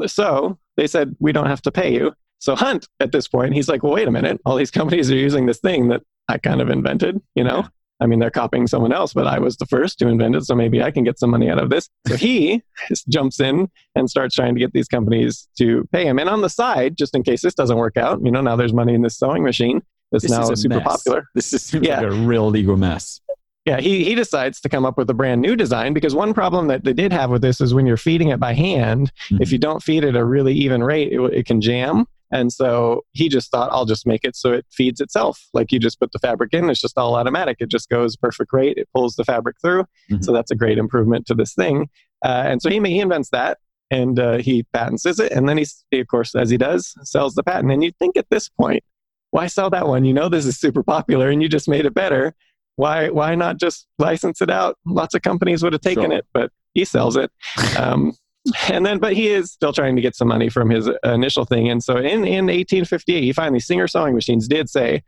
So 0.08 0.58
they 0.76 0.88
said 0.88 1.16
we 1.20 1.32
don't 1.32 1.48
have 1.48 1.62
to 1.64 1.72
pay 1.72 1.94
you. 1.94 2.14
So 2.40 2.56
Hunt, 2.56 2.88
at 3.00 3.12
this 3.12 3.28
point, 3.28 3.54
he's 3.54 3.70
like, 3.70 3.84
"Well, 3.84 3.94
wait 3.94 4.08
a 4.08 4.12
minute. 4.12 4.42
All 4.46 4.56
these 4.56 4.72
companies 4.72 5.10
are 5.12 5.16
using 5.16 5.46
this 5.46 5.60
thing 5.60 5.88
that 5.90 6.02
I 6.28 6.38
kind 6.38 6.62
of 6.62 6.70
invented, 6.70 7.22
you 7.36 7.44
know. 7.44 7.68
I 8.00 8.06
mean, 8.06 8.20
they're 8.20 8.32
copying 8.32 8.68
someone 8.68 8.92
else, 8.92 9.14
but 9.14 9.28
I 9.28 9.40
was 9.40 9.56
the 9.58 9.66
first 9.66 10.00
to 10.00 10.08
invent 10.08 10.36
it, 10.36 10.44
so 10.46 10.56
maybe 10.56 10.82
I 10.82 10.92
can 10.92 11.04
get 11.04 11.20
some 11.20 11.30
money 11.30 11.50
out 11.50 11.60
of 11.60 11.70
this. 11.70 11.90
So 12.08 12.18
he 12.18 12.64
jumps 13.10 13.40
in 13.40 13.70
and 13.96 14.10
starts 14.10 14.36
trying 14.36 14.56
to 14.56 14.60
get 14.60 14.74
these 14.74 14.88
companies 14.88 15.48
to 15.60 15.88
pay 15.92 16.06
him. 16.06 16.20
And 16.20 16.30
on 16.30 16.42
the 16.42 16.50
side, 16.50 16.98
just 16.98 17.16
in 17.16 17.24
case 17.24 17.42
this 17.42 17.54
doesn't 17.54 17.78
work 17.78 17.98
out, 17.98 18.20
you 18.24 18.32
know, 18.32 18.42
now 18.42 18.56
there's 18.56 18.74
money 18.74 18.94
in 18.94 19.02
this 19.02 19.18
sewing 19.18 19.44
machine 19.44 19.82
that's 20.12 20.24
this 20.24 20.32
now 20.32 20.54
super 20.54 20.76
mess. 20.76 20.84
popular. 20.84 21.26
This 21.34 21.54
is 21.54 21.74
yeah. 21.74 22.02
like 22.02 22.12
a 22.12 22.12
real 22.12 22.50
legal 22.50 22.78
mess. 22.78 23.20
Yeah, 23.66 23.80
he, 23.80 24.04
he 24.04 24.14
decides 24.14 24.60
to 24.62 24.70
come 24.70 24.86
up 24.86 24.98
with 24.98 25.10
a 25.10 25.14
brand 25.14 25.42
new 25.42 25.56
design 25.56 25.94
because 25.94 26.14
one 26.14 26.34
problem 26.34 26.68
that 26.68 26.84
they 26.84 26.92
did 26.92 27.14
have 27.14 27.30
with 27.30 27.42
this 27.42 27.62
is 27.62 27.74
when 27.74 27.86
you're 27.86 27.96
feeding 27.96 28.30
it 28.30 28.40
by 28.40 28.54
hand, 28.54 29.12
mm-hmm. 29.30 29.42
if 29.42 29.54
you 29.54 29.58
don't 29.58 29.82
feed 29.82 30.04
it 30.04 30.18
a 30.18 30.26
really 30.26 30.54
even 30.54 30.84
rate, 30.84 31.14
it, 31.14 31.22
it 31.34 31.46
can 31.46 31.62
jam. 31.62 32.06
And 32.34 32.52
so 32.52 33.06
he 33.12 33.30
just 33.30 33.52
thought, 33.52 33.70
I'll 33.72 33.86
just 33.86 34.08
make 34.08 34.24
it 34.24 34.36
so 34.36 34.52
it 34.52 34.66
feeds 34.72 35.00
itself. 35.00 35.40
Like 35.54 35.72
you 35.72 35.78
just 35.78 36.00
put 36.00 36.12
the 36.12 36.20
fabric 36.20 36.52
in, 36.52 36.68
it's 36.68 36.82
just 36.82 36.98
all 36.98 37.16
automatic. 37.16 37.58
It 37.60 37.70
just 37.70 37.90
goes 37.90 38.18
perfect 38.18 38.52
rate. 38.52 38.78
It 38.78 38.90
pulls 38.94 39.16
the 39.16 39.24
fabric 39.24 39.58
through. 39.62 39.84
Mm-hmm. 40.10 40.24
So 40.24 40.34
that's 40.34 40.50
a 40.50 40.56
great 40.56 40.80
improvement 40.80 41.28
to 41.28 41.36
this 41.36 41.54
thing. 41.54 41.90
Uh, 42.26 42.44
and 42.48 42.60
so 42.60 42.72
he, 42.72 42.80
he 42.80 43.00
invents 43.00 43.30
that 43.30 43.60
and 43.92 44.20
uh, 44.20 44.38
he 44.38 44.64
patents 44.74 45.06
it. 45.06 45.20
And 45.32 45.48
then 45.48 45.60
he, 45.60 45.68
he, 45.92 46.00
of 46.00 46.08
course, 46.08 46.34
as 46.34 46.50
he 46.50 46.58
does, 46.58 46.96
sells 47.04 47.36
the 47.36 47.44
patent. 47.44 47.72
And 47.72 47.84
you 47.84 47.92
think 48.00 48.18
at 48.18 48.26
this 48.32 48.50
point, 48.50 48.84
why 49.30 49.46
sell 49.46 49.70
that 49.70 49.88
one? 49.88 50.04
You 50.04 50.14
know 50.14 50.28
this 50.28 50.48
is 50.48 50.60
super 50.60 50.82
popular 50.82 51.30
and 51.30 51.42
you 51.44 51.48
just 51.48 51.68
made 51.70 51.86
it 51.86 51.94
better. 51.94 52.34
Why 52.78 53.10
why 53.10 53.36
not 53.36 53.60
just 53.60 53.86
license 54.00 54.42
it 54.42 54.50
out? 54.50 54.78
Lots 54.86 55.14
of 55.14 55.22
companies 55.22 55.62
would 55.62 55.74
have 55.74 55.82
taken 55.82 56.06
sure. 56.06 56.14
it, 56.14 56.26
but 56.34 56.52
he 56.74 56.84
sells 56.86 57.16
it. 57.16 57.32
Um, 57.78 58.14
and 58.70 58.86
then 58.86 59.00
but 59.00 59.14
he 59.14 59.30
is 59.30 59.52
still 59.52 59.74
trying 59.74 59.96
to 59.96 60.02
get 60.02 60.16
some 60.16 60.28
money 60.28 60.50
from 60.50 60.70
his 60.70 60.90
initial 61.04 61.46
thing. 61.46 61.70
And 61.70 61.84
so 61.84 61.98
in, 61.98 62.26
in 62.26 62.46
1858 62.46 63.24
he 63.24 63.34
finally 63.34 63.60
singer 63.60 63.88
sewing 63.88 64.16
machines 64.16 64.48
did 64.48 64.70
say 64.70 65.04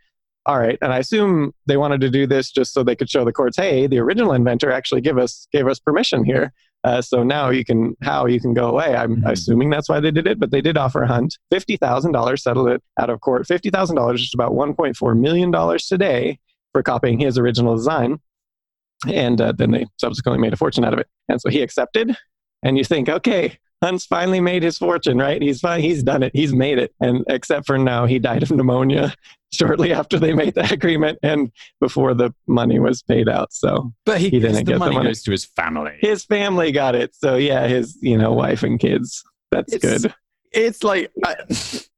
all 0.47 0.59
right. 0.59 0.77
And 0.81 0.93
i 0.93 0.99
assume 0.99 1.53
they 1.65 1.77
wanted 1.77 2.01
to 2.01 2.09
do 2.09 2.27
this 2.27 2.51
just 2.51 2.73
so 2.73 2.83
they 2.83 2.95
could 2.95 3.09
show 3.09 3.25
the 3.25 3.33
courts 3.33 3.57
hey 3.57 3.87
the 3.87 3.99
original 3.99 4.33
inventor 4.33 4.71
actually 4.71 5.01
give 5.01 5.17
us 5.17 5.47
gave 5.51 5.67
us 5.67 5.79
permission 5.79 6.23
here. 6.23 6.53
Uh, 6.83 7.01
so 7.01 7.23
now 7.23 7.49
you 7.49 7.65
can 7.65 7.95
how 8.03 8.27
you 8.27 8.39
can 8.39 8.53
go 8.53 8.69
away. 8.69 8.95
I'm 8.95 9.17
mm-hmm. 9.17 9.27
assuming 9.27 9.71
that's 9.71 9.89
why 9.89 9.99
they 9.99 10.11
did 10.11 10.27
it 10.27 10.39
but 10.39 10.51
they 10.51 10.61
did 10.61 10.77
offer 10.77 11.03
hunt. 11.05 11.37
$50000 11.51 12.39
settled 12.39 12.69
it 12.69 12.83
out 12.99 13.09
of 13.09 13.21
court. 13.21 13.47
$50000 13.47 14.15
is 14.15 14.31
about 14.33 14.51
$1.4 14.51 15.19
million 15.19 15.79
today 15.79 16.39
for 16.73 16.83
copying 16.83 17.19
his 17.19 17.37
original 17.37 17.75
design. 17.75 18.19
And 19.07 19.39
uh, 19.41 19.53
then 19.53 19.71
they 19.71 19.85
subsequently 19.97 20.39
made 20.39 20.53
a 20.53 20.57
fortune 20.57 20.83
out 20.83 20.93
of 20.93 20.99
it. 20.99 21.07
And 21.29 21.41
so 21.41 21.49
he 21.49 21.61
accepted 21.61 22.15
and 22.65 22.77
you 22.77 22.83
think, 22.83 23.07
okay, 23.07 23.57
Hunt's 23.83 24.05
finally 24.05 24.41
made 24.41 24.63
his 24.63 24.77
fortune, 24.77 25.17
right? 25.17 25.41
He's 25.41 25.59
fine. 25.59 25.81
He's 25.81 26.01
done 26.03 26.23
it. 26.23 26.31
He's 26.33 26.53
made 26.53 26.77
it. 26.79 26.93
And 27.01 27.23
except 27.29 27.65
for 27.67 27.77
now, 27.77 28.05
he 28.05 28.19
died 28.19 28.41
of 28.43 28.51
pneumonia 28.51 29.13
shortly 29.53 29.93
after 29.93 30.17
they 30.17 30.33
made 30.33 30.55
that 30.55 30.71
agreement 30.79 31.19
and 31.23 31.51
before 31.79 32.13
the 32.13 32.33
money 32.47 32.79
was 32.79 33.01
paid 33.03 33.29
out. 33.29 33.53
So, 33.53 33.93
but 34.05 34.19
he, 34.19 34.29
he 34.29 34.39
didn't 34.39 34.55
the 34.55 34.63
get 34.63 34.73
the 34.73 34.79
money 34.79 34.95
money. 34.95 35.07
goes 35.09 35.21
to 35.23 35.31
his 35.31 35.45
family. 35.45 35.93
his 36.01 36.25
family 36.25 36.71
got 36.71 36.95
it. 36.95 37.13
So 37.15 37.35
yeah, 37.35 37.67
his 37.67 37.97
you 38.01 38.17
know 38.17 38.31
wife 38.33 38.63
and 38.63 38.79
kids. 38.79 39.23
That's 39.51 39.73
It's- 39.73 40.01
good. 40.03 40.13
It's 40.51 40.83
like 40.85 41.11
I, 41.25 41.35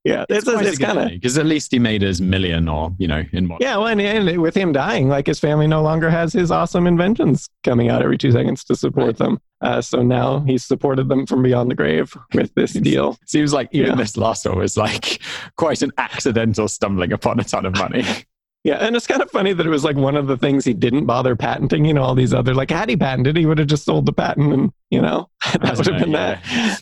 Yeah, 0.07 0.25
it's, 0.29 0.47
it's, 0.47 0.77
kind 0.77 0.97
of 0.99 1.09
because 1.09 1.37
at 1.37 1.45
least 1.45 1.71
he 1.71 1.79
made 1.79 2.01
his 2.01 2.21
million 2.21 2.67
or 2.69 2.95
you 2.97 3.07
know 3.07 3.23
in 3.33 3.47
what 3.49 3.61
yeah. 3.61 3.77
Well, 3.77 3.87
and, 3.87 3.99
and 4.01 4.41
with 4.41 4.55
him 4.55 4.71
dying, 4.71 5.09
like 5.09 5.27
his 5.27 5.39
family 5.39 5.67
no 5.67 5.81
longer 5.81 6.09
has 6.09 6.33
his 6.33 6.49
awesome 6.51 6.87
inventions 6.87 7.49
coming 7.63 7.89
out 7.89 8.01
every 8.01 8.17
two 8.17 8.31
seconds 8.31 8.63
to 8.65 8.75
support 8.75 9.07
Right. 9.07 9.17
them. 9.17 9.39
Uh, 9.61 9.81
so 9.81 10.03
now 10.03 10.41
he's 10.41 10.63
supported 10.63 11.09
them 11.09 11.25
from 11.25 11.41
beyond 11.43 11.71
the 11.71 11.75
grave 11.75 12.15
with 12.33 12.53
this 12.55 12.73
deal. 12.89 13.17
Seems 13.25 13.53
like 13.53 13.69
even 13.71 13.89
Yeah. 13.89 13.95
this 13.95 14.15
last 14.15 14.45
one 14.45 14.57
was 14.59 14.77
like 14.77 15.19
quite 15.57 15.81
an 15.81 15.91
accidental 15.97 16.67
stumbling 16.67 17.11
upon 17.11 17.39
a 17.39 17.43
ton 17.43 17.65
of 17.65 17.75
money. 17.75 18.03
Yeah, 18.67 18.85
and 18.85 18.97
it's 18.97 19.07
kind 19.07 19.21
of 19.21 19.31
funny 19.31 19.53
that 19.53 19.65
it 19.65 19.69
was 19.69 19.85
like 19.85 19.95
one 19.95 20.17
of 20.17 20.27
the 20.27 20.35
things 20.35 20.65
he 20.65 20.73
didn't 20.73 21.05
bother 21.05 21.37
patenting. 21.37 21.85
You 21.85 21.93
know, 21.93 22.03
all 22.03 22.15
these 22.15 22.33
other 22.33 22.53
like 22.53 22.69
had 22.69 22.89
he 22.89 22.97
patented, 22.97 23.37
he 23.37 23.45
would 23.45 23.59
have 23.59 23.69
just 23.69 23.85
sold 23.85 24.05
the 24.05 24.11
patent, 24.11 24.51
and 24.51 24.73
you 24.89 25.01
know 25.01 25.29
that 25.53 25.77
would 25.77 25.87
have 25.87 26.01
been 26.01 26.11
know, 26.11 26.17
that. 26.17 26.81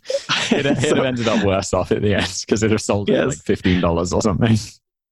It'd, 0.52 0.65
it'd 0.65 0.82
So- 0.89 0.95
have 0.95 1.06
ended 1.06 1.28
up 1.28 1.45
worse 1.45 1.76
off 1.76 1.91
at 1.91 2.02
the 2.02 2.15
end 2.15 2.38
because 2.41 2.63
it'd 2.63 2.71
have 2.71 2.82
sold 2.82 3.12
it 3.12 3.15
for 3.15 3.28
like 3.28 3.38
fifteen 3.38 3.82
dollars 3.82 4.13
or 4.13 4.24
something. 4.24 4.58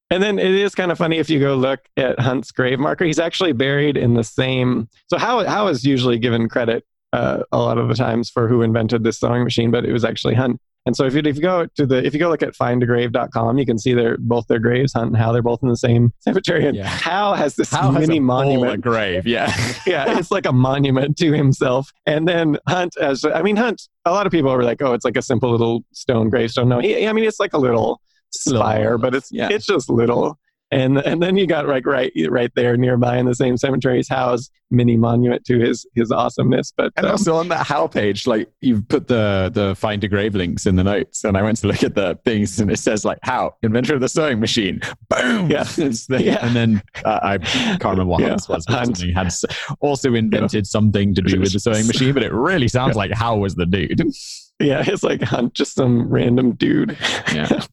And 0.09 0.23
then 0.23 0.39
it 0.39 0.49
is 0.49 0.73
kind 0.73 0.91
of 0.91 0.97
funny 0.97 1.19
if 1.19 1.29
you 1.29 1.39
go 1.39 1.53
look 1.53 1.81
at 1.95 2.19
Hunt's 2.19 2.51
grave 2.51 2.79
marker. 2.79 3.05
He's 3.05 3.19
actually 3.19 3.51
buried 3.53 3.95
in 3.95 4.15
the 4.15 4.23
same. 4.23 4.89
So 5.12 5.19
Howe, 5.19 5.45
Howe 5.45 5.67
is 5.67 5.86
usually 5.86 6.17
given 6.17 6.49
credit 6.49 6.83
uh, 7.13 7.43
a 7.51 7.59
lot 7.59 7.77
of 7.77 7.88
the 7.88 7.93
times 7.93 8.31
for 8.31 8.47
who 8.47 8.63
invented 8.63 9.03
this 9.03 9.19
sewing 9.19 9.43
machine, 9.43 9.69
but 9.69 9.86
it 9.86 9.93
was 9.93 10.03
actually 10.03 10.33
Hunt. 10.33 10.59
And 10.86 10.96
so 10.96 11.06
if 11.06 11.13
you, 11.13 11.22
if 11.26 11.36
you 11.36 11.41
go 11.41 11.65
to 11.65 11.86
the 11.86 12.06
if 12.06 12.13
you 12.13 12.19
go 12.19 12.30
look 12.30 12.43
at 12.43 12.54
findagrave.com, 12.56 13.58
you 13.58 13.65
can 13.65 13.78
see 13.78 13.93
their 13.93 14.17
both 14.17 14.48
their 14.48 14.60
graves, 14.60 14.93
Hunt 14.93 15.08
and 15.08 15.17
Howe. 15.17 15.32
They're 15.32 15.41
both 15.41 15.62
in 15.63 15.69
the 15.69 15.78
same 15.78 16.13
cemetery. 16.19 16.65
And 16.67 16.76
Yeah. 16.76 16.88
Howe 16.88 17.34
has 17.34 17.56
this 17.56 17.69
Howe 17.69 17.91
has 17.91 18.08
mini 18.08 18.17
a 18.17 18.22
bull 18.22 18.39
a 18.39 18.43
monument 18.46 18.82
grave? 18.82 19.28
Yeah, 19.28 19.54
yeah, 19.88 20.17
it's 20.17 20.32
like 20.32 20.46
a 20.46 20.54
monument 20.54 21.17
to 21.17 21.32
himself. 21.32 21.91
And 22.06 22.28
then 22.28 22.58
Hunt, 22.67 22.96
as 22.98 23.26
I 23.26 23.41
mean, 23.41 23.56
Hunt. 23.56 23.82
A 24.06 24.12
lot 24.12 24.26
of 24.26 24.34
people 24.34 24.52
are 24.52 24.63
like, 24.63 24.82
"Oh, 24.82 24.93
it's 24.93 25.06
like 25.06 25.15
a 25.15 25.22
simple 25.22 25.50
little 25.50 25.86
stone 25.93 26.30
gravestone." 26.30 26.67
No, 26.67 26.80
he, 26.80 27.08
I 27.08 27.13
mean, 27.13 27.24
it's 27.24 27.39
like 27.39 27.54
a 27.54 27.58
little 27.58 27.74
little 27.74 28.02
spire, 28.32 28.98
but 28.98 29.15
it's 29.15 29.32
yeah. 29.32 29.50
it's 29.52 29.65
just 29.65 29.89
little. 29.89 30.38
And 30.73 30.97
and 30.99 31.21
then 31.21 31.38
you 31.38 31.45
got 31.47 31.67
like 31.67 31.86
right 31.86 32.12
right 32.29 32.51
there 32.55 32.75
nearby 32.77 33.17
in 33.17 33.25
the 33.25 33.36
same 33.36 33.57
cemetery 33.57 33.73
cemetery's 33.83 34.07
Howe's, 34.07 34.49
mini 34.71 34.97
monument 34.97 35.45
to 35.45 35.59
his 35.59 35.86
his 35.95 36.12
awesomeness. 36.12 36.73
But 36.75 36.91
and 36.95 37.05
um, 37.05 37.12
also 37.12 37.36
on 37.36 37.47
that 37.49 37.65
Howe 37.67 37.88
page, 37.88 38.25
like 38.27 38.49
you've 38.62 38.88
put 38.88 39.07
the 39.07 39.51
the 39.53 39.75
find 39.75 40.03
a 40.03 40.07
grave 40.07 40.36
links 40.36 40.65
in 40.65 40.75
the 40.75 40.83
notes, 40.83 41.23
and 41.23 41.38
I 41.38 41.41
went 41.43 41.57
to 41.57 41.67
look 41.67 41.83
at 41.83 41.95
the 41.95 42.17
things, 42.25 42.59
and 42.59 42.71
it 42.71 42.79
says 42.79 43.05
like 43.05 43.19
Howe 43.23 43.55
inventor 43.62 43.95
of 43.95 44.01
the 44.01 44.09
sewing 44.09 44.39
machine, 44.39 44.81
boom, 45.09 45.49
Yeah. 45.49 45.63
The- 45.75 46.21
Yeah. 46.23 46.45
and 46.45 46.55
then 46.55 46.81
uh, 47.05 47.19
I 47.21 47.38
can't 47.38 47.83
remember 47.83 48.05
what 48.05 48.21
Yeah. 48.21 48.33
Was, 48.33 48.47
but 48.47 48.63
something 48.63 49.07
he 49.07 49.13
had 49.13 49.31
also 49.79 50.13
invented 50.13 50.65
something 50.67 51.13
to 51.15 51.21
do 51.21 51.39
with 51.39 51.53
the 51.53 51.59
sewing 51.59 51.88
machine, 51.93 52.13
but 52.13 52.23
it 52.23 52.33
really 52.33 52.67
sounds 52.67 52.95
like 52.95 53.12
Howe 53.12 53.38
was 53.38 53.55
the 53.55 53.65
dude. 53.65 53.99
yeah, 54.59 54.83
it's 54.86 55.03
like 55.03 55.21
Hunt, 55.21 55.53
just 55.53 55.75
some 55.75 56.09
random 56.09 56.53
dude. 56.53 56.97
Yeah. 57.33 57.63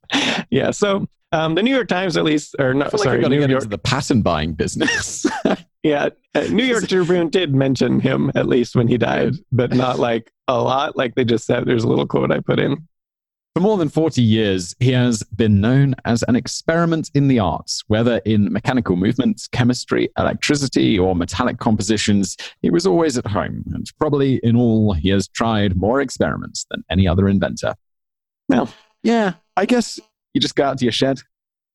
yeah. 0.50 0.70
So 0.70 1.06
um, 1.32 1.54
the 1.54 1.62
New 1.62 1.74
York 1.74 1.88
Times, 1.88 2.16
at 2.16 2.24
least, 2.24 2.56
or 2.58 2.74
not, 2.74 2.92
like 2.92 3.02
sorry, 3.02 3.16
we're 3.16 3.22
going 3.22 3.30
to 3.32 3.36
New 3.36 3.42
get 3.42 3.50
York. 3.50 3.62
into 3.64 3.70
the 3.70 3.78
patent 3.78 4.24
buying 4.24 4.54
business. 4.54 5.26
Yeah, 5.82 6.10
uh, 6.34 6.42
New 6.50 6.64
York 6.64 6.88
Tribune 6.88 7.30
did 7.30 7.54
mention 7.54 8.00
him 8.00 8.30
at 8.34 8.46
least 8.46 8.76
when 8.76 8.86
he 8.86 8.98
died, 8.98 9.36
but 9.50 9.72
not 9.72 9.98
like 10.10 10.30
a 10.46 10.60
lot. 10.60 10.96
Like 10.96 11.14
they 11.14 11.24
just 11.24 11.46
said, 11.46 11.64
there's 11.64 11.84
a 11.84 11.88
little 11.88 12.06
quote 12.06 12.30
I 12.30 12.40
put 12.40 12.58
in. 12.58 12.86
For 13.54 13.60
more 13.60 13.78
than 13.78 13.88
40 13.88 14.22
years, 14.22 14.76
he 14.78 14.92
has 14.92 15.22
been 15.22 15.60
known 15.60 15.96
as 16.04 16.22
an 16.28 16.36
experiment 16.36 17.10
in 17.14 17.26
the 17.26 17.40
arts, 17.40 17.82
whether 17.88 18.18
in 18.24 18.52
mechanical 18.52 18.94
movements, 18.94 19.48
chemistry, 19.48 20.08
electricity, 20.18 20.98
or 20.98 21.16
metallic 21.16 21.58
compositions. 21.58 22.36
He 22.62 22.70
was 22.70 22.86
always 22.86 23.18
at 23.18 23.26
home, 23.26 23.64
and 23.74 23.90
probably 23.98 24.36
in 24.44 24.56
all, 24.56 24.92
he 24.92 25.08
has 25.08 25.26
tried 25.28 25.76
more 25.76 26.00
experiments 26.00 26.64
than 26.70 26.84
any 26.90 27.08
other 27.08 27.26
inventor. 27.28 27.74
Well. 28.48 28.68
yeah, 29.02 29.34
I 29.56 29.66
guess 29.66 29.98
you 30.34 30.40
just 30.40 30.54
go 30.54 30.64
out 30.64 30.78
to 30.78 30.84
your 30.84 30.92
shed, 30.92 31.20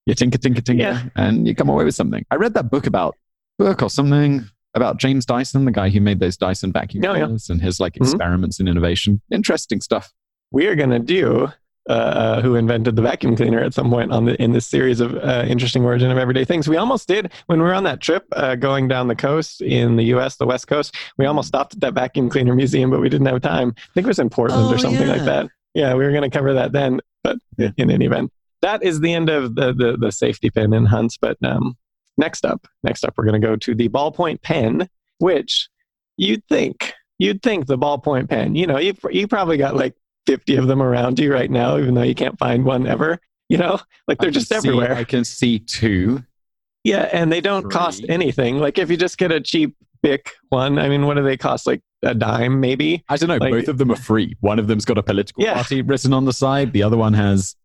you 0.05 0.13
tinker, 0.13 0.37
tinker, 0.37 0.61
tinker, 0.61 0.81
Yeah. 0.83 1.03
and 1.15 1.47
you 1.47 1.55
come 1.55 1.69
away 1.69 1.83
with 1.85 1.95
something. 1.95 2.23
I 2.31 2.35
read 2.35 2.53
that 2.53 2.69
book 2.69 2.87
about, 2.87 3.15
book 3.57 3.81
or 3.81 3.89
something 3.89 4.45
about 4.73 4.97
James 4.99 5.25
Dyson, 5.25 5.65
the 5.65 5.71
guy 5.71 5.89
who 5.89 6.01
made 6.01 6.19
those 6.19 6.37
Dyson 6.37 6.71
vacuum 6.71 7.03
Oh, 7.05 7.13
yeah. 7.13 7.23
cleaners, 7.25 7.49
and 7.49 7.61
his 7.61 7.79
like 7.79 7.93
Mhm. 7.93 8.01
experiments 8.03 8.59
in 8.59 8.67
innovation. 8.67 9.21
Interesting 9.31 9.79
stuff. 9.81 10.11
We 10.51 10.67
are 10.67 10.75
gonna 10.75 10.99
do 10.99 11.49
uh, 11.87 11.93
uh, 11.93 12.41
who 12.41 12.55
invented 12.55 12.95
the 12.95 13.01
vacuum 13.03 13.35
cleaner 13.35 13.59
at 13.59 13.71
some 13.71 13.91
point 13.91 14.11
on 14.11 14.25
the 14.25 14.41
in 14.41 14.53
this 14.53 14.65
series 14.65 14.99
of 14.99 15.15
uh, 15.17 15.45
interesting 15.47 15.85
origin 15.85 16.09
of 16.09 16.17
everyday 16.17 16.43
things. 16.43 16.67
We 16.67 16.77
almost 16.77 17.07
did 17.07 17.31
when 17.45 17.59
we 17.59 17.65
were 17.65 17.75
on 17.75 17.83
that 17.83 18.01
trip 18.01 18.25
uh, 18.31 18.55
going 18.55 18.87
down 18.87 19.07
the 19.07 19.15
coast 19.15 19.61
in 19.61 19.95
the 19.95 20.03
U.S., 20.05 20.37
the 20.37 20.47
West 20.47 20.67
Coast. 20.67 20.95
We 21.19 21.27
almost 21.27 21.47
stopped 21.49 21.75
at 21.75 21.81
that 21.81 21.93
vacuum 21.93 22.27
cleaner 22.27 22.55
museum, 22.55 22.89
but 22.89 23.01
we 23.01 23.07
didn't 23.09 23.27
have 23.27 23.39
time. 23.41 23.75
I 23.77 23.81
think 23.93 24.05
it 24.05 24.07
was 24.07 24.17
in 24.17 24.31
Portland 24.31 24.63
Oh, 24.67 24.73
or 24.73 24.79
something 24.79 25.07
like 25.07 25.25
that. 25.25 25.47
Yeah, 25.75 25.93
we 25.93 26.03
were 26.05 26.11
going 26.11 26.23
to 26.27 26.35
cover 26.35 26.53
that 26.55 26.71
then, 26.71 27.01
but 27.23 27.37
Yeah. 27.59 27.69
in 27.77 27.91
any 27.91 28.05
event, 28.05 28.31
that 28.65 28.84
is 28.84 28.99
the 28.99 29.13
end 29.13 29.30
of 29.30 29.56
the 29.56 29.73
the, 29.73 29.95
the 29.97 30.12
safety 30.12 30.49
pin 30.49 30.73
in 30.73 30.86
Hunts. 30.86 31.17
But 31.17 31.38
um, 31.43 31.78
next 32.17 32.45
up, 32.45 32.67
next 32.84 33.06
up, 33.06 33.13
we're 33.17 33.25
going 33.25 33.39
to 33.39 33.47
go 33.47 33.56
to 33.56 33.75
the 33.75 33.89
ballpoint 33.89 34.41
pen, 34.41 34.89
which 35.19 35.69
you'd 36.17 36.43
think 36.47 36.93
you'd 37.19 37.41
think 37.41 37.67
the 37.67 37.78
ballpoint 37.78 38.30
pen. 38.30 38.56
You 38.56 38.67
know, 38.67 38.78
you 38.78 38.93
you 39.12 39.28
probably 39.28 39.58
got 39.58 39.75
like 39.75 39.93
50 40.28 40.56
of 40.56 40.67
them 40.67 40.82
around 40.82 41.19
you 41.19 41.32
right 41.32 41.51
now, 41.51 41.78
even 41.78 41.93
though 41.93 42.01
you 42.01 42.15
can't 42.15 42.38
find 42.39 42.65
one 42.65 42.88
ever. 42.88 43.19
You 43.49 43.58
know, 43.60 43.80
like 44.08 44.17
they're 44.17 44.32
just 44.32 44.49
see- 44.49 44.56
everywhere. 44.56 44.95
I 44.95 45.04
can 45.04 45.23
see 45.23 45.60
two. 45.60 46.23
yeah, 46.84 47.10
and 47.13 47.32
they 47.32 47.41
don't 47.41 47.69
cost 47.71 48.04
anything. 48.10 48.58
Like 48.58 48.78
if 48.80 48.89
you 48.89 48.97
just 48.97 49.17
get 49.19 49.32
a 49.32 49.39
cheap 49.39 49.75
Bic 50.01 50.32
one, 50.49 50.78
I 50.80 50.89
mean, 50.89 51.06
what 51.06 51.13
do 51.15 51.23
they 51.23 51.38
cost? 51.38 51.67
Like 51.67 51.82
a 52.04 52.13
dime, 52.15 52.60
maybe. 52.60 53.04
I 53.10 53.17
don't 53.17 53.30
know. 53.30 53.38
Like- 53.38 53.51
both 53.54 53.67
of 53.67 53.78
them 53.78 53.91
are 53.91 53.95
free. 53.95 54.36
One 54.39 54.58
of 54.60 54.65
them's 54.67 54.86
got 54.86 54.97
a 54.97 55.04
political 55.04 55.43
Yeah. 55.43 55.54
party 55.56 55.82
written 55.84 56.12
on 56.13 56.25
the 56.25 56.34
side. 56.34 56.73
The 56.73 56.82
other 56.84 56.97
one 56.97 57.13
has. 57.13 57.56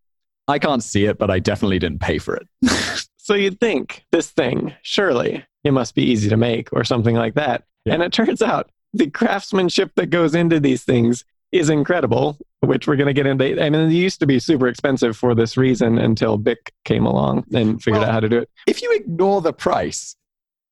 I 0.51 0.59
can't 0.59 0.83
see 0.83 1.05
it, 1.05 1.17
but 1.17 1.31
I 1.31 1.39
definitely 1.39 1.79
didn't 1.79 1.99
pay 2.01 2.17
for 2.19 2.35
it. 2.35 2.47
So 3.23 3.35
you'd 3.35 3.59
think 3.59 4.03
this 4.11 4.31
thing, 4.31 4.73
surely 4.81 5.45
it 5.63 5.71
must 5.71 5.93
be 5.93 6.01
easy 6.01 6.27
to 6.29 6.37
make 6.37 6.73
or 6.73 6.83
something 6.83 7.15
like 7.15 7.35
that. 7.35 7.63
Yeah. 7.85 7.93
And 7.93 8.03
it 8.03 8.11
turns 8.11 8.41
out 8.41 8.71
the 8.93 9.11
craftsmanship 9.11 9.91
that 9.95 10.07
goes 10.09 10.33
into 10.33 10.59
these 10.59 10.83
things 10.83 11.23
is 11.51 11.69
incredible, 11.69 12.35
which 12.61 12.87
we're 12.87 12.95
going 12.95 13.07
to 13.07 13.13
get 13.13 13.27
into. 13.27 13.63
I 13.63 13.69
mean, 13.69 13.89
they 13.89 13.95
used 13.95 14.19
to 14.21 14.25
be 14.25 14.39
super 14.39 14.67
expensive 14.67 15.15
for 15.15 15.35
this 15.35 15.55
reason 15.55 15.99
until 15.99 16.35
Bic 16.37 16.73
came 16.83 17.05
along 17.05 17.45
and 17.53 17.81
figured 17.81 18.01
Well, 18.01 18.09
out 18.09 18.13
how 18.15 18.19
to 18.21 18.27
do 18.27 18.39
it. 18.39 18.49
if 18.67 18.81
you 18.81 18.91
ignore 18.95 19.39
the 19.39 19.53
price, 19.53 20.15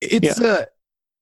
it's. 0.01 0.41
Uh, 0.41 0.65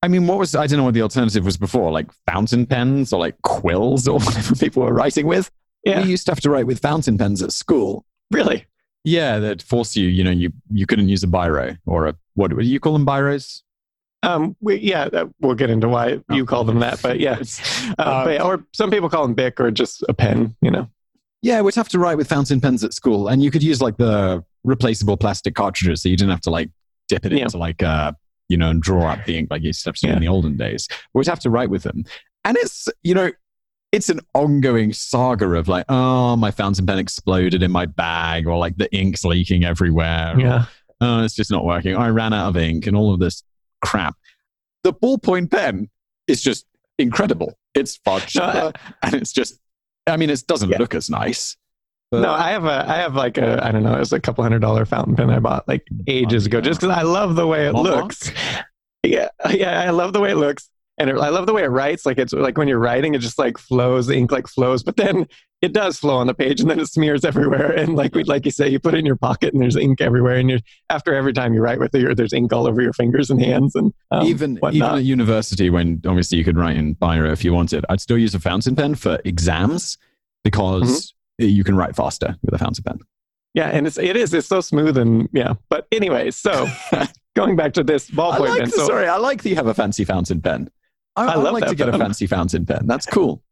I 0.02 0.08
mean, 0.08 0.26
what 0.26 0.38
was 0.38 0.56
I 0.56 0.66
don't 0.66 0.78
know 0.78 0.84
what 0.84 0.94
the 0.94 1.02
alternative 1.02 1.44
was 1.44 1.58
before, 1.58 1.92
like 1.92 2.10
fountain 2.26 2.64
pens 2.64 3.12
or 3.12 3.20
like 3.20 3.36
quills 3.42 4.08
or 4.08 4.18
whatever 4.18 4.54
people 4.56 4.82
were 4.82 4.94
writing 4.94 5.26
with. 5.26 5.50
Yeah, 5.84 6.02
We 6.02 6.08
used 6.08 6.24
to 6.26 6.32
have 6.32 6.40
to 6.40 6.50
write 6.50 6.66
with 6.66 6.80
fountain 6.80 7.18
pens 7.18 7.42
at 7.42 7.52
school. 7.52 8.04
Really. 8.30 8.66
Yeah, 9.04 9.38
that 9.38 9.62
force 9.62 9.96
you. 9.96 10.08
You 10.08 10.24
know, 10.24 10.30
you 10.30 10.52
you 10.70 10.86
couldn't 10.86 11.08
use 11.08 11.22
a 11.22 11.26
biro 11.28 11.78
or 11.86 12.06
a 12.08 12.14
what 12.34 12.50
do 12.50 12.60
you 12.62 12.80
call 12.80 12.92
them 12.92 13.06
biros? 13.06 13.62
Um, 14.24 14.56
we, 14.60 14.76
yeah, 14.76 15.08
that, 15.10 15.28
we'll 15.40 15.54
get 15.54 15.70
into 15.70 15.88
why 15.88 16.20
you 16.30 16.42
Oh. 16.42 16.46
call 16.46 16.64
them 16.64 16.80
that, 16.80 17.00
but 17.00 17.20
yeah. 17.20 17.38
Uh, 17.98 18.24
but, 18.24 18.40
or 18.40 18.64
some 18.72 18.90
people 18.90 19.08
call 19.08 19.22
them 19.22 19.34
Bic 19.34 19.60
or 19.60 19.70
just 19.70 20.04
a 20.08 20.12
pen, 20.14 20.56
you 20.60 20.72
know. 20.72 20.88
Yeah, 21.40 21.60
we'd 21.60 21.76
have 21.76 21.88
to 21.90 22.00
write 22.00 22.16
with 22.16 22.28
fountain 22.28 22.60
pens 22.60 22.82
at 22.82 22.92
school, 22.92 23.28
and 23.28 23.42
you 23.44 23.52
could 23.52 23.62
use 23.62 23.80
like 23.80 23.96
the 23.96 24.44
replaceable 24.64 25.16
plastic 25.16 25.54
cartridges, 25.54 26.02
so 26.02 26.08
you 26.08 26.16
didn't 26.16 26.32
have 26.32 26.40
to 26.42 26.50
like 26.50 26.68
dip 27.06 27.24
it 27.24 27.32
Yeah. 27.32 27.44
into 27.44 27.58
like 27.58 27.82
uh 27.82 28.12
you 28.48 28.56
know 28.56 28.70
and 28.70 28.82
draw 28.82 29.04
out 29.06 29.24
the 29.24 29.38
ink 29.38 29.48
like 29.50 29.62
you 29.62 29.68
used 29.68 29.84
to 29.84 29.90
have 29.90 29.94
to 29.96 30.00
do 30.06 30.08
Yeah. 30.08 30.14
in 30.16 30.20
the 30.20 30.28
olden 30.28 30.56
days. 30.56 30.88
We'd 31.14 31.28
have 31.28 31.40
to 31.40 31.50
write 31.50 31.70
with 31.70 31.84
them, 31.84 32.04
and 32.44 32.56
it's 32.56 32.88
you 33.04 33.14
know 33.14 33.30
it's 33.92 34.08
an 34.08 34.20
ongoing 34.34 34.92
saga 34.92 35.46
of 35.54 35.68
like 35.68 35.84
oh 35.88 36.36
my 36.36 36.50
fountain 36.50 36.86
pen 36.86 36.98
exploded 36.98 37.62
in 37.62 37.70
my 37.70 37.86
bag 37.86 38.46
or 38.46 38.56
like 38.58 38.76
the 38.76 38.92
ink's 38.94 39.24
leaking 39.24 39.64
everywhere. 39.64 40.34
or, 40.36 40.40
Yeah. 40.40 40.64
oh 41.00 41.24
it's 41.24 41.34
just 41.34 41.50
not 41.50 41.64
working. 41.64 41.96
I 41.96 42.08
ran 42.08 42.32
out 42.32 42.48
of 42.50 42.56
ink 42.56 42.86
and 42.86 42.96
all 42.96 43.12
of 43.14 43.20
this 43.20 43.42
crap. 43.84 44.14
The 44.84 44.92
ballpoint 44.92 45.50
pen 45.50 45.88
is 46.26 46.42
just 46.42 46.66
incredible. 46.98 47.58
It's 47.74 47.96
far 47.98 48.20
cheaper, 48.20 48.72
and 49.02 49.14
it's 49.14 49.32
just 49.32 49.58
I 50.06 50.16
mean 50.16 50.30
it 50.30 50.42
doesn't 50.46 50.70
Yeah. 50.70 50.78
look 50.78 50.94
as 50.94 51.08
nice. 51.10 51.56
but- 52.10 52.20
No, 52.22 52.32
I 52.32 52.50
have 52.50 52.64
a, 52.64 52.84
I 52.90 52.96
have 52.96 53.14
like 53.14 53.36
a, 53.38 53.64
I 53.64 53.70
don't 53.70 53.82
know, 53.84 53.94
it's 54.00 54.12
a 54.12 54.20
couple 54.20 54.42
hundred 54.42 54.60
dollar 54.60 54.84
fountain 54.86 55.14
pen 55.16 55.30
I 55.30 55.38
bought 55.38 55.68
like 55.68 55.86
ages 56.06 56.46
ago, 56.46 56.60
just 56.60 56.80
because 56.80 56.96
I 56.96 57.02
love 57.02 57.36
the 57.36 57.46
way 57.46 57.66
it 57.68 57.74
looks. 57.74 58.30
Yeah, 59.04 59.28
yeah, 59.50 59.80
I 59.80 59.90
love 59.90 60.12
the 60.12 60.20
way 60.20 60.30
it 60.32 60.36
looks, 60.36 60.68
and 60.98 61.10
it, 61.10 61.16
I 61.16 61.28
love 61.28 61.46
the 61.46 61.52
way 61.52 61.62
it 61.62 61.68
writes. 61.68 62.06
Like 62.06 62.18
it's 62.18 62.32
like 62.32 62.58
when 62.58 62.68
you're 62.68 62.78
writing, 62.78 63.14
it 63.14 63.20
just 63.20 63.38
like 63.38 63.58
flows, 63.58 64.06
the 64.06 64.14
ink 64.14 64.32
like 64.32 64.46
flows, 64.46 64.82
but 64.82 64.96
then 64.96 65.26
it 65.60 65.72
does 65.72 65.98
flow 65.98 66.16
on 66.16 66.26
the 66.28 66.34
page, 66.34 66.60
and 66.60 66.70
then 66.70 66.78
it 66.78 66.86
smears 66.86 67.24
everywhere. 67.24 67.72
And 67.72 67.96
like 67.96 68.14
we, 68.14 68.24
like 68.24 68.44
you 68.44 68.50
say, 68.50 68.68
you 68.68 68.78
put 68.78 68.94
it 68.94 68.98
in 68.98 69.06
your 69.06 69.16
pocket, 69.16 69.52
and 69.52 69.62
there's 69.62 69.76
ink 69.76 70.00
everywhere, 70.00 70.36
and 70.36 70.50
you're 70.50 70.60
after 70.90 71.14
every 71.14 71.32
time 71.32 71.54
you 71.54 71.60
write 71.60 71.78
with 71.78 71.94
it, 71.94 72.00
you're, 72.00 72.14
there's 72.14 72.32
ink 72.32 72.52
all 72.52 72.66
over 72.66 72.80
your 72.80 72.92
fingers 72.92 73.30
and 73.30 73.40
hands, 73.40 73.74
and 73.74 73.92
um, 74.10 74.26
even 74.26 74.58
even 74.72 74.82
at 74.82 75.04
university 75.04 75.70
when 75.70 76.00
obviously 76.06 76.38
you 76.38 76.44
could 76.44 76.56
write 76.56 76.76
in 76.76 76.94
biro 76.96 77.32
if 77.32 77.44
you 77.44 77.52
wanted 77.52 77.84
i'd 77.88 78.00
still 78.00 78.18
use 78.18 78.34
a 78.34 78.40
fountain 78.40 78.74
pen 78.74 78.94
for 78.94 79.18
exams 79.24 79.98
because 80.44 81.14
you 81.38 81.64
can 81.64 81.76
write 81.76 81.96
faster 81.96 82.36
with 82.42 82.54
a 82.54 82.58
fountain 82.58 82.84
pen. 82.84 82.98
Yeah, 83.54 83.68
and 83.68 83.86
it's 83.86 83.98
it 83.98 84.16
is 84.16 84.34
it's 84.34 84.46
so 84.46 84.60
smooth 84.60 84.98
and 84.98 85.28
yeah. 85.32 85.54
But 85.68 85.86
anyway, 85.90 86.30
so 86.30 86.68
going 87.36 87.56
back 87.56 87.72
to 87.74 87.82
this 87.82 88.10
ballpoint 88.10 88.40
like 88.40 88.60
pen. 88.60 88.70
the, 88.70 88.76
So 88.76 88.86
sorry, 88.86 89.08
I 89.08 89.16
like 89.16 89.42
that 89.42 89.48
you 89.48 89.56
have 89.56 89.66
a 89.66 89.74
fancy 89.74 90.04
fountain 90.04 90.40
pen. 90.40 90.70
I, 91.18 91.26
I 91.26 91.32
I 91.32 91.34
love 91.36 91.54
like 91.54 91.66
to 91.66 91.74
get 91.74 91.88
a 91.88 91.98
fancy 91.98 92.26
fountain 92.34 92.66
pen. 92.66 92.86
That's 92.86 93.06
cool. 93.06 93.42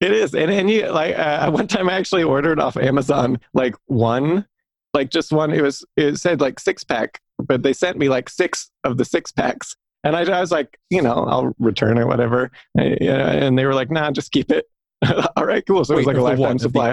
It 0.00 0.12
is, 0.12 0.34
and 0.34 0.50
and 0.50 0.70
you 0.70 0.88
like 0.90 1.18
uh, 1.18 1.50
one 1.50 1.66
time 1.66 1.88
I 1.88 1.94
actually 1.94 2.22
ordered 2.22 2.60
off 2.60 2.76
Amazon 2.76 3.40
like 3.52 3.74
one, 3.86 4.46
like 4.94 5.10
just 5.10 5.32
one. 5.32 5.52
It 5.52 5.62
was 5.62 5.84
it 5.96 6.16
said 6.18 6.40
like 6.40 6.60
six 6.60 6.84
pack, 6.84 7.20
but 7.38 7.62
they 7.62 7.72
sent 7.72 7.98
me 7.98 8.08
like 8.08 8.28
six 8.28 8.70
of 8.84 8.96
the 8.96 9.04
six 9.04 9.32
packs, 9.32 9.76
and 10.04 10.14
I, 10.14 10.22
I 10.22 10.40
was 10.40 10.52
like, 10.52 10.78
you 10.90 11.02
know, 11.02 11.24
I'll 11.24 11.52
return 11.58 11.98
it, 11.98 12.06
whatever. 12.06 12.50
Uh, 12.78 12.82
and 12.82 13.58
they 13.58 13.64
were 13.64 13.74
like, 13.74 13.90
nah, 13.90 14.12
just 14.12 14.30
keep 14.30 14.52
it. 14.52 14.66
All 15.36 15.44
right, 15.44 15.66
cool. 15.66 15.84
So 15.84 15.94
it 15.94 15.98
was 15.98 16.06
like 16.06 16.16
a 16.16 16.20
of 16.20 16.24
what? 16.24 16.38
lifetime 16.38 16.52
Of 16.52 16.58
the 16.58 16.62
supply 16.62 16.90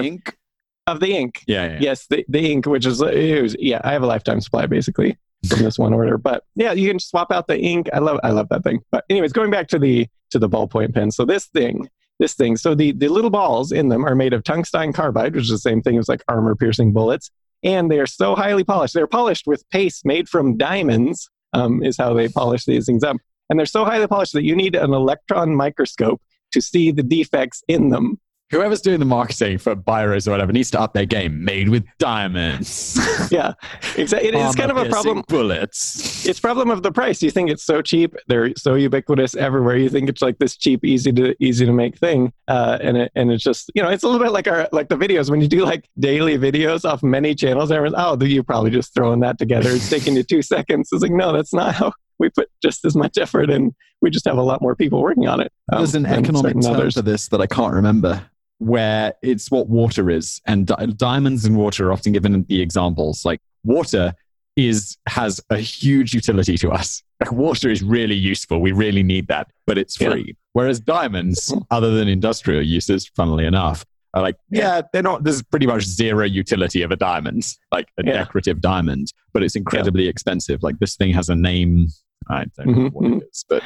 of, 0.88 1.00
the 1.00 1.16
ink. 1.16 1.44
Yeah, 1.48 1.74
yeah. 1.74 1.78
Yes, 1.82 2.08
the, 2.08 2.26
the 2.28 2.52
ink, 2.52 2.66
which 2.66 2.86
is 2.86 3.02
was, 3.02 3.56
yeah, 3.60 3.82
I 3.84 3.94
have 3.94 4.04
a 4.04 4.08
lifetime 4.08 4.42
supply 4.42 4.66
basically 4.66 5.18
from 5.46 5.64
this 5.64 5.78
one 5.78 5.94
order. 5.94 6.18
But 6.18 6.44
yeah, 6.56 6.74
you 6.74 6.90
can 6.90 7.00
swap 7.00 7.32
out 7.32 7.48
the 7.48 7.60
ink. 7.60 7.90
I 7.94 8.00
love 8.00 8.20
I 8.24 8.32
love 8.32 8.50
that 8.50 8.64
thing. 8.64 8.82
But 8.92 9.06
anyways, 9.10 9.34
going 9.34 9.52
back 9.52 9.68
to 9.70 9.80
the 9.80 10.08
to 10.32 10.40
the 10.40 10.50
ballpoint 10.50 10.94
pen. 10.94 11.12
So 11.12 11.26
this 11.26 11.46
thing, 11.46 11.90
this 12.20 12.34
thing. 12.34 12.58
So 12.58 12.76
the 12.76 12.92
the 12.92 13.08
little 13.08 13.30
balls 13.30 13.72
in 13.72 13.90
them 13.90 14.06
are 14.06 14.16
made 14.16 14.34
of 14.34 14.44
tungsten 14.44 14.94
carbide, 14.94 15.36
which 15.36 15.44
is 15.44 15.50
the 15.50 15.58
same 15.58 15.82
thing 15.82 15.98
as 15.98 16.10
like 16.10 16.24
armor 16.28 16.56
piercing 16.56 16.94
bullets, 16.94 17.32
and 17.64 17.90
they 17.92 18.00
are 18.00 18.08
so 18.08 18.36
highly 18.36 18.64
polished. 18.64 18.94
They're 18.94 19.08
polished 19.08 19.48
with 19.48 19.68
paste 19.70 20.06
made 20.06 20.28
from 20.30 20.58
diamonds. 20.58 21.30
Um, 21.54 21.82
is 21.84 21.96
how 21.96 22.14
they 22.14 22.28
polish 22.28 22.66
these 22.66 22.86
things 22.86 23.02
up, 23.02 23.16
and 23.50 23.58
they're 23.58 23.66
so 23.66 23.86
highly 23.86 24.08
polished 24.08 24.34
that 24.34 24.44
you 24.44 24.58
need 24.58 24.76
an 24.76 24.94
electron 24.94 25.56
microscope 25.56 26.22
to 26.52 26.62
see 26.62 26.92
the 26.92 27.04
defects 27.04 27.64
in 27.70 27.90
them. 27.90 28.20
Whoever's 28.52 28.82
doing 28.82 29.00
the 29.00 29.06
marketing 29.06 29.58
for 29.58 29.76
Biros 29.76 30.28
or 30.28 30.32
whatever 30.32 30.52
needs 30.54 30.70
to 30.72 30.80
up 30.80 30.94
their 30.94 31.06
game. 31.06 31.44
Made 31.44 31.70
with 31.70 31.84
diamonds. 31.98 33.00
Yeah, 33.32 33.54
exactly. 33.98 34.30
It 34.30 34.36
is 34.36 34.56
kind 34.56 34.70
of 34.70 34.78
a 34.78 34.88
problem. 34.88 35.24
Bullets. 35.28 36.26
it's 36.28 36.40
problem 36.40 36.70
of 36.70 36.84
the 36.84 36.92
price. 36.92 37.24
You 37.24 37.32
think 37.32 37.50
it's 37.50 37.64
so 37.64 37.82
cheap, 37.82 38.14
they're 38.28 38.52
so 38.56 38.76
ubiquitous 38.76 39.36
everywhere. 39.36 39.78
You 39.78 39.90
think 39.90 40.10
it's 40.10 40.22
like 40.22 40.38
this 40.38 40.56
cheap, 40.56 40.86
easy 40.86 41.12
to 41.14 41.36
easy 41.44 41.66
to 41.66 41.72
make 41.74 41.98
thing, 41.98 42.32
uh, 42.48 42.78
and 42.82 42.98
it, 42.98 43.12
and 43.16 43.32
it's 43.32 43.44
just 43.44 43.72
you 43.74 43.82
know 43.82 43.90
it's 43.90 44.04
a 44.04 44.08
little 44.08 44.24
bit 44.24 44.32
like 44.32 44.48
our 44.48 44.70
like 44.72 44.90
the 44.90 44.96
videos 44.96 45.32
when 45.32 45.42
you 45.42 45.48
do 45.48 45.66
like 45.66 45.90
daily 46.00 46.38
videos 46.38 46.86
off 46.88 47.02
many 47.02 47.34
channels. 47.34 47.72
Everyone's 47.72 47.96
oh 47.98 48.16
you 48.24 48.44
probably 48.44 48.70
just 48.70 48.94
throwing 48.94 49.22
that 49.22 49.40
together. 49.40 49.72
It's 49.72 49.90
taking 49.90 50.16
you 50.16 50.24
two 50.24 50.42
seconds. 50.54 50.90
It's 50.92 51.02
like 51.02 51.12
no, 51.12 51.34
that's 51.34 51.54
not 51.54 51.74
how 51.74 51.94
we 52.20 52.30
put 52.30 52.50
just 52.62 52.86
as 52.86 52.96
much 52.96 53.18
effort, 53.18 53.50
and 53.50 53.74
we 54.02 54.12
just 54.12 54.26
have 54.26 54.38
a 54.38 54.44
lot 54.44 54.62
more 54.62 54.76
people 54.76 55.02
working 55.02 55.28
on 55.28 55.40
it. 55.42 55.52
um, 55.74 55.80
There's 55.80 55.96
an 55.96 56.06
economic 56.06 56.62
term 56.62 56.76
others. 56.76 56.94
for 56.94 57.02
this 57.02 57.28
that 57.30 57.42
I 57.42 57.48
can't 57.48 57.74
remember, 57.74 58.24
where 58.60 59.14
it's 59.22 59.52
what 59.52 59.68
water 59.70 60.10
is, 60.10 60.42
and 60.46 60.68
di- 60.68 60.86
diamonds 60.96 61.46
and 61.46 61.58
water 61.58 61.90
are 61.90 61.94
often 61.94 62.14
given 62.14 62.44
the 62.48 62.62
examples. 62.62 63.26
Like 63.26 63.42
water 63.64 64.14
is 64.56 64.98
has 65.08 65.42
a 65.50 65.58
huge 65.58 66.14
utility 66.14 66.58
to 66.58 66.72
us. 66.72 67.04
Like 67.20 67.32
water 67.32 67.70
is 67.70 67.84
really 67.84 68.16
useful. 68.16 68.62
We 68.62 68.72
really 68.72 69.04
need 69.04 69.28
that, 69.28 69.48
but 69.68 69.78
it's 69.78 70.00
Yeah. 70.00 70.12
free. 70.12 70.36
Whereas 70.54 70.80
diamonds, 70.80 71.54
other 71.72 71.92
than 71.94 72.08
industrial 72.08 72.62
uses, 72.64 73.08
funnily 73.16 73.46
enough, 73.46 73.86
are 74.14 74.22
like 74.22 74.38
yeah, 74.50 74.82
they're 74.94 75.04
not. 75.04 75.26
There's 75.26 75.44
pretty 75.44 75.68
much 75.68 75.84
zero 75.84 76.24
utility 76.24 76.82
of 76.84 76.92
a 76.92 76.96
diamond, 76.96 77.46
like 77.74 77.90
a 78.00 78.06
Yeah. 78.06 78.14
decorative 78.14 78.62
diamond, 78.62 79.12
but 79.34 79.44
it's 79.44 79.58
incredibly 79.58 80.08
expensive. 80.08 80.64
Like 80.64 80.80
this 80.80 80.96
thing 80.96 81.12
has 81.14 81.28
a 81.28 81.36
name. 81.36 81.88
I 82.30 82.46
don't 82.58 82.68
know 82.68 82.74
Mhm, 82.90 82.92
what 82.94 83.12
it 83.12 83.24
is, 83.30 83.46
but 83.50 83.62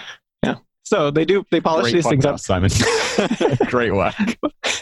So 0.90 1.12
they 1.12 1.24
do 1.24 1.46
they 1.52 1.62
polish 1.62 1.84
great 1.84 1.94
these 1.94 2.08
things 2.08 2.26
up 2.26 2.40
Simon. 2.40 2.72
great 3.68 3.94
work. 3.94 4.16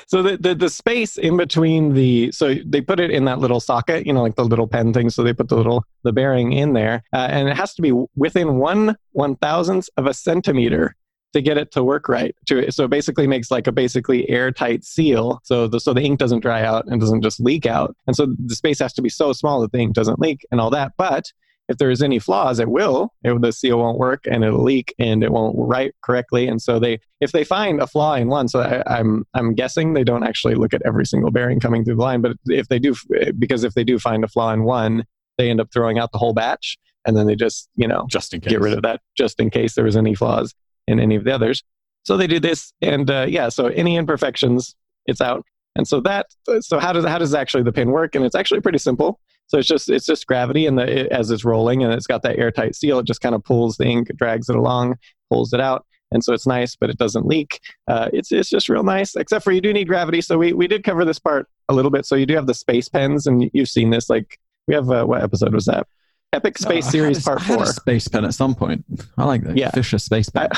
So 0.10 0.24
the, 0.24 0.38
the 0.38 0.56
the 0.56 0.70
space 0.70 1.18
in 1.18 1.36
between 1.36 1.94
the 1.94 2.32
so 2.32 2.56
they 2.66 2.80
put 2.80 3.02
it 3.02 3.12
in 3.12 3.26
that 3.26 3.40
little 3.40 3.60
socket, 3.60 4.08
you 4.08 4.14
know, 4.14 4.22
like 4.22 4.36
the 4.36 4.46
little 4.46 4.66
pen 4.66 4.94
thing. 4.94 5.10
So 5.10 5.22
they 5.22 5.34
put 5.34 5.50
the 5.50 5.58
little 5.58 5.84
the 6.04 6.14
bearing 6.14 6.54
in 6.54 6.72
there, 6.72 7.04
uh, 7.12 7.28
and 7.30 7.50
it 7.50 7.58
has 7.58 7.74
to 7.74 7.82
be 7.82 7.92
within 8.16 8.56
one 8.56 8.96
one 9.12 9.36
thousandth 9.36 9.90
of 9.98 10.06
a 10.06 10.14
centimeter 10.14 10.96
to 11.34 11.42
get 11.42 11.58
it 11.58 11.74
to 11.74 11.84
work 11.84 12.08
right. 12.08 12.34
To 12.46 12.72
so 12.72 12.86
it 12.86 12.90
basically 12.90 13.28
makes 13.28 13.52
like 13.52 13.68
a 13.68 13.74
basically 13.74 14.30
airtight 14.30 14.86
seal, 14.86 15.42
so 15.44 15.68
the 15.68 15.82
so 15.82 15.94
the 15.94 16.02
ink 16.02 16.20
doesn't 16.20 16.40
dry 16.40 16.64
out 16.64 16.86
and 16.88 17.02
doesn't 17.02 17.22
just 17.22 17.42
leak 17.42 17.66
out. 17.66 17.94
And 18.08 18.16
so 18.16 18.34
the 18.46 18.56
space 18.56 18.80
has 18.80 18.94
to 18.94 19.02
be 19.02 19.10
so 19.10 19.34
small 19.34 19.60
that 19.60 19.74
the 19.74 19.80
ink 19.80 19.94
doesn't 19.94 20.20
leak 20.20 20.46
and 20.52 20.62
all 20.62 20.70
that. 20.70 20.94
But 20.98 21.34
if 21.68 21.78
there 21.78 21.92
is 21.92 22.02
any 22.02 22.20
flaws, 22.20 22.60
it 22.60 22.70
will. 22.70 23.14
It, 23.24 23.42
the 23.42 23.52
seal 23.52 23.80
won't 23.80 23.98
work 23.98 24.26
and 24.26 24.44
it'll 24.44 24.64
leak 24.64 24.94
and 25.00 25.24
it 25.24 25.32
won't 25.32 25.56
write 25.58 25.94
correctly. 26.02 26.48
And 26.48 26.62
so 26.62 26.80
they, 26.80 27.00
if 27.20 27.32
they 27.32 27.44
find 27.44 27.82
a 27.82 27.88
flaw 27.88 28.16
in 28.16 28.30
one, 28.30 28.48
so 28.48 28.62
I, 28.62 28.84
I'm 29.00 29.26
I'm 29.34 29.54
guessing 29.54 29.94
they 29.94 30.04
don't 30.04 30.24
actually 30.24 30.56
look 30.56 30.74
at 30.74 30.82
every 30.86 31.06
single 31.06 31.32
bearing 31.32 31.60
coming 31.60 31.84
through 31.84 31.96
the 31.96 32.02
line. 32.02 32.22
But 32.22 32.38
if 32.46 32.68
they 32.68 32.80
do, 32.80 32.96
because 33.38 33.64
if 33.64 33.74
they 33.74 33.84
do 33.84 34.00
find 34.00 34.24
a 34.24 34.28
flaw 34.28 34.54
in 34.54 34.64
one, 34.64 35.06
they 35.38 35.50
end 35.50 35.62
up 35.62 35.70
throwing 35.72 36.00
out 36.00 36.12
the 36.12 36.18
whole 36.18 36.34
batch 36.34 36.78
and 37.06 37.16
then 37.16 37.26
they 37.26 37.36
just 37.36 37.70
you 37.76 37.88
know 37.88 38.06
just 38.10 38.34
in 38.34 38.42
case. 38.42 38.52
get 38.52 38.62
rid 38.62 38.74
of 38.74 38.84
that 38.84 39.02
just 39.18 39.40
in 39.40 39.50
case 39.50 39.76
there 39.76 39.86
was 39.86 39.96
any 39.96 40.14
flaws 40.14 40.54
in 40.88 41.00
any 41.00 41.16
of 41.16 41.24
the 41.24 41.32
others. 41.32 41.64
So 42.04 42.16
they 42.16 42.28
do 42.28 42.40
this, 42.40 42.72
and 42.82 43.10
uh, 43.12 43.26
yeah, 43.28 43.50
so 43.50 43.68
any 43.68 43.98
imperfections, 43.98 44.76
it's 45.08 45.20
out. 45.20 45.44
And 45.76 45.86
so 45.86 46.00
that, 46.02 46.28
so 46.62 46.80
how 46.80 46.94
does 46.94 47.06
how 47.06 47.18
does 47.18 47.34
actually 47.34 47.64
the 47.64 47.74
pin 47.74 47.92
work? 47.92 48.16
And 48.16 48.24
it's 48.24 48.36
actually 48.36 48.62
pretty 48.62 48.78
simple. 48.78 49.20
So 49.48 49.58
it's 49.58 49.68
just 49.68 49.90
it's 49.90 50.06
just 50.06 50.28
gravity, 50.28 50.66
and 50.66 50.78
the, 50.78 51.00
it, 51.06 51.08
as 51.12 51.32
it's 51.32 51.44
rolling, 51.46 51.84
and 51.84 51.94
it's 51.94 52.08
got 52.08 52.22
that 52.24 52.38
airtight 52.38 52.76
seal, 52.76 53.00
it 53.00 53.06
just 53.06 53.22
kind 53.22 53.34
of 53.36 53.44
pulls 53.44 53.78
the 53.78 53.86
ink, 53.86 54.10
drags 54.16 54.50
it 54.50 54.56
along, 54.56 54.96
pulls 55.32 55.54
it 55.54 55.62
out, 55.62 55.86
and 56.12 56.24
so 56.24 56.34
it's 56.34 56.46
nice, 56.46 56.76
but 56.76 56.90
it 56.90 56.98
doesn't 56.98 57.26
leak. 57.26 57.60
Uh, 57.88 58.10
it's 58.14 58.32
it's 58.32 58.50
just 58.50 58.68
real 58.70 58.84
nice, 58.84 59.16
except 59.16 59.44
for 59.44 59.52
you 59.52 59.62
do 59.62 59.72
need 59.74 59.88
gravity. 59.88 60.22
So 60.22 60.38
we 60.38 60.54
we 60.54 60.68
did 60.68 60.84
cover 60.84 61.06
this 61.06 61.20
part 61.20 61.48
a 61.70 61.74
little 61.74 61.92
bit. 61.92 62.06
So 62.06 62.16
you 62.16 62.26
do 62.26 62.36
have 62.36 62.48
the 62.48 62.54
space 62.54 62.90
pens, 62.90 63.26
and 63.28 63.50
you've 63.54 63.70
seen 63.70 63.90
this. 63.90 64.10
Like 64.10 64.38
we 64.68 64.76
have 64.76 64.90
uh, 64.90 65.06
what 65.06 65.24
episode 65.24 65.54
was 65.54 65.66
that? 65.66 65.88
Epic 66.34 66.58
Space 66.58 66.86
Oh, 66.86 66.88
I 66.90 66.92
Series 66.92 67.20
a- 67.20 67.24
Part 67.24 67.42
I 67.42 67.56
Four. 67.56 67.64
a 67.64 67.68
space 67.68 68.08
pen 68.10 68.26
at 68.26 68.34
some 68.34 68.54
point. 68.54 68.84
I 69.18 69.24
like 69.24 69.44
that. 69.44 69.56
Yeah. 69.56 69.72
Fisher 69.72 69.98
space 69.98 70.30
pen, 70.30 70.50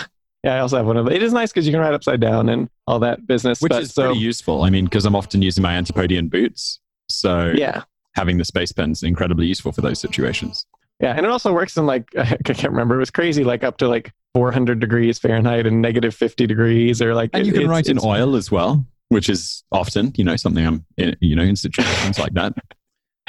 Yeah, 0.43 0.55
I 0.55 0.59
also 0.61 0.77
have 0.77 0.87
one 0.87 0.97
of 0.97 1.05
them. 1.05 1.13
It 1.13 1.21
is 1.21 1.31
nice 1.31 1.51
because 1.51 1.67
you 1.67 1.71
can 1.71 1.79
write 1.79 1.93
upside 1.93 2.19
down 2.19 2.49
and 2.49 2.69
all 2.87 2.97
that 3.01 3.27
business. 3.27 3.61
which 3.61 3.69
but 3.69 3.83
is 3.83 3.93
so, 3.93 4.05
pretty 4.07 4.19
useful. 4.19 4.63
I 4.63 4.71
mean, 4.71 4.85
because 4.85 5.05
I'm 5.05 5.15
often 5.15 5.43
using 5.43 5.61
my 5.61 5.73
antipodean 5.75 6.27
boots, 6.27 6.79
so 7.07 7.53
yeah, 7.55 7.83
having 8.15 8.37
the 8.37 8.45
space 8.45 8.71
pen's 8.71 9.03
incredibly 9.03 9.45
useful 9.47 9.71
for 9.71 9.81
those 9.81 9.99
situations. 9.99 10.65
yeah, 10.99 11.13
and 11.15 11.25
it 11.25 11.29
also 11.31 11.53
works 11.53 11.77
in 11.77 11.85
like 11.85 12.07
I 12.17 12.35
can't 12.43 12.63
remember. 12.71 12.95
It 12.95 12.99
was 12.99 13.11
crazy, 13.11 13.43
like 13.43 13.63
up 13.63 13.77
to 13.77 13.87
like 13.87 14.11
400 14.33 14.79
degrees 14.79 15.17
Fahrenheit 15.19 15.65
and 15.65 15.81
negative 15.81 16.13
50 16.13 16.45
degrees, 16.47 17.01
or 17.01 17.13
like 17.15 17.29
And 17.33 17.41
it- 17.41 17.47
you 17.47 17.53
can 17.53 17.61
it's- 17.63 17.69
write 17.71 17.87
in 17.87 17.99
oil 18.03 18.35
as 18.35 18.51
well, 18.51 18.85
which 19.09 19.29
is 19.29 19.63
often, 19.71 20.11
you 20.17 20.23
know, 20.23 20.35
something 20.35 20.65
I'm, 20.67 20.85
in, 20.97 21.15
you 21.19 21.35
know, 21.35 21.43
in 21.43 21.55
situations 21.55 22.19
like 22.19 22.33
that. 22.33 22.53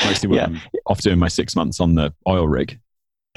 Mostly 0.05 0.29
when 0.29 0.39
Yeah. 0.39 0.45
I'm 0.47 0.61
off 0.87 1.01
doing 1.03 1.19
my 1.19 1.29
six 1.29 1.55
months 1.55 1.79
on 1.81 1.95
the 1.95 2.13
oil 2.27 2.49
rig. 2.49 2.79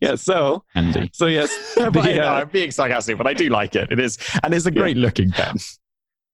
yeah. 0.00 0.14
So 0.16 0.64
Handy. 0.74 1.10
so 1.12 1.26
yes, 1.26 1.50
but 1.76 1.92
the, 1.92 2.00
I 2.00 2.12
know, 2.16 2.22
uh, 2.28 2.40
I'm 2.40 2.48
being 2.48 2.70
sarcastic, 2.70 3.16
but 3.18 3.26
I 3.26 3.34
do 3.34 3.48
like 3.48 3.74
it. 3.76 3.90
It 3.92 4.00
is, 4.00 4.18
and 4.42 4.52
it's 4.54 4.66
a 4.66 4.70
great 4.70 4.96
looking 4.96 5.30
pen. 5.30 5.56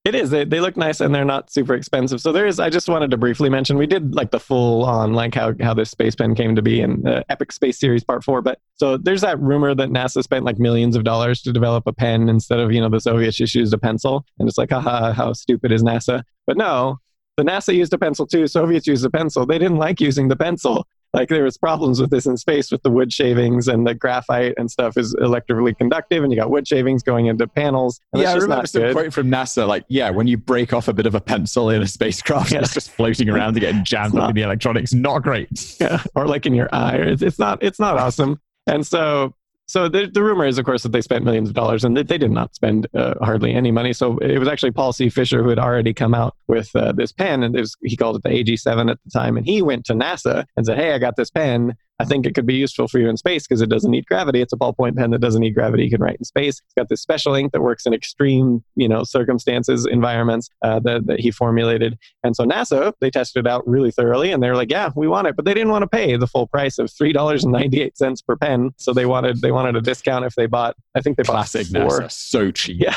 It 0.05 0.15
is. 0.15 0.29
They, 0.29 0.45
they 0.45 0.61
look 0.61 0.77
nice 0.77 1.01
and 1.01 1.15
they're 1.15 1.25
not 1.25 1.51
super 1.51 1.73
expensive. 1.73 2.21
So 2.21 2.31
there 2.31 2.47
is. 2.47 2.61
I 2.61 2.69
just 2.69 2.91
wanted 2.91 3.11
to 3.11 3.17
briefly 3.17 3.49
mention 3.49 3.79
we 3.79 3.87
did 3.87 4.15
like 4.15 4.33
the 4.33 4.39
full 4.39 4.85
on 4.85 5.15
like 5.15 5.35
how 5.35 5.55
how 5.63 5.73
this 5.73 5.91
space 5.91 6.15
pen 6.15 6.35
came 6.35 6.55
to 6.55 6.61
be 6.61 6.83
in 6.83 7.07
uh, 7.07 7.23
Epic 7.31 7.53
Space 7.53 7.81
Series 7.81 8.05
Part 8.05 8.23
Four. 8.23 8.43
But 8.43 8.61
so 8.75 8.99
there's 8.99 9.23
that 9.23 9.41
rumor 9.41 9.75
that 9.75 9.89
NASA 9.89 10.23
spent 10.23 10.45
like 10.45 10.59
millions 10.59 10.95
of 10.95 11.05
dollars 11.05 11.41
to 11.43 11.53
develop 11.55 11.87
a 11.87 11.93
pen 11.95 12.29
instead 12.29 12.61
of 12.61 12.71
you 12.71 12.83
know 12.83 12.91
the 12.91 13.01
Soviets 13.01 13.39
just 13.39 13.55
used 13.55 13.73
a 13.73 13.79
pencil, 13.79 14.27
and 14.39 14.47
it's 14.47 14.59
like 14.59 14.71
haha 14.71 15.15
how 15.15 15.33
stupid 15.33 15.73
is 15.73 15.83
NASA? 15.83 16.23
But 16.47 16.59
no, 16.59 16.99
the 17.37 17.43
NASA 17.43 17.75
used 17.75 17.93
a 17.93 17.99
pencil 17.99 18.27
too. 18.27 18.47
Soviets 18.47 18.87
used 18.87 19.05
a 19.05 19.11
pencil. 19.11 19.45
They 19.47 19.59
didn't 19.59 19.79
like 19.79 20.01
using 20.01 20.29
the 20.29 20.37
pencil. 20.37 20.87
Like 21.13 21.29
there 21.29 21.45
was 21.45 21.57
problems 21.57 22.01
with 22.01 22.11
this 22.11 22.27
in 22.27 22.37
space 22.37 22.73
with 22.73 22.83
the 22.83 22.91
wood 22.91 23.13
shavings 23.13 23.69
and 23.69 23.87
the 23.87 23.95
graphite 23.95 24.55
and 24.57 24.69
stuff 24.69 24.97
is 24.97 25.15
electrically 25.21 25.73
conductive, 25.73 26.25
and 26.25 26.33
you 26.33 26.39
got 26.39 26.51
wood 26.51 26.67
shavings 26.67 27.05
going 27.05 27.27
into 27.27 27.47
panels. 27.47 28.01
And 28.13 28.21
yeah, 28.23 28.33
I 28.33 28.35
remember 28.35 28.67
some 28.67 28.83
good. 28.83 28.95
quote 28.95 29.13
from 29.13 29.31
NASA, 29.31 29.67
like, 29.69 29.85
yeah, 29.89 30.11
when 30.11 30.27
you 30.27 30.37
break 30.37 30.73
off 30.73 30.89
a 30.89 30.93
bit 30.93 31.07
of 31.07 31.15
a 31.15 31.21
pencil 31.21 31.71
in 31.71 31.83
a 31.83 31.87
spacecraft, 31.87 32.51
Yeah. 32.51 32.61
it's 32.61 32.75
just 32.75 32.91
floating 32.91 33.29
around 33.29 33.51
and 33.51 33.61
getting 33.61 33.85
jammed 33.85 34.17
up 34.17 34.31
in 34.31 34.35
the 34.35 34.43
electronics. 34.43 34.93
Not 34.93 35.23
great. 35.23 35.77
yeah, 35.81 36.03
or 36.17 36.27
like 36.27 36.47
in 36.47 36.55
your 36.55 36.69
eye. 36.75 36.97
It's, 36.97 37.23
it's 37.23 37.39
not 37.39 37.63
it's 37.63 37.79
not 37.79 37.97
awesome. 37.97 38.41
And 38.67 38.85
so 38.85 39.35
so 39.67 39.89
the, 39.89 40.07
the 40.07 40.23
rumor 40.23 40.47
is, 40.47 40.59
of 40.59 40.65
course, 40.65 40.83
that 40.83 40.93
they 40.93 41.01
spent 41.01 41.25
millions 41.25 41.49
of 41.49 41.55
dollars, 41.55 41.85
and 41.85 41.97
they, 41.97 42.03
they 42.03 42.19
did 42.19 42.31
not 42.31 42.55
spend 42.55 42.87
uh, 42.95 43.15
hardly 43.23 43.55
any 43.55 43.71
money. 43.71 43.93
So 43.93 44.19
it 44.19 44.39
was 44.39 44.49
actually 44.49 44.73
Paul 44.73 44.93
C. 44.93 45.09
Fisher 45.09 45.43
who 45.43 45.49
had 45.49 45.59
already 45.59 45.95
come 45.95 46.15
out 46.15 46.37
with 46.49 46.75
uh, 46.77 46.93
this 46.93 47.13
pen, 47.13 47.43
and 47.43 47.55
was, 47.55 47.77
he 47.83 47.97
called 47.97 48.17
it 48.17 48.23
the 48.23 48.29
AG7 48.29 48.91
at 48.91 48.99
the 49.05 49.11
time. 49.11 49.37
And 49.37 49.47
he 49.47 49.63
went 49.63 49.87
to 49.87 49.95
NASA 49.95 50.45
and 50.57 50.67
said, 50.67 50.77
"Hey, 50.77 50.93
I 50.93 50.99
got 50.99 51.17
this 51.17 51.31
pen. 51.31 51.77
I 52.01 52.05
think 52.05 52.27
it 52.27 52.35
could 52.35 52.47
be 52.47 52.55
useful 52.55 52.89
for 52.89 52.99
you 52.99 53.09
in 53.09 53.17
space 53.17 53.47
because 53.47 53.61
it 53.61 53.69
doesn't 53.69 53.91
need 53.91 54.07
gravity. 54.07 54.41
It's 54.41 54.53
a 54.53 54.57
ballpoint 54.57 54.97
pen 54.97 55.11
that 55.11 55.21
doesn't 55.21 55.41
need 55.41 55.55
gravity. 55.55 55.85
You 55.85 55.91
can 55.91 56.01
write 56.01 56.17
in 56.17 56.25
space. 56.25 56.61
It's 56.65 56.75
got 56.77 56.89
this 56.89 57.01
special 57.01 57.35
ink 57.35 57.53
that 57.53 57.63
works 57.63 57.87
in 57.87 57.95
extreme, 57.95 58.65
you 58.75 58.89
know, 58.89 59.05
circumstances, 59.05 59.87
environments 59.87 60.49
uh, 60.63 60.81
that, 60.81 61.07
that 61.07 61.21
he 61.21 61.31
formulated. 61.31 61.99
And 62.25 62.35
so 62.35 62.45
NASA, 62.45 62.93
they 63.01 63.11
tested 63.11 63.47
it 63.47 63.49
out 63.49 63.67
really 63.67 63.91
thoroughly 63.91 64.33
and 64.33 64.43
they 64.43 64.49
were 64.49 64.57
like, 64.57 64.71
yeah, 64.71 64.91
we 64.97 65.07
want 65.07 65.29
it. 65.29 65.37
But 65.37 65.45
they 65.45 65.55
didn't 65.55 65.71
want 65.71 65.83
to 65.83 65.89
pay 65.89 66.17
the 66.17 66.27
full 66.27 66.49
price 66.49 66.79
of 66.79 66.89
$3.98 66.89 68.27
per 68.27 68.37
pen. 68.37 68.71
So 68.77 68.93
they 68.93 69.07
wanted 69.07 69.41
they 69.41 69.53
wanted 69.53 69.77
a 69.77 69.81
discount 69.81 70.25
if 70.25 70.35
they 70.35 70.47
bought, 70.47 70.77
I 70.95 71.01
think 71.01 71.17
they 71.17 71.23
bought 71.23 71.35
Classic 71.35 71.67
four. 71.67 72.01
NASA. 72.01 72.11
So 72.11 72.51
cheap. 72.51 72.81
Yeah. 72.81 72.97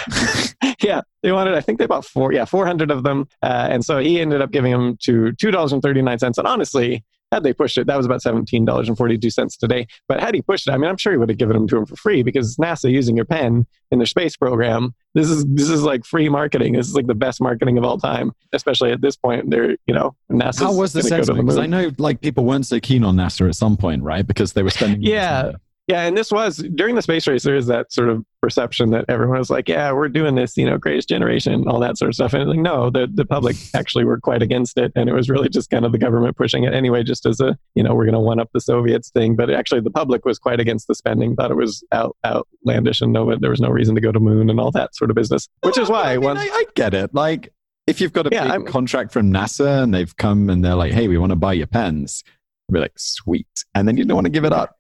yeah, 0.82 1.02
they 1.22 1.32
wanted. 1.32 1.56
I 1.56 1.62
think 1.62 1.80
they 1.80 1.86
bought 1.86 2.06
four. 2.06 2.34
Yeah, 2.34 2.45
four 2.45 2.66
hundred 2.66 2.91
of 2.91 3.04
them, 3.04 3.28
uh, 3.41 3.68
and 3.70 3.84
so 3.84 4.00
he 4.00 4.20
ended 4.20 4.41
up 4.41 4.52
giving 4.52 4.72
them 4.72 4.98
to 5.04 5.34
two 5.34 5.52
dollars 5.52 5.74
and 5.74 5.82
thirty 5.82 6.02
nine 6.02 6.20
cents. 6.20 6.38
And 6.38 6.48
honestly, 6.48 7.04
had 7.32 7.44
they 7.44 7.54
pushed 7.54 7.78
it, 7.78 7.88
that 7.88 7.98
was 7.98 8.06
about 8.06 8.22
seventeen 8.22 8.66
dollars 8.66 8.88
and 8.88 8.98
forty 8.98 9.18
two 9.18 9.30
cents 9.30 9.58
today. 9.58 9.88
But 10.08 10.20
had 10.20 10.34
he 10.34 10.42
pushed 10.42 10.68
it, 10.68 10.72
I 10.72 10.78
mean, 10.78 10.90
I'm 10.90 10.98
sure 10.98 11.12
he 11.12 11.18
would 11.18 11.30
have 11.30 11.38
given 11.38 11.56
them 11.56 11.68
to 11.68 11.78
him 11.78 11.86
for 11.86 11.96
free 11.96 12.24
because 12.24 12.48
it's 12.48 12.58
NASA 12.58 12.92
using 12.92 13.16
your 13.16 13.26
pen 13.26 13.66
in 13.92 14.00
their 14.00 14.06
space 14.06 14.38
program. 14.38 14.94
This 15.14 15.30
is 15.30 15.46
this 15.46 15.70
is 15.70 15.84
like 15.84 16.06
free 16.06 16.30
marketing. 16.30 16.74
This 16.74 16.88
is 16.88 16.96
like 16.96 17.08
the 17.08 17.16
best 17.16 17.42
marketing 17.42 17.78
of 17.78 17.84
all 17.84 17.98
time, 17.98 18.32
especially 18.54 18.92
at 18.92 19.02
this 19.02 19.16
point. 19.16 19.50
They're 19.50 19.72
you 19.86 19.94
know 19.94 20.16
NASA. 20.32 20.60
How 20.60 20.74
was 20.74 20.94
the 20.94 21.04
sentiment? 21.04 21.46
Because 21.46 21.58
I 21.58 21.66
know 21.66 21.92
like 21.98 22.22
people 22.22 22.46
weren't 22.46 22.66
so 22.66 22.80
keen 22.80 23.04
on 23.04 23.16
NASA 23.16 23.48
at 23.48 23.56
some 23.56 23.78
point, 23.78 24.04
right? 24.04 24.26
Because 24.26 24.54
they 24.54 24.64
were 24.64 24.70
spending. 24.70 25.02
yeah. 25.02 25.54
Yeah, 25.90 26.02
and 26.02 26.18
this 26.18 26.34
was 26.34 26.58
during 26.76 26.96
the 26.96 27.02
space 27.02 27.26
race. 27.28 27.44
There 27.44 27.56
is 27.56 27.68
that 27.68 27.94
sort 27.94 28.10
of 28.10 28.26
perception 28.42 28.92
that 28.92 29.06
everyone 29.08 29.40
was 29.40 29.50
like, 29.50 29.68
"Yeah, 29.68 29.92
we're 29.92 30.10
doing 30.10 30.36
this, 30.36 30.58
you 30.58 30.66
know, 30.66 30.78
greatest 30.78 31.10
generation, 31.10 31.68
all 31.68 31.80
that 31.80 31.98
sort 31.98 32.10
of 32.10 32.16
stuff." 32.16 32.34
And 32.34 32.50
like, 32.50 32.60
no, 32.60 32.90
the 32.90 33.08
the 33.14 33.26
public 33.26 33.56
actually 33.74 34.06
were 34.06 34.20
quite 34.20 34.42
against 34.42 34.78
it, 34.78 34.92
and 34.96 35.10
it 35.10 35.14
was 35.14 35.30
really 35.30 35.50
just 35.50 35.70
kind 35.70 35.86
of 35.86 35.92
the 35.92 35.98
government 35.98 36.38
pushing 36.38 36.64
it 36.64 36.74
anyway, 36.74 37.04
just 37.04 37.26
as 37.26 37.40
a 37.40 37.58
you 37.76 37.84
know, 37.84 37.96
we're 37.96 38.06
going 38.06 38.14
to 38.14 38.20
one 38.20 38.40
up 38.40 38.50
the 38.54 38.62
Soviets 38.62 39.10
thing. 39.10 39.36
But 39.36 39.50
actually, 39.50 39.82
the 39.82 39.92
public 39.92 40.26
was 40.26 40.40
quite 40.40 40.60
against 40.60 40.88
the 40.88 40.96
spending, 40.96 41.36
thought 41.36 41.52
it 41.52 41.56
was 41.56 41.84
out 41.92 42.16
outlandish, 42.26 43.02
and 43.02 43.14
no, 43.14 43.36
there 43.36 43.50
was 43.50 43.62
no 43.62 43.70
reason 43.70 43.96
to 43.96 44.02
go 44.02 44.12
to 44.12 44.20
moon 44.20 44.50
and 44.50 44.60
all 44.60 44.72
that 44.72 44.96
sort 44.96 45.10
of 45.10 45.16
business. 45.16 45.48
Which 45.64 45.78
is 45.78 45.90
why 45.90 46.12
I, 46.12 46.14
mean, 46.14 46.24
once, 46.26 46.40
I, 46.40 46.46
I 46.46 46.66
get 46.76 46.94
it, 46.94 47.14
like. 47.14 47.54
If 47.86 48.02
you've 48.02 48.12
got 48.12 48.28
a 48.28 48.30
yeah, 48.36 48.58
contract 48.68 49.14
from 49.14 49.32
NASA 49.32 49.82
and 49.82 49.94
they've 49.94 50.14
come 50.18 50.50
and 50.50 50.62
they're 50.62 50.76
like, 50.76 50.92
"Hey, 50.92 51.08
we 51.08 51.18
want 51.18 51.30
to 51.30 51.38
buy 51.38 51.54
your 51.54 51.68
pens," 51.68 52.22
I'd 52.70 52.74
be 52.74 52.80
like, 52.82 52.92
"Sweet," 52.98 53.48
and 53.76 53.88
then 53.88 53.96
you 53.96 54.04
don't 54.04 54.16
want 54.16 54.26
to 54.26 54.30
give 54.30 54.44
it 54.44 54.52
up. 54.52 54.77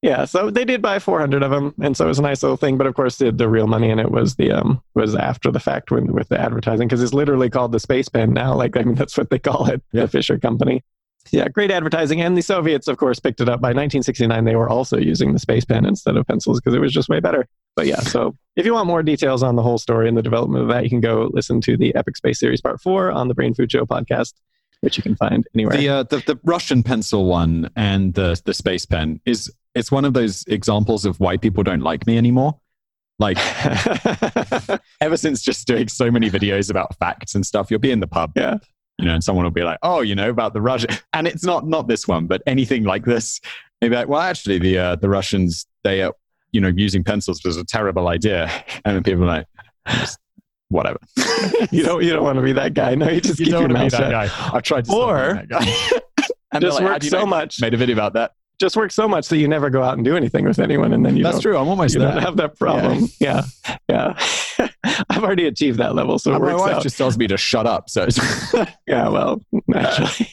Yeah, 0.00 0.26
so 0.26 0.50
they 0.50 0.64
did 0.64 0.80
buy 0.80 1.00
400 1.00 1.42
of 1.42 1.50
them, 1.50 1.74
and 1.82 1.96
so 1.96 2.04
it 2.04 2.08
was 2.08 2.20
a 2.20 2.22
nice 2.22 2.42
little 2.42 2.56
thing. 2.56 2.78
But 2.78 2.86
of 2.86 2.94
course, 2.94 3.16
the, 3.16 3.32
the 3.32 3.48
real 3.48 3.66
money 3.66 3.90
in 3.90 3.98
it 3.98 4.12
was 4.12 4.36
the 4.36 4.52
um 4.52 4.80
was 4.94 5.16
after 5.16 5.50
the 5.50 5.58
fact 5.58 5.90
when, 5.90 6.12
with 6.12 6.28
the 6.28 6.40
advertising 6.40 6.86
because 6.86 7.02
it's 7.02 7.14
literally 7.14 7.50
called 7.50 7.72
the 7.72 7.80
Space 7.80 8.08
Pen 8.08 8.32
now. 8.32 8.54
Like 8.54 8.76
I 8.76 8.82
mean, 8.82 8.94
that's 8.94 9.18
what 9.18 9.30
they 9.30 9.40
call 9.40 9.68
it, 9.68 9.82
yeah. 9.92 10.02
the 10.02 10.08
Fisher 10.08 10.38
Company. 10.38 10.84
Yeah, 11.32 11.48
great 11.48 11.72
advertising, 11.72 12.20
and 12.20 12.38
the 12.38 12.42
Soviets, 12.42 12.86
of 12.86 12.96
course, 12.96 13.18
picked 13.18 13.40
it 13.40 13.48
up. 13.48 13.60
By 13.60 13.68
1969, 13.68 14.44
they 14.44 14.54
were 14.54 14.68
also 14.68 14.96
using 14.96 15.32
the 15.32 15.38
Space 15.38 15.64
Pen 15.64 15.84
instead 15.84 16.16
of 16.16 16.26
pencils 16.26 16.60
because 16.60 16.74
it 16.74 16.80
was 16.80 16.92
just 16.92 17.08
way 17.08 17.18
better. 17.18 17.46
But 17.74 17.86
yeah, 17.86 18.00
so 18.00 18.36
if 18.56 18.64
you 18.64 18.74
want 18.74 18.86
more 18.86 19.02
details 19.02 19.42
on 19.42 19.56
the 19.56 19.62
whole 19.62 19.78
story 19.78 20.08
and 20.08 20.16
the 20.16 20.22
development 20.22 20.62
of 20.62 20.68
that, 20.68 20.84
you 20.84 20.90
can 20.90 21.00
go 21.00 21.28
listen 21.32 21.60
to 21.62 21.76
the 21.76 21.94
Epic 21.96 22.16
Space 22.16 22.38
Series 22.38 22.60
Part 22.60 22.80
Four 22.80 23.10
on 23.10 23.26
the 23.26 23.34
Brain 23.34 23.52
Food 23.52 23.72
Show 23.72 23.84
podcast 23.84 24.34
which 24.80 24.96
you 24.96 25.02
can 25.02 25.16
find 25.16 25.46
anywhere. 25.54 25.76
The, 25.76 25.88
uh, 25.88 26.02
the, 26.04 26.18
the 26.18 26.40
Russian 26.44 26.82
pencil 26.82 27.26
one 27.26 27.70
and 27.76 28.14
the 28.14 28.40
the 28.44 28.54
space 28.54 28.86
pen 28.86 29.20
is 29.24 29.52
it's 29.74 29.90
one 29.90 30.04
of 30.04 30.14
those 30.14 30.44
examples 30.46 31.04
of 31.04 31.18
why 31.20 31.36
people 31.36 31.62
don't 31.62 31.82
like 31.82 32.06
me 32.06 32.16
anymore. 32.16 32.58
Like 33.18 33.38
ever 35.00 35.16
since 35.16 35.42
just 35.42 35.66
doing 35.66 35.88
so 35.88 36.10
many 36.10 36.30
videos 36.30 36.70
about 36.70 36.96
facts 36.98 37.34
and 37.34 37.44
stuff, 37.44 37.70
you'll 37.70 37.80
be 37.80 37.90
in 37.90 37.98
the 37.98 38.06
pub, 38.06 38.32
yeah, 38.36 38.58
you 38.98 39.06
know, 39.06 39.14
and 39.14 39.24
someone 39.24 39.44
will 39.44 39.50
be 39.50 39.64
like, 39.64 39.78
"Oh, 39.82 40.02
you 40.02 40.14
know 40.14 40.30
about 40.30 40.52
the 40.52 40.60
Russian," 40.60 40.90
and 41.12 41.26
it's 41.26 41.44
not 41.44 41.66
not 41.66 41.88
this 41.88 42.06
one, 42.06 42.26
but 42.26 42.42
anything 42.46 42.84
like 42.84 43.04
this. 43.04 43.40
Maybe 43.80 43.96
like, 43.96 44.08
well, 44.08 44.20
actually, 44.20 44.58
the 44.58 44.78
uh, 44.78 44.96
the 44.96 45.08
Russians 45.08 45.66
they 45.82 46.02
uh, 46.02 46.12
you 46.52 46.60
know 46.60 46.68
using 46.68 47.02
pencils 47.02 47.42
was 47.44 47.56
a 47.56 47.64
terrible 47.64 48.06
idea, 48.06 48.50
and 48.84 48.94
then 48.96 49.02
people 49.02 49.24
are 49.24 49.44
like, 49.86 50.08
whatever. 50.68 50.98
you 51.70 51.82
don't 51.82 52.02
you 52.02 52.12
don't 52.12 52.24
want 52.24 52.36
to 52.36 52.42
be 52.42 52.52
that 52.52 52.74
guy. 52.74 52.94
No, 52.94 53.08
you 53.08 53.20
just 53.20 53.38
you 53.38 53.46
keep 53.46 53.54
your 53.54 53.68
mouth 53.68 53.90
shut. 53.92 54.12
I've 54.12 54.62
tried 54.62 54.84
to 54.86 54.92
or 54.94 55.34
that 55.34 55.48
guy. 55.48 55.98
and 56.52 56.62
just 56.62 56.80
like, 56.80 56.90
work 56.90 57.02
so 57.02 57.20
know? 57.20 57.26
much. 57.26 57.60
Made 57.60 57.74
a 57.74 57.76
video 57.76 57.94
about 57.94 58.14
that. 58.14 58.32
Just 58.60 58.76
work 58.76 58.90
so 58.90 59.06
much 59.06 59.28
that 59.28 59.36
you 59.36 59.46
never 59.46 59.70
go 59.70 59.84
out 59.84 59.94
and 59.96 60.04
do 60.04 60.16
anything 60.16 60.44
with 60.44 60.58
anyone, 60.58 60.92
and 60.92 61.06
then 61.06 61.16
you. 61.16 61.22
That's 61.22 61.40
true. 61.40 61.56
I'm 61.56 61.68
almost 61.68 61.94
you 61.94 62.00
there. 62.00 62.10
don't 62.10 62.22
have 62.22 62.36
that 62.38 62.58
problem. 62.58 63.08
Yeah, 63.20 63.44
yeah. 63.88 64.18
yeah. 64.58 64.68
I've 65.10 65.22
already 65.22 65.46
achieved 65.46 65.78
that 65.78 65.94
level, 65.94 66.18
so 66.18 66.34
it 66.34 66.40
my 66.40 66.54
wife 66.54 66.76
out. 66.76 66.82
just 66.82 66.98
tells 66.98 67.16
me 67.16 67.28
to 67.28 67.36
shut 67.36 67.66
up. 67.66 67.88
So 67.88 68.08
yeah, 68.88 69.08
well, 69.08 69.40
naturally. 69.68 70.28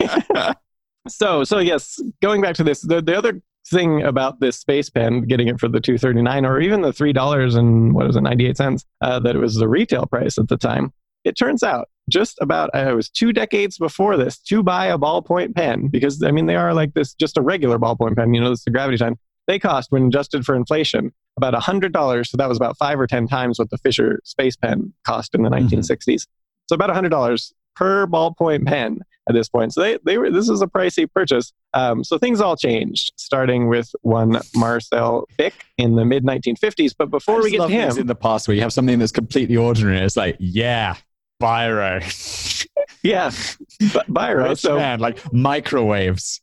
so 1.07 1.43
so 1.43 1.59
yes, 1.59 2.01
going 2.21 2.41
back 2.41 2.55
to 2.55 2.63
this, 2.63 2.81
the 2.81 2.99
the 2.99 3.15
other 3.15 3.41
thing 3.67 4.03
about 4.03 4.39
this 4.39 4.57
space 4.57 4.89
pen, 4.89 5.21
getting 5.21 5.47
it 5.47 5.59
for 5.59 5.67
the 5.67 5.79
239 5.79 6.45
or 6.45 6.59
even 6.59 6.81
the 6.81 6.91
$3 6.91 7.57
and 7.57 7.93
what 7.93 8.07
is 8.07 8.15
it, 8.15 8.21
98 8.21 8.57
cents, 8.57 8.85
uh, 9.01 9.19
that 9.19 9.35
it 9.35 9.39
was 9.39 9.55
the 9.55 9.67
retail 9.67 10.05
price 10.05 10.37
at 10.37 10.47
the 10.47 10.57
time. 10.57 10.93
It 11.23 11.35
turns 11.35 11.63
out 11.63 11.89
just 12.09 12.37
about, 12.39 12.69
uh, 12.75 12.89
it 12.89 12.95
was 12.95 13.09
two 13.09 13.33
decades 13.33 13.77
before 13.77 14.15
this 14.15 14.37
to 14.43 14.61
buy 14.61 14.85
a 14.85 14.97
ballpoint 14.97 15.55
pen, 15.55 15.87
because 15.87 16.21
I 16.21 16.31
mean, 16.31 16.45
they 16.45 16.55
are 16.55 16.73
like 16.73 16.93
this, 16.93 17.13
just 17.15 17.37
a 17.37 17.41
regular 17.41 17.79
ballpoint 17.79 18.15
pen, 18.15 18.33
you 18.33 18.41
know, 18.41 18.51
it's 18.51 18.63
the 18.63 18.71
gravity 18.71 18.97
time. 18.97 19.17
They 19.47 19.59
cost, 19.59 19.91
when 19.91 20.07
adjusted 20.07 20.45
for 20.45 20.55
inflation, 20.55 21.11
about 21.37 21.53
$100. 21.53 22.27
So 22.27 22.37
that 22.37 22.49
was 22.49 22.57
about 22.57 22.77
five 22.77 22.99
or 22.99 23.07
10 23.07 23.27
times 23.27 23.59
what 23.59 23.69
the 23.69 23.77
Fisher 23.77 24.21
space 24.23 24.55
pen 24.55 24.93
cost 25.05 25.35
in 25.35 25.43
the 25.43 25.49
1960s. 25.49 26.05
Mm-hmm. 26.05 26.67
So 26.67 26.75
about 26.75 26.89
$100 26.89 27.53
per 27.75 28.07
ballpoint 28.07 28.65
pen 28.65 29.01
at 29.27 29.33
this 29.33 29.49
point. 29.49 29.73
So 29.73 29.81
they, 29.81 29.99
they 30.03 30.17
were 30.17 30.29
this 30.29 30.49
is 30.49 30.61
a 30.61 30.67
pricey 30.67 31.11
purchase. 31.11 31.53
Um, 31.73 32.03
so 32.03 32.17
things 32.17 32.41
all 32.41 32.55
changed, 32.55 33.13
starting 33.17 33.67
with 33.67 33.89
one 34.01 34.39
Marcel 34.55 35.27
Bic 35.37 35.53
in 35.77 35.95
the 35.95 36.05
mid 36.05 36.23
1950s. 36.23 36.93
But 36.97 37.09
before 37.09 37.41
we 37.41 37.51
get 37.51 37.61
to 37.61 37.67
him, 37.67 37.97
in 37.97 38.07
the 38.07 38.15
past 38.15 38.47
where 38.47 38.55
you 38.55 38.61
have 38.61 38.73
something 38.73 38.99
that's 38.99 39.11
completely 39.11 39.57
ordinary, 39.57 39.99
it's 39.99 40.17
like 40.17 40.37
yeah, 40.39 40.95
Biro. 41.41 42.67
yeah, 43.03 43.31
B- 43.79 43.87
Biro. 43.87 44.49
Rich 44.49 44.59
so 44.59 44.77
man, 44.77 44.99
like 44.99 45.19
microwaves. 45.33 46.41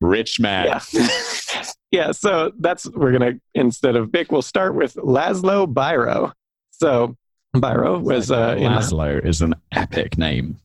Rich 0.00 0.40
man. 0.40 0.66
Yeah. 0.66 1.08
yeah. 1.90 2.12
So 2.12 2.52
that's 2.58 2.88
we're 2.88 3.12
gonna 3.12 3.32
instead 3.54 3.96
of 3.96 4.10
Bic, 4.10 4.32
we'll 4.32 4.42
start 4.42 4.74
with 4.74 4.94
Laszlo 4.94 5.72
Biro. 5.72 6.32
So 6.70 7.16
Biro 7.54 8.00
was 8.00 8.30
uh, 8.30 8.54
Laszlo 8.54 9.24
is 9.24 9.42
an 9.42 9.56
epic 9.72 10.16
name. 10.16 10.58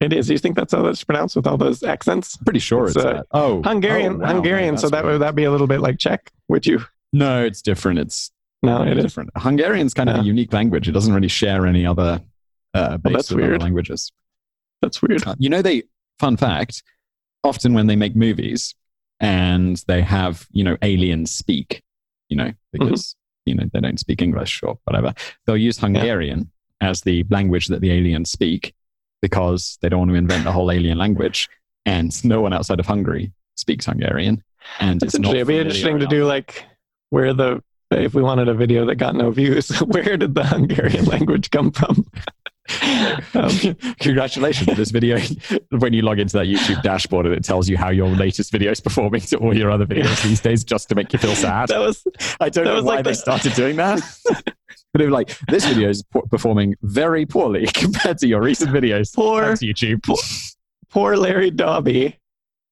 It 0.00 0.12
is. 0.12 0.28
Do 0.28 0.32
you 0.32 0.38
think 0.38 0.56
that's 0.56 0.72
how 0.72 0.82
that's 0.82 1.02
pronounced 1.02 1.34
with 1.34 1.46
all 1.46 1.56
those 1.56 1.82
accents? 1.82 2.36
Pretty 2.36 2.60
sure 2.60 2.86
it's, 2.86 2.96
it's 2.96 3.04
uh, 3.04 3.22
Oh, 3.32 3.62
Hungarian. 3.62 4.14
Oh, 4.14 4.18
wow, 4.18 4.34
Hungarian. 4.34 4.74
Man, 4.74 4.78
so 4.78 4.88
that 4.90 5.04
would 5.04 5.20
that 5.20 5.34
be 5.34 5.44
a 5.44 5.50
little 5.50 5.66
bit 5.66 5.80
like 5.80 5.98
Czech? 5.98 6.32
Would 6.48 6.66
you? 6.66 6.84
No, 7.12 7.44
it's 7.44 7.62
different. 7.62 7.98
It's 7.98 8.30
no, 8.62 8.82
it 8.82 8.96
is 8.96 9.04
different. 9.04 9.30
Hungarian's 9.36 9.94
kind 9.94 10.08
of 10.08 10.16
yeah. 10.16 10.22
a 10.22 10.24
unique 10.24 10.52
language. 10.52 10.88
It 10.88 10.92
doesn't 10.92 11.12
really 11.12 11.28
share 11.28 11.66
any 11.66 11.84
other 11.84 12.20
uh, 12.74 12.96
base 12.98 13.12
that's 13.12 13.32
weird. 13.32 13.60
languages. 13.60 14.12
That's 14.82 15.02
weird. 15.02 15.26
Uh, 15.26 15.34
you 15.38 15.48
know, 15.48 15.62
they. 15.62 15.84
Fun 16.18 16.36
fact: 16.36 16.82
often 17.44 17.74
when 17.74 17.86
they 17.86 17.94
make 17.94 18.16
movies 18.16 18.74
and 19.20 19.82
they 19.86 20.02
have 20.02 20.46
you 20.50 20.64
know 20.64 20.76
aliens 20.82 21.30
speak, 21.30 21.82
you 22.28 22.36
know, 22.36 22.44
mm-hmm. 22.44 22.54
because 22.72 23.14
mm-hmm. 23.14 23.50
you 23.50 23.54
know 23.54 23.70
they 23.72 23.80
don't 23.80 24.00
speak 24.00 24.22
English 24.22 24.62
or 24.62 24.78
whatever, 24.84 25.14
they'll 25.46 25.56
use 25.56 25.78
Hungarian 25.78 26.50
yeah. 26.80 26.90
as 26.90 27.02
the 27.02 27.24
language 27.30 27.68
that 27.68 27.80
the 27.80 27.92
aliens 27.92 28.30
speak 28.30 28.74
because 29.20 29.78
they 29.82 29.88
don't 29.88 30.00
want 30.00 30.10
to 30.10 30.16
invent 30.16 30.46
a 30.46 30.52
whole 30.52 30.70
alien 30.70 30.98
language. 30.98 31.48
And 31.86 32.12
no 32.24 32.40
one 32.40 32.52
outside 32.52 32.80
of 32.80 32.86
Hungary 32.86 33.32
speaks 33.56 33.86
Hungarian. 33.86 34.42
And 34.78 35.00
That's 35.00 35.14
it's 35.14 35.16
interesting. 35.16 35.36
It'd 35.36 35.48
be 35.48 35.58
interesting 35.58 35.98
to 36.00 36.06
do 36.06 36.24
like 36.24 36.64
where 37.10 37.32
the 37.32 37.62
if 37.90 38.14
we 38.14 38.22
wanted 38.22 38.48
a 38.48 38.54
video 38.54 38.84
that 38.86 38.96
got 38.96 39.14
no 39.14 39.30
views, 39.30 39.68
where 39.86 40.16
did 40.16 40.34
the 40.34 40.44
Hungarian 40.44 41.04
language 41.06 41.50
come 41.50 41.70
from? 41.70 42.04
um, 43.34 43.50
congratulations 43.98 44.76
this 44.76 44.90
video 44.90 45.18
when 45.70 45.94
you 45.94 46.02
log 46.02 46.18
into 46.18 46.36
that 46.36 46.44
youtube 46.44 46.82
dashboard 46.82 47.24
and 47.24 47.34
it 47.34 47.42
tells 47.42 47.66
you 47.66 47.78
how 47.78 47.88
your 47.88 48.08
latest 48.08 48.52
video 48.52 48.70
is 48.70 48.78
performing 48.78 49.22
to 49.22 49.38
all 49.38 49.56
your 49.56 49.70
other 49.70 49.86
videos 49.86 50.22
these 50.22 50.38
days 50.38 50.64
just 50.64 50.86
to 50.86 50.94
make 50.94 51.10
you 51.10 51.18
feel 51.18 51.34
sad 51.34 51.68
that 51.70 51.78
was 51.78 52.06
i 52.40 52.50
don't 52.50 52.66
know 52.66 52.82
why 52.82 52.96
like 52.96 53.04
they 53.04 53.12
the... 53.12 53.16
started 53.16 53.54
doing 53.54 53.76
that 53.76 54.02
but 54.98 55.04
it 55.04 55.10
was 55.10 55.14
like 55.14 55.38
this 55.48 55.64
video 55.64 55.88
is 55.88 56.02
performing 56.30 56.74
very 56.82 57.24
poorly 57.24 57.66
compared 57.74 58.18
to 58.18 58.26
your 58.26 58.42
recent 58.42 58.70
videos 58.70 59.14
poor 59.14 59.42
youtube 59.56 60.02
poor, 60.02 60.16
poor 60.90 61.16
larry 61.16 61.50
doby 61.50 62.18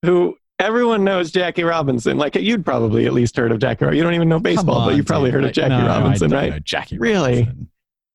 who 0.02 0.36
everyone 0.58 1.04
knows 1.04 1.30
Jackie 1.30 1.64
Robinson. 1.64 2.16
Like 2.16 2.34
you'd 2.34 2.64
probably 2.64 3.06
at 3.06 3.12
least 3.12 3.36
heard 3.36 3.52
of 3.52 3.58
Jackie. 3.58 3.84
You 3.96 4.02
don't 4.02 4.14
even 4.14 4.28
know 4.28 4.40
baseball, 4.40 4.76
on, 4.76 4.88
but 4.88 4.96
you 4.96 5.04
probably 5.04 5.30
dude. 5.30 5.34
heard 5.40 5.44
of 5.44 5.52
Jackie 5.52 5.82
no, 5.82 5.86
Robinson, 5.86 6.30
right? 6.30 6.64
Jackie. 6.64 6.98
Really? 6.98 7.40
Robinson. 7.40 7.68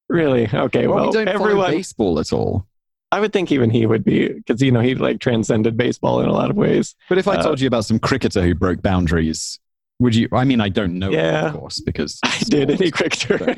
Really? 0.09 0.49
Okay. 0.53 0.87
Well, 0.87 0.97
well 0.97 1.07
we 1.07 1.11
don't 1.13 1.27
everyone 1.27 1.71
baseball 1.71 2.19
at 2.19 2.33
all. 2.33 2.67
I 3.13 3.19
would 3.19 3.33
think 3.33 3.51
even 3.51 3.69
he 3.69 3.85
would 3.85 4.03
be 4.03 4.29
because 4.29 4.61
you 4.61 4.71
know 4.71 4.79
he 4.79 4.95
like 4.95 5.19
transcended 5.19 5.75
baseball 5.75 6.21
in 6.21 6.27
a 6.27 6.33
lot 6.33 6.49
of 6.49 6.55
ways. 6.55 6.95
But 7.09 7.17
if 7.17 7.27
I 7.27 7.35
uh, 7.35 7.43
told 7.43 7.59
you 7.59 7.67
about 7.67 7.85
some 7.85 7.99
cricketer 7.99 8.41
who 8.41 8.55
broke 8.55 8.81
boundaries, 8.81 9.59
would 10.01 10.15
you? 10.15 10.27
I 10.31 10.43
mean, 10.43 10.59
I 10.59 10.69
don't 10.69 10.97
know, 10.97 11.11
yeah, 11.11 11.47
of 11.47 11.53
course, 11.53 11.79
because 11.79 12.19
I 12.23 12.37
did 12.49 12.71
any 12.71 12.91
cricketer. 12.97 13.55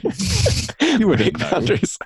you 1.00 1.08
would 1.08 1.20
break 1.20 1.40
boundaries. 1.40 1.98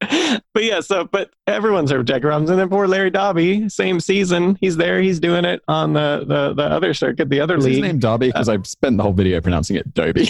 but 0.00 0.64
yeah, 0.64 0.80
so 0.80 1.04
but 1.04 1.30
everyone's 1.46 1.90
heard 1.90 2.08
of 2.08 2.24
Robinson. 2.24 2.54
And 2.54 2.60
then 2.60 2.68
poor 2.70 2.86
Larry 2.86 3.10
Dobby, 3.10 3.68
same 3.68 4.00
season, 4.00 4.56
he's 4.60 4.76
there. 4.76 5.02
He's 5.02 5.20
doing 5.20 5.44
it 5.44 5.60
on 5.68 5.92
the 5.92 6.24
the, 6.26 6.54
the 6.54 6.62
other 6.62 6.94
circuit, 6.94 7.28
the 7.28 7.40
other 7.40 7.56
Is 7.56 7.64
league. 7.64 7.74
His 7.74 7.82
name 7.82 7.98
Dobby 7.98 8.28
because 8.28 8.48
uh, 8.48 8.52
I've 8.52 8.66
spent 8.66 8.96
the 8.96 9.02
whole 9.02 9.12
video 9.12 9.40
pronouncing 9.40 9.76
it 9.76 9.92
Dobby. 9.92 10.28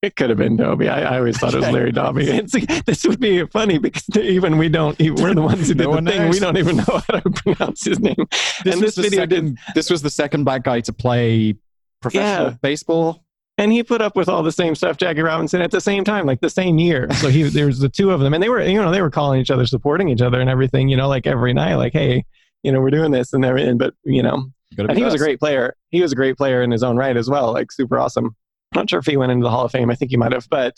It 0.00 0.14
could 0.14 0.28
have 0.28 0.38
been 0.38 0.56
Dobby. 0.56 0.88
I, 0.88 1.14
I 1.14 1.18
always 1.18 1.38
thought 1.38 1.54
it 1.54 1.56
was 1.56 1.70
Larry 1.70 1.90
Dobby. 1.90 2.40
This 2.86 3.04
would 3.04 3.18
be 3.18 3.44
funny 3.46 3.78
because 3.78 4.04
even 4.16 4.56
we 4.56 4.68
don't. 4.68 4.96
We're 4.98 5.34
the 5.34 5.42
ones 5.42 5.66
who 5.66 5.74
did 5.74 5.88
no 5.88 5.96
the 5.96 6.10
thing. 6.10 6.22
Knows. 6.22 6.34
We 6.34 6.38
don't 6.38 6.56
even 6.56 6.76
know 6.76 7.02
how 7.08 7.18
to 7.18 7.30
pronounce 7.30 7.84
his 7.84 7.98
name. 7.98 8.14
This 8.62 8.74
and 8.74 8.82
this 8.82 8.96
video 8.96 9.22
second, 9.22 9.56
did. 9.56 9.74
This 9.74 9.90
was 9.90 10.00
the 10.00 10.10
second 10.10 10.44
black 10.44 10.62
guy 10.62 10.80
to 10.82 10.92
play 10.92 11.56
professional 12.00 12.50
yeah. 12.50 12.56
baseball. 12.62 13.24
and 13.58 13.72
he 13.72 13.82
put 13.82 14.00
up 14.00 14.14
with 14.16 14.28
all 14.28 14.42
the 14.42 14.52
same 14.52 14.74
stuff 14.74 14.96
Jackie 14.96 15.22
Robinson 15.22 15.60
at 15.60 15.70
the 15.70 15.80
same 15.80 16.04
time, 16.04 16.26
like 16.26 16.40
the 16.40 16.50
same 16.50 16.78
year. 16.78 17.12
So 17.14 17.28
he 17.28 17.42
there's 17.48 17.78
the 17.78 17.88
two 17.88 18.10
of 18.10 18.20
them, 18.20 18.34
and 18.34 18.42
they 18.42 18.48
were 18.48 18.62
you 18.62 18.80
know 18.80 18.90
they 18.90 19.02
were 19.02 19.10
calling 19.10 19.40
each 19.40 19.50
other, 19.50 19.66
supporting 19.66 20.08
each 20.08 20.22
other, 20.22 20.40
and 20.40 20.48
everything. 20.48 20.88
You 20.88 20.96
know, 20.96 21.08
like 21.08 21.26
every 21.26 21.52
night, 21.52 21.74
like 21.74 21.92
hey, 21.92 22.24
you 22.62 22.72
know 22.72 22.80
we're 22.80 22.90
doing 22.90 23.10
this 23.10 23.32
and 23.32 23.44
everything. 23.44 23.78
But 23.78 23.94
you 24.04 24.22
know, 24.22 24.50
and 24.76 24.96
he 24.96 25.04
was 25.04 25.14
a 25.14 25.18
great 25.18 25.38
player. 25.38 25.74
He 25.90 26.00
was 26.00 26.12
a 26.12 26.16
great 26.16 26.36
player 26.36 26.62
in 26.62 26.70
his 26.70 26.82
own 26.82 26.96
right 26.96 27.16
as 27.16 27.28
well, 27.28 27.52
like 27.52 27.72
super 27.72 27.98
awesome. 27.98 28.36
I'm 28.74 28.82
not 28.82 28.90
sure 28.90 28.98
if 28.98 29.06
he 29.06 29.16
went 29.16 29.32
into 29.32 29.44
the 29.44 29.50
Hall 29.50 29.64
of 29.64 29.72
Fame. 29.72 29.90
I 29.90 29.94
think 29.94 30.10
he 30.10 30.16
might 30.18 30.32
have, 30.32 30.46
but 30.50 30.74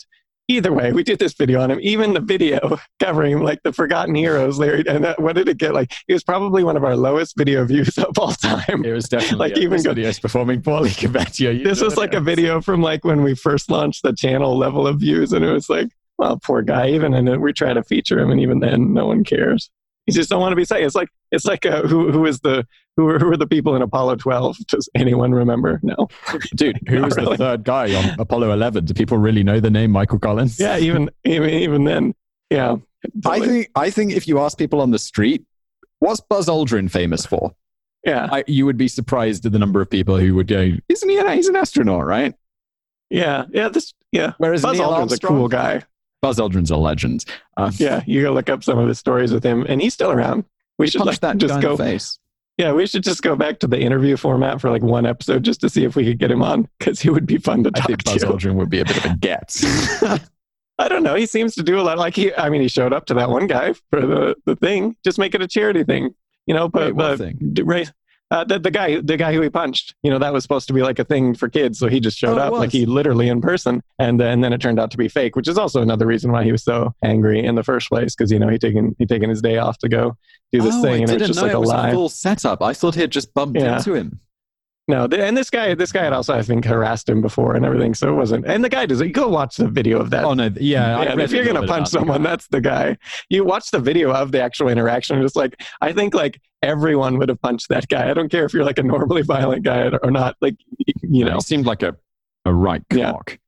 either 0.47 0.71
way, 0.71 0.91
we 0.91 1.03
did 1.03 1.19
this 1.19 1.33
video 1.33 1.61
on 1.61 1.71
him. 1.71 1.79
Even 1.81 2.13
the 2.13 2.19
video 2.19 2.79
covering 2.99 3.39
like 3.39 3.59
the 3.63 3.73
Forgotten 3.73 4.15
Heroes, 4.15 4.59
Larry. 4.59 4.83
And 4.87 5.03
that, 5.03 5.21
what 5.21 5.35
did 5.35 5.47
it 5.47 5.57
get? 5.57 5.73
Like 5.73 5.91
it 6.07 6.13
was 6.13 6.23
probably 6.23 6.63
one 6.63 6.77
of 6.77 6.83
our 6.83 6.95
lowest 6.95 7.37
video 7.37 7.65
views 7.65 7.97
of 7.97 8.17
all 8.17 8.33
time. 8.33 8.83
It 8.85 8.91
was 8.91 9.09
definitely 9.09 9.37
like 9.37 9.57
even 9.57 9.79
videos 9.79 10.21
performing 10.21 10.61
poorly 10.61 10.89
compared 10.97 11.33
to 11.33 11.43
your. 11.43 11.63
This 11.63 11.81
was 11.81 11.97
like 11.97 12.13
a 12.13 12.21
video 12.21 12.61
from 12.61 12.81
like 12.81 13.03
when 13.03 13.23
we 13.23 13.35
first 13.35 13.69
launched 13.69 14.03
the 14.03 14.13
channel 14.13 14.57
level 14.57 14.87
of 14.87 14.99
views, 14.99 15.33
and 15.33 15.43
it 15.43 15.51
was 15.51 15.69
like, 15.69 15.89
well, 16.17 16.39
poor 16.43 16.61
guy. 16.61 16.89
Even 16.89 17.13
and 17.13 17.41
we 17.41 17.53
try 17.53 17.73
to 17.73 17.83
feature 17.83 18.19
him, 18.19 18.31
and 18.31 18.39
even 18.39 18.59
then, 18.59 18.93
no 18.93 19.07
one 19.07 19.23
cares. 19.23 19.69
You 20.07 20.13
just 20.13 20.29
don't 20.29 20.41
want 20.41 20.51
to 20.51 20.55
be 20.55 20.65
saying 20.65 20.85
it's 20.85 20.95
like 20.95 21.09
it's 21.31 21.45
like 21.45 21.65
uh, 21.65 21.83
who 21.83 22.11
who 22.11 22.25
is 22.25 22.39
the 22.39 22.65
who 22.97 23.05
were, 23.05 23.19
who 23.19 23.27
were 23.27 23.37
the 23.37 23.47
people 23.47 23.75
in 23.75 23.81
Apollo 23.81 24.17
12? 24.17 24.57
Does 24.67 24.89
anyone 24.95 25.31
remember? 25.31 25.79
No. 25.83 26.07
Dude, 26.55 26.79
who 26.89 27.01
was 27.01 27.15
really. 27.15 27.31
the 27.31 27.37
third 27.37 27.63
guy 27.63 27.93
on 27.93 28.19
Apollo 28.19 28.51
11? 28.51 28.85
Do 28.85 28.93
people 28.93 29.17
really 29.17 29.43
know 29.43 29.59
the 29.59 29.69
name 29.69 29.91
Michael 29.91 30.19
Collins? 30.19 30.59
Yeah, 30.59 30.77
even 30.77 31.09
even, 31.23 31.49
even 31.49 31.83
then. 31.83 32.13
Yeah. 32.49 32.77
Totally. 33.23 33.45
I 33.45 33.47
think 33.47 33.69
I 33.75 33.89
think 33.89 34.11
if 34.13 34.27
you 34.27 34.39
ask 34.39 34.57
people 34.57 34.81
on 34.81 34.91
the 34.91 34.99
street, 34.99 35.45
what's 35.99 36.19
Buzz 36.19 36.47
Aldrin 36.47 36.89
famous 36.89 37.25
for? 37.25 37.55
Yeah. 38.03 38.27
I, 38.31 38.43
you 38.47 38.65
would 38.65 38.77
be 38.77 38.87
surprised 38.87 39.45
at 39.45 39.51
the 39.51 39.59
number 39.59 39.81
of 39.81 39.89
people 39.89 40.17
who 40.17 40.35
would 40.35 40.47
go, 40.47 40.71
isn't 40.89 41.09
he 41.09 41.17
an, 41.17 41.31
he's 41.33 41.47
an 41.47 41.55
astronaut, 41.55 42.05
right? 42.05 42.33
Yeah. 43.09 43.45
Yeah. 43.51 43.69
This, 43.69 43.93
yeah. 44.11 44.33
Whereas 44.37 44.63
Buzz 44.63 44.77
Neil 44.77 44.89
Aldrin's 44.89 45.11
Armstrong, 45.11 45.35
a 45.35 45.37
cool 45.37 45.47
guy. 45.47 45.83
Buzz 46.21 46.37
Aldrin's 46.37 46.71
a 46.71 46.77
legend. 46.77 47.25
Um, 47.57 47.71
yeah. 47.77 48.03
You 48.05 48.21
go 48.21 48.31
look 48.31 48.49
up 48.49 48.63
some 48.63 48.77
of 48.77 48.87
his 48.87 48.99
stories 48.99 49.33
with 49.33 49.43
him, 49.43 49.65
and 49.67 49.81
he's 49.81 49.93
still 49.93 50.11
around. 50.11 50.45
We 50.77 50.87
should 50.87 51.05
like, 51.05 51.19
that 51.19 51.37
just 51.37 51.61
go. 51.61 51.77
face. 51.77 52.19
Yeah, 52.57 52.73
we 52.73 52.85
should 52.85 53.03
just 53.03 53.23
go 53.23 53.35
back 53.35 53.59
to 53.59 53.67
the 53.67 53.79
interview 53.79 54.17
format 54.17 54.61
for 54.61 54.69
like 54.69 54.83
one 54.83 55.05
episode 55.05 55.43
just 55.43 55.61
to 55.61 55.69
see 55.69 55.83
if 55.83 55.95
we 55.95 56.05
could 56.05 56.19
get 56.19 56.29
him 56.29 56.43
on 56.43 56.67
because 56.77 56.99
he 56.99 57.09
would 57.09 57.25
be 57.25 57.37
fun 57.37 57.63
to 57.63 57.71
talk 57.71 57.85
I 57.85 57.87
think 57.87 58.03
Buzz 58.03 58.21
to. 58.21 58.27
Aldrin 58.27 58.55
would 58.55 58.69
be 58.69 58.81
a 58.81 58.85
bit 58.85 58.97
of 58.97 59.11
a 59.11 59.17
get. 59.17 59.55
I 60.77 60.87
don't 60.87 61.03
know. 61.03 61.15
He 61.15 61.25
seems 61.25 61.55
to 61.55 61.63
do 61.63 61.79
a 61.79 61.81
lot. 61.81 61.97
Like 61.97 62.15
he, 62.15 62.33
I 62.35 62.49
mean, 62.49 62.61
he 62.61 62.67
showed 62.67 62.93
up 62.93 63.05
to 63.05 63.13
that 63.15 63.29
one 63.29 63.47
guy 63.47 63.73
for 63.89 64.01
the 64.01 64.35
the 64.45 64.55
thing. 64.55 64.95
Just 65.03 65.17
make 65.17 65.33
it 65.33 65.41
a 65.41 65.47
charity 65.47 65.83
thing, 65.83 66.13
you 66.45 66.53
know. 66.53 66.67
But, 66.67 66.95
Wait, 66.95 66.97
but 66.97 67.17
thing? 67.17 67.55
right, 67.63 67.91
uh, 68.31 68.43
the, 68.45 68.57
the 68.57 68.71
guy, 68.71 68.99
the 69.01 69.17
guy 69.17 69.33
who 69.33 69.41
he 69.41 69.49
punched, 69.49 69.93
you 70.03 70.09
know, 70.09 70.17
that 70.17 70.31
was 70.33 70.41
supposed 70.43 70.67
to 70.67 70.73
be 70.73 70.81
like 70.81 70.97
a 70.99 71.03
thing 71.03 71.35
for 71.35 71.49
kids. 71.49 71.77
So 71.77 71.87
he 71.87 71.99
just 71.99 72.17
showed 72.17 72.37
Oh, 72.37 72.41
up, 72.41 72.53
like 72.53 72.71
he 72.71 72.85
literally 72.85 73.27
in 73.27 73.41
person, 73.41 73.83
and 73.99 74.19
then 74.19 74.41
then 74.41 74.53
it 74.53 74.61
turned 74.61 74.79
out 74.79 74.89
to 74.91 74.97
be 74.97 75.07
fake, 75.09 75.35
which 75.35 75.47
is 75.47 75.57
also 75.57 75.81
another 75.81 76.07
reason 76.07 76.31
why 76.31 76.43
he 76.43 76.51
was 76.51 76.63
so 76.63 76.95
angry 77.03 77.43
in 77.43 77.55
the 77.55 77.63
first 77.63 77.89
place, 77.89 78.15
because 78.15 78.31
you 78.31 78.39
know 78.39 78.47
he 78.47 78.57
taken 78.57 78.95
he 78.97 79.05
taken 79.05 79.29
his 79.29 79.41
day 79.41 79.57
off 79.57 79.77
to 79.79 79.89
go 79.89 80.15
do 80.51 80.61
this 80.61 80.75
oh, 80.75 80.81
thing, 80.81 80.93
I 80.93 81.03
and 81.03 81.03
it 81.03 81.07
didn't 81.07 81.19
was 81.21 81.27
just 81.29 81.39
know 81.39 81.59
like 81.59 81.85
it 81.85 81.87
a 81.87 81.89
a 81.89 81.93
full 81.93 82.09
setup. 82.09 82.61
I 82.61 82.73
thought 82.73 82.95
he 82.95 83.01
had 83.01 83.11
just 83.11 83.33
bumped 83.33 83.59
Yeah. 83.59 83.77
into 83.77 83.93
him. 83.93 84.19
No, 84.91 85.05
and 85.05 85.37
this 85.37 85.49
guy, 85.49 85.73
this 85.73 85.91
guy 85.93 86.03
had 86.03 86.11
also, 86.11 86.33
I 86.33 86.41
think, 86.41 86.65
harassed 86.65 87.07
him 87.07 87.21
before 87.21 87.55
and 87.55 87.65
everything. 87.65 87.93
So 87.93 88.09
it 88.09 88.15
wasn't. 88.15 88.45
And 88.45 88.61
the 88.61 88.67
guy 88.67 88.85
does 88.85 88.99
it. 88.99 89.09
Go 89.09 89.29
watch 89.29 89.55
the 89.55 89.69
video 89.69 89.99
of 89.99 90.09
that. 90.09 90.25
Oh 90.25 90.33
no, 90.33 90.49
yeah. 90.59 91.01
Yeah, 91.03 91.19
if 91.19 91.31
you're 91.31 91.45
gonna 91.45 91.65
punch 91.65 91.87
someone, 91.87 92.23
that's 92.23 92.47
the 92.47 92.59
guy. 92.59 92.97
You 93.29 93.45
watch 93.45 93.71
the 93.71 93.79
video 93.79 94.11
of 94.11 94.31
the 94.33 94.41
actual 94.41 94.67
interaction. 94.67 95.15
and 95.15 95.23
It's 95.25 95.35
like 95.37 95.61
I 95.79 95.93
think 95.93 96.13
like 96.13 96.41
everyone 96.61 97.17
would 97.19 97.29
have 97.29 97.41
punched 97.41 97.69
that 97.69 97.87
guy. 97.87 98.09
I 98.09 98.13
don't 98.13 98.29
care 98.29 98.43
if 98.43 98.53
you're 98.53 98.65
like 98.65 98.79
a 98.79 98.83
normally 98.83 99.21
violent 99.21 99.63
guy 99.63 99.89
or 100.03 100.11
not. 100.11 100.35
Like 100.41 100.57
you 101.01 101.23
know, 101.25 101.35
he 101.35 101.41
seemed 101.41 101.65
like 101.65 101.83
a 101.83 101.95
a 102.45 102.53
right 102.53 102.83
Yeah. 102.93 103.11
cock. 103.11 103.39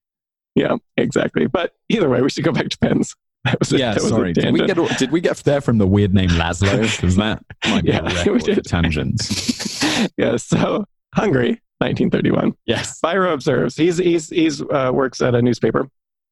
yeah, 0.55 0.75
exactly. 0.97 1.47
But 1.47 1.73
either 1.89 2.07
way, 2.09 2.21
we 2.21 2.29
should 2.29 2.43
go 2.45 2.51
back 2.53 2.69
to 2.69 2.77
pens. 2.77 3.15
That 3.45 3.59
was 3.59 3.73
a, 3.73 3.77
Yeah, 3.77 3.91
that 3.93 4.01
was 4.01 4.09
sorry. 4.11 4.31
Did 4.31 4.53
we 4.53 4.65
get 4.65 4.77
did 4.97 5.11
we 5.11 5.19
get 5.19 5.35
there 5.43 5.59
from 5.59 5.77
the 5.77 5.85
weird 5.85 6.13
name 6.13 6.29
Laszlo? 6.29 6.81
Because 6.95 7.17
that 7.17 7.43
might 7.65 7.83
be 7.83 7.89
Yeah, 7.91 7.99
a 7.99 8.31
we 8.31 8.39
record 8.39 8.63
tangents. 8.65 9.83
yeah. 10.17 10.37
So 10.37 10.85
Hungary, 11.13 11.61
1931. 11.79 12.53
yes. 12.65 12.99
Biro 13.03 13.33
observes 13.33 13.75
he's 13.75 13.97
he's 13.97 14.29
he's 14.29 14.61
uh, 14.61 14.91
works 14.93 15.21
at 15.21 15.35
a 15.35 15.41
newspaper, 15.41 15.87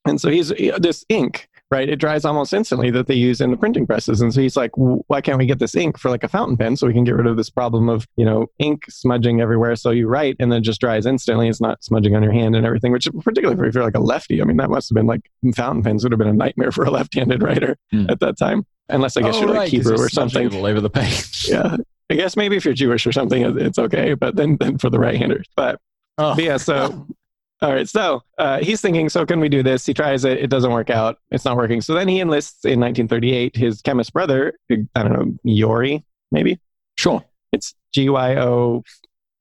and 0.05 0.19
so 0.19 0.29
he's 0.29 0.49
this 0.79 1.05
ink 1.09 1.47
right. 1.69 1.87
It 1.87 1.97
dries 1.97 2.25
almost 2.25 2.53
instantly 2.53 2.91
that 2.91 3.07
they 3.07 3.13
use 3.15 3.39
in 3.39 3.49
the 3.51 3.55
printing 3.57 3.87
presses, 3.87 4.19
and 4.21 4.33
so 4.33 4.41
he's 4.41 4.57
like, 4.57 4.71
why 4.75 5.21
can't 5.21 5.37
we 5.37 5.45
get 5.45 5.59
this 5.59 5.73
ink 5.75 5.97
for 5.97 6.09
like 6.09 6.23
a 6.23 6.27
fountain 6.27 6.57
pen 6.57 6.75
so 6.75 6.85
we 6.85 6.91
can 6.93 7.03
get 7.05 7.15
rid 7.15 7.27
of 7.27 7.37
this 7.37 7.49
problem 7.49 7.87
of 7.89 8.05
you 8.17 8.25
know 8.25 8.47
ink 8.59 8.83
smudging 8.89 9.39
everywhere? 9.41 9.75
So 9.75 9.91
you 9.91 10.07
write 10.07 10.35
and 10.39 10.51
then 10.51 10.59
it 10.59 10.63
just 10.65 10.81
dries 10.81 11.05
instantly. 11.05 11.47
It's 11.47 11.61
not 11.61 11.83
smudging 11.83 12.15
on 12.15 12.23
your 12.23 12.33
hand 12.33 12.55
and 12.55 12.65
everything. 12.65 12.91
Which 12.91 13.07
particularly 13.23 13.67
if 13.67 13.73
you're 13.75 13.83
like 13.83 13.95
a 13.95 13.99
lefty, 14.01 14.41
I 14.41 14.45
mean 14.45 14.57
that 14.57 14.69
must 14.69 14.89
have 14.89 14.95
been 14.95 15.07
like 15.07 15.29
fountain 15.55 15.83
pens 15.83 16.03
would 16.03 16.11
have 16.11 16.19
been 16.19 16.27
a 16.27 16.33
nightmare 16.33 16.71
for 16.71 16.83
a 16.85 16.91
left-handed 16.91 17.41
writer 17.43 17.77
Hmm. 17.91 18.07
at 18.09 18.19
that 18.19 18.37
time. 18.37 18.65
Unless 18.89 19.15
I 19.15 19.21
guess 19.21 19.35
Oh, 19.35 19.39
you're 19.41 19.49
like 19.49 19.57
right, 19.57 19.63
'cause 19.71 19.71
Hebrew 19.71 19.97
or 19.97 20.09
something. 20.09 20.53
all 20.53 20.65
over 20.65 20.81
the 20.81 20.89
page. 20.89 21.47
Yeah. 21.49 21.77
I 22.11 22.15
guess 22.15 22.35
maybe 22.35 22.55
if 22.57 22.65
you're 22.65 22.73
Jewish 22.73 23.07
or 23.07 23.11
something, 23.11 23.57
it's 23.57 23.79
okay. 23.79 24.13
But 24.13 24.35
then, 24.35 24.57
then 24.59 24.77
for 24.77 24.89
the 24.89 24.99
right-handers, 24.99 25.47
but 25.55 25.79
Oh. 26.17 26.35
but 26.35 26.43
yeah, 26.43 26.57
so 26.57 27.07
all 27.61 27.71
right, 27.73 27.87
so 27.87 28.21
uh, 28.37 28.59
he's 28.59 28.81
thinking, 28.81 29.07
so 29.09 29.25
can 29.25 29.39
we 29.39 29.47
do 29.49 29.63
this? 29.63 29.85
He 29.85 29.93
tries 29.93 30.25
it, 30.25 30.39
it 30.39 30.49
doesn't 30.49 30.71
work 30.71 30.89
out, 30.89 31.17
it's 31.31 31.45
not 31.45 31.55
working. 31.55 31.79
So 31.81 31.93
then 31.93 32.07
he 32.07 32.19
enlists 32.19 32.65
in 32.65 32.79
1938 32.81 33.55
his 33.55 33.81
chemist 33.81 34.11
brother, 34.13 34.53
I 34.69 34.75
don't 35.03 35.13
know, 35.13 35.33
Yori, 35.43 36.03
maybe 36.31 36.59
Sure. 36.97 37.23
it's 37.53 37.73
G 37.93 38.09
Y 38.09 38.35
O 38.37 38.83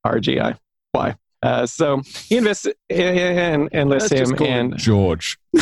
R 0.05 0.21
G 0.21 0.39
I 0.41 0.55
Y. 0.95 1.14
Uh, 1.43 1.66
so 1.66 2.03
he 2.27 2.37
invests 2.37 2.68
and 2.89 3.68
enlists 3.73 4.11
Let's 4.12 4.31
just 4.31 4.41
him, 4.41 4.47
him 4.47 4.71
and 4.71 4.79
George. 4.79 5.39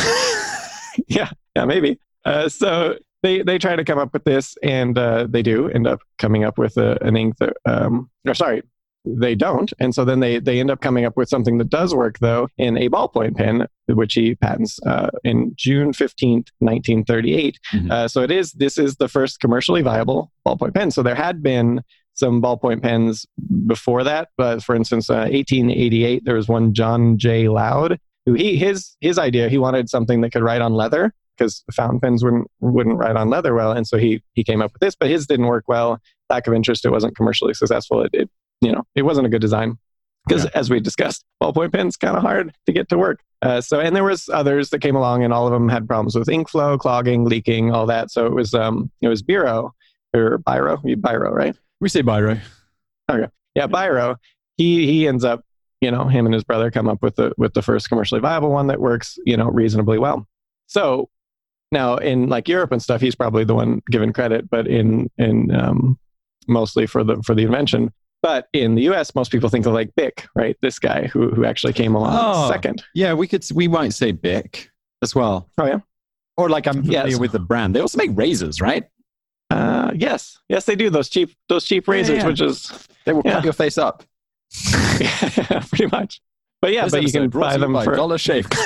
yeah, 1.07 1.29
yeah, 1.55 1.65
maybe. 1.65 1.99
Uh, 2.25 2.49
so 2.49 2.97
they 3.23 3.41
they 3.41 3.57
try 3.57 3.75
to 3.75 3.83
come 3.83 3.99
up 3.99 4.13
with 4.13 4.23
this, 4.23 4.55
and 4.63 4.97
uh, 4.97 5.27
they 5.29 5.41
do 5.41 5.69
end 5.69 5.87
up 5.87 5.99
coming 6.17 6.43
up 6.43 6.57
with 6.57 6.77
a, 6.77 7.01
an 7.03 7.17
ink 7.17 7.37
that, 7.39 7.53
um, 7.65 8.09
or 8.27 8.33
sorry, 8.33 8.61
they 9.05 9.35
don't, 9.35 9.71
and 9.79 9.93
so 9.93 10.05
then 10.05 10.19
they 10.19 10.39
they 10.39 10.59
end 10.59 10.71
up 10.71 10.81
coming 10.81 11.05
up 11.05 11.17
with 11.17 11.29
something 11.29 11.57
that 11.57 11.69
does 11.69 11.93
work 11.95 12.19
though 12.19 12.47
in 12.57 12.77
a 12.77 12.89
ballpoint 12.89 13.35
pen, 13.35 13.67
which 13.87 14.13
he 14.13 14.35
patents 14.35 14.79
uh, 14.85 15.09
in 15.23 15.53
June 15.55 15.93
fifteenth, 15.93 16.47
nineteen 16.61 17.03
thirty 17.03 17.33
eight. 17.33 17.59
Mhm. 17.73 17.91
Uh, 17.91 18.07
so 18.07 18.21
it 18.21 18.31
is 18.31 18.53
this 18.53 18.77
is 18.77 18.95
the 18.97 19.07
first 19.07 19.39
commercially 19.39 19.81
viable 19.81 20.31
ballpoint 20.45 20.73
pen. 20.73 20.91
So 20.91 21.03
there 21.03 21.15
had 21.15 21.41
been 21.43 21.81
some 22.13 22.41
ballpoint 22.41 22.81
pens 22.81 23.25
before 23.65 24.03
that, 24.03 24.29
but 24.37 24.61
for 24.61 24.75
instance, 24.75 25.09
uh, 25.09 25.27
1888 25.31 26.25
there 26.25 26.35
was 26.35 26.49
one 26.49 26.73
John 26.73 27.17
J. 27.17 27.47
Loud 27.47 27.97
who 28.25 28.33
he 28.33 28.57
his 28.57 28.95
his 28.99 29.17
idea 29.17 29.47
he 29.49 29.57
wanted 29.57 29.89
something 29.89 30.21
that 30.21 30.31
could 30.31 30.43
write 30.43 30.61
on 30.61 30.73
leather 30.73 31.13
because 31.39 31.63
fountain 31.73 31.99
pens 31.99 32.23
wouldn't 32.23 32.47
wouldn't 32.59 32.97
write 32.97 33.15
on 33.15 33.29
leather 33.29 33.53
well, 33.55 33.71
and 33.71 33.87
so 33.87 33.97
he 33.97 34.21
he 34.33 34.43
came 34.43 34.61
up 34.61 34.73
with 34.73 34.81
this, 34.81 34.95
but 34.95 35.09
his 35.09 35.25
didn't 35.25 35.47
work 35.47 35.63
well. 35.67 35.99
Lack 36.29 36.45
of 36.47 36.53
interest, 36.53 36.85
it 36.85 36.91
wasn't 36.91 37.15
commercially 37.15 37.53
successful. 37.53 38.03
It, 38.03 38.11
it 38.13 38.29
you 38.61 38.71
know 38.71 38.83
it 38.95 39.03
wasn't 39.03 39.25
a 39.25 39.29
good 39.29 39.41
design 39.41 39.77
because 40.27 40.45
Okay. 40.45 40.59
as 40.59 40.69
we 40.69 40.79
discussed, 40.79 41.23
ballpoint 41.41 41.71
pens 41.73 41.97
kind 41.97 42.15
of 42.17 42.21
hard 42.21 42.53
to 42.65 42.71
get 42.73 42.89
to 42.89 42.97
work. 42.97 43.21
Uh, 43.41 43.61
so 43.61 43.79
and 43.79 43.95
there 43.95 44.03
was 44.03 44.27
others 44.29 44.69
that 44.71 44.79
came 44.79 44.95
along, 44.97 45.23
and 45.23 45.33
all 45.33 45.47
of 45.47 45.53
them 45.53 45.69
had 45.69 45.87
problems 45.87 46.15
with 46.15 46.29
ink 46.29 46.49
flow, 46.49 46.77
clogging, 46.77 47.23
leaking, 47.25 47.71
all 47.71 47.85
that. 47.87 48.11
So 48.11 48.25
it 48.25 48.33
was 48.33 48.53
um 48.53 48.91
it 49.01 49.07
was 49.07 49.23
Biro 49.23 49.71
or 50.13 50.39
Biro, 50.39 50.83
Biro, 50.83 51.31
right? 51.31 51.55
We 51.79 51.87
say 51.89 52.03
Biro. 52.03 52.39
Okay, 53.09 53.27
Yeah, 53.55 53.67
Biro. 53.67 54.17
He 54.57 54.85
he 54.85 55.07
ends 55.07 55.23
up, 55.23 55.43
you 55.81 55.89
know, 55.89 56.03
him 56.05 56.25
and 56.25 56.33
his 56.33 56.43
brother 56.43 56.69
come 56.69 56.89
up 56.89 57.01
with 57.01 57.15
the 57.15 57.31
with 57.37 57.53
the 57.53 57.61
first 57.61 57.87
commercially 57.89 58.19
viable 58.21 58.51
one 58.51 58.67
that 58.67 58.79
works, 58.81 59.17
you 59.25 59.37
know, 59.37 59.47
reasonably 59.47 59.97
well. 59.97 60.27
So 60.67 61.09
now 61.71 61.97
in 61.97 62.27
like 62.29 62.47
Europe 62.47 62.71
and 62.71 62.81
stuff, 62.81 63.01
he's 63.01 63.15
probably 63.15 63.43
the 63.43 63.55
one 63.55 63.81
given 63.89 64.13
credit, 64.13 64.49
but 64.49 64.67
in 64.67 65.09
in 65.17 65.53
um, 65.55 65.97
mostly 66.47 66.85
for 66.87 67.03
the 67.03 67.21
for 67.23 67.35
the 67.35 67.43
invention. 67.43 67.91
But 68.21 68.47
in 68.51 68.75
the 68.75 68.81
U.S., 68.83 69.15
most 69.15 69.31
people 69.31 69.47
think 69.47 69.65
of 69.65 69.73
like 69.73 69.95
Bic, 69.95 70.27
right? 70.35 70.57
This 70.61 70.77
guy 70.79 71.07
who 71.07 71.29
who 71.29 71.45
actually 71.45 71.73
came 71.73 71.95
along 71.95 72.11
Oh. 72.13 72.49
second. 72.49 72.83
Yeah, 72.93 73.13
we 73.13 73.27
could. 73.27 73.45
We 73.53 73.67
might 73.67 73.93
say 73.93 74.11
Bic 74.11 74.69
as 75.01 75.15
well. 75.15 75.49
Oh 75.57 75.65
yeah. 75.65 75.79
Or 76.35 76.49
like 76.49 76.67
I'm 76.67 76.81
familiar 76.83 77.07
Yes. 77.11 77.19
with 77.19 77.31
the 77.31 77.39
brand. 77.39 77.75
They 77.75 77.79
also 77.79 77.97
make 77.97 78.11
razors, 78.13 78.59
right? 78.61 78.85
Uh, 79.51 79.91
yes, 79.95 80.37
yes, 80.49 80.65
they 80.65 80.75
do 80.75 80.89
those 80.89 81.09
cheap 81.09 81.33
those 81.47 81.65
cheap 81.65 81.87
razors, 81.87 82.17
yeah. 82.17 82.27
which 82.27 82.41
is 82.41 82.87
They 83.05 83.13
will 83.13 83.21
Yeah. 83.25 83.35
cut 83.35 83.43
your 83.45 83.53
face 83.53 83.77
up. 83.77 84.03
pretty 85.69 85.87
much. 85.87 86.21
But 86.61 86.73
yeah, 86.73 86.83
This 86.83 86.91
but 86.91 87.03
you 87.03 87.11
can 87.11 87.29
buy 87.29 87.57
them 87.57 87.73
for 87.73 87.95
Dollar 87.95 88.17
Shave. 88.17 88.47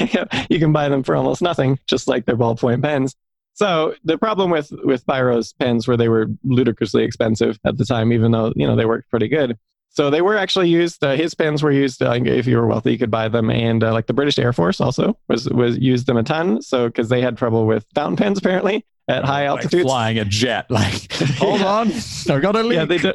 you 0.48 0.58
can 0.58 0.72
buy 0.72 0.88
them 0.88 1.02
for 1.02 1.14
almost 1.14 1.42
nothing, 1.42 1.78
just 1.86 2.08
like 2.08 2.24
their 2.24 2.36
ballpoint 2.36 2.82
pens. 2.82 3.14
So 3.54 3.94
the 4.04 4.18
problem 4.18 4.50
with 4.50 4.72
with 4.82 5.06
Biro's 5.06 5.52
pens 5.52 5.86
were 5.86 5.96
they 5.96 6.08
were 6.08 6.26
ludicrously 6.42 7.04
expensive 7.04 7.58
at 7.64 7.78
the 7.78 7.84
time, 7.84 8.12
even 8.12 8.32
though 8.32 8.52
you 8.56 8.66
know 8.66 8.74
they 8.74 8.86
worked 8.86 9.10
pretty 9.10 9.28
good. 9.28 9.56
So 9.90 10.10
they 10.10 10.22
were 10.22 10.36
actually 10.36 10.68
used. 10.70 11.04
Uh, 11.04 11.14
his 11.14 11.34
pens 11.34 11.62
were 11.62 11.70
used. 11.70 12.02
Uh, 12.02 12.12
if 12.12 12.48
you 12.48 12.56
were 12.56 12.66
wealthy, 12.66 12.90
you 12.92 12.98
could 12.98 13.12
buy 13.12 13.28
them, 13.28 13.50
and 13.50 13.84
uh, 13.84 13.92
like 13.92 14.06
the 14.06 14.12
British 14.12 14.38
Air 14.38 14.52
Force 14.52 14.80
also 14.80 15.16
was 15.28 15.48
was 15.50 15.78
used 15.78 16.06
them 16.06 16.16
a 16.16 16.24
ton. 16.24 16.62
So 16.62 16.88
because 16.88 17.10
they 17.10 17.20
had 17.20 17.38
trouble 17.38 17.66
with 17.66 17.86
fountain 17.94 18.16
pens 18.16 18.38
apparently 18.38 18.84
at 19.08 19.24
high 19.24 19.48
Like 19.50 19.64
altitudes. 19.64 19.82
flying 19.84 20.18
a 20.18 20.24
jet. 20.24 20.66
Like, 20.70 21.12
hold 21.12 21.60
Yeah. 21.60 21.66
on, 21.66 21.92
I 22.30 22.38
got 22.40 22.56
a 22.56 22.62
leak. 22.62 22.76
yeah, 22.76 22.84
they 22.84 22.98
do, 22.98 23.12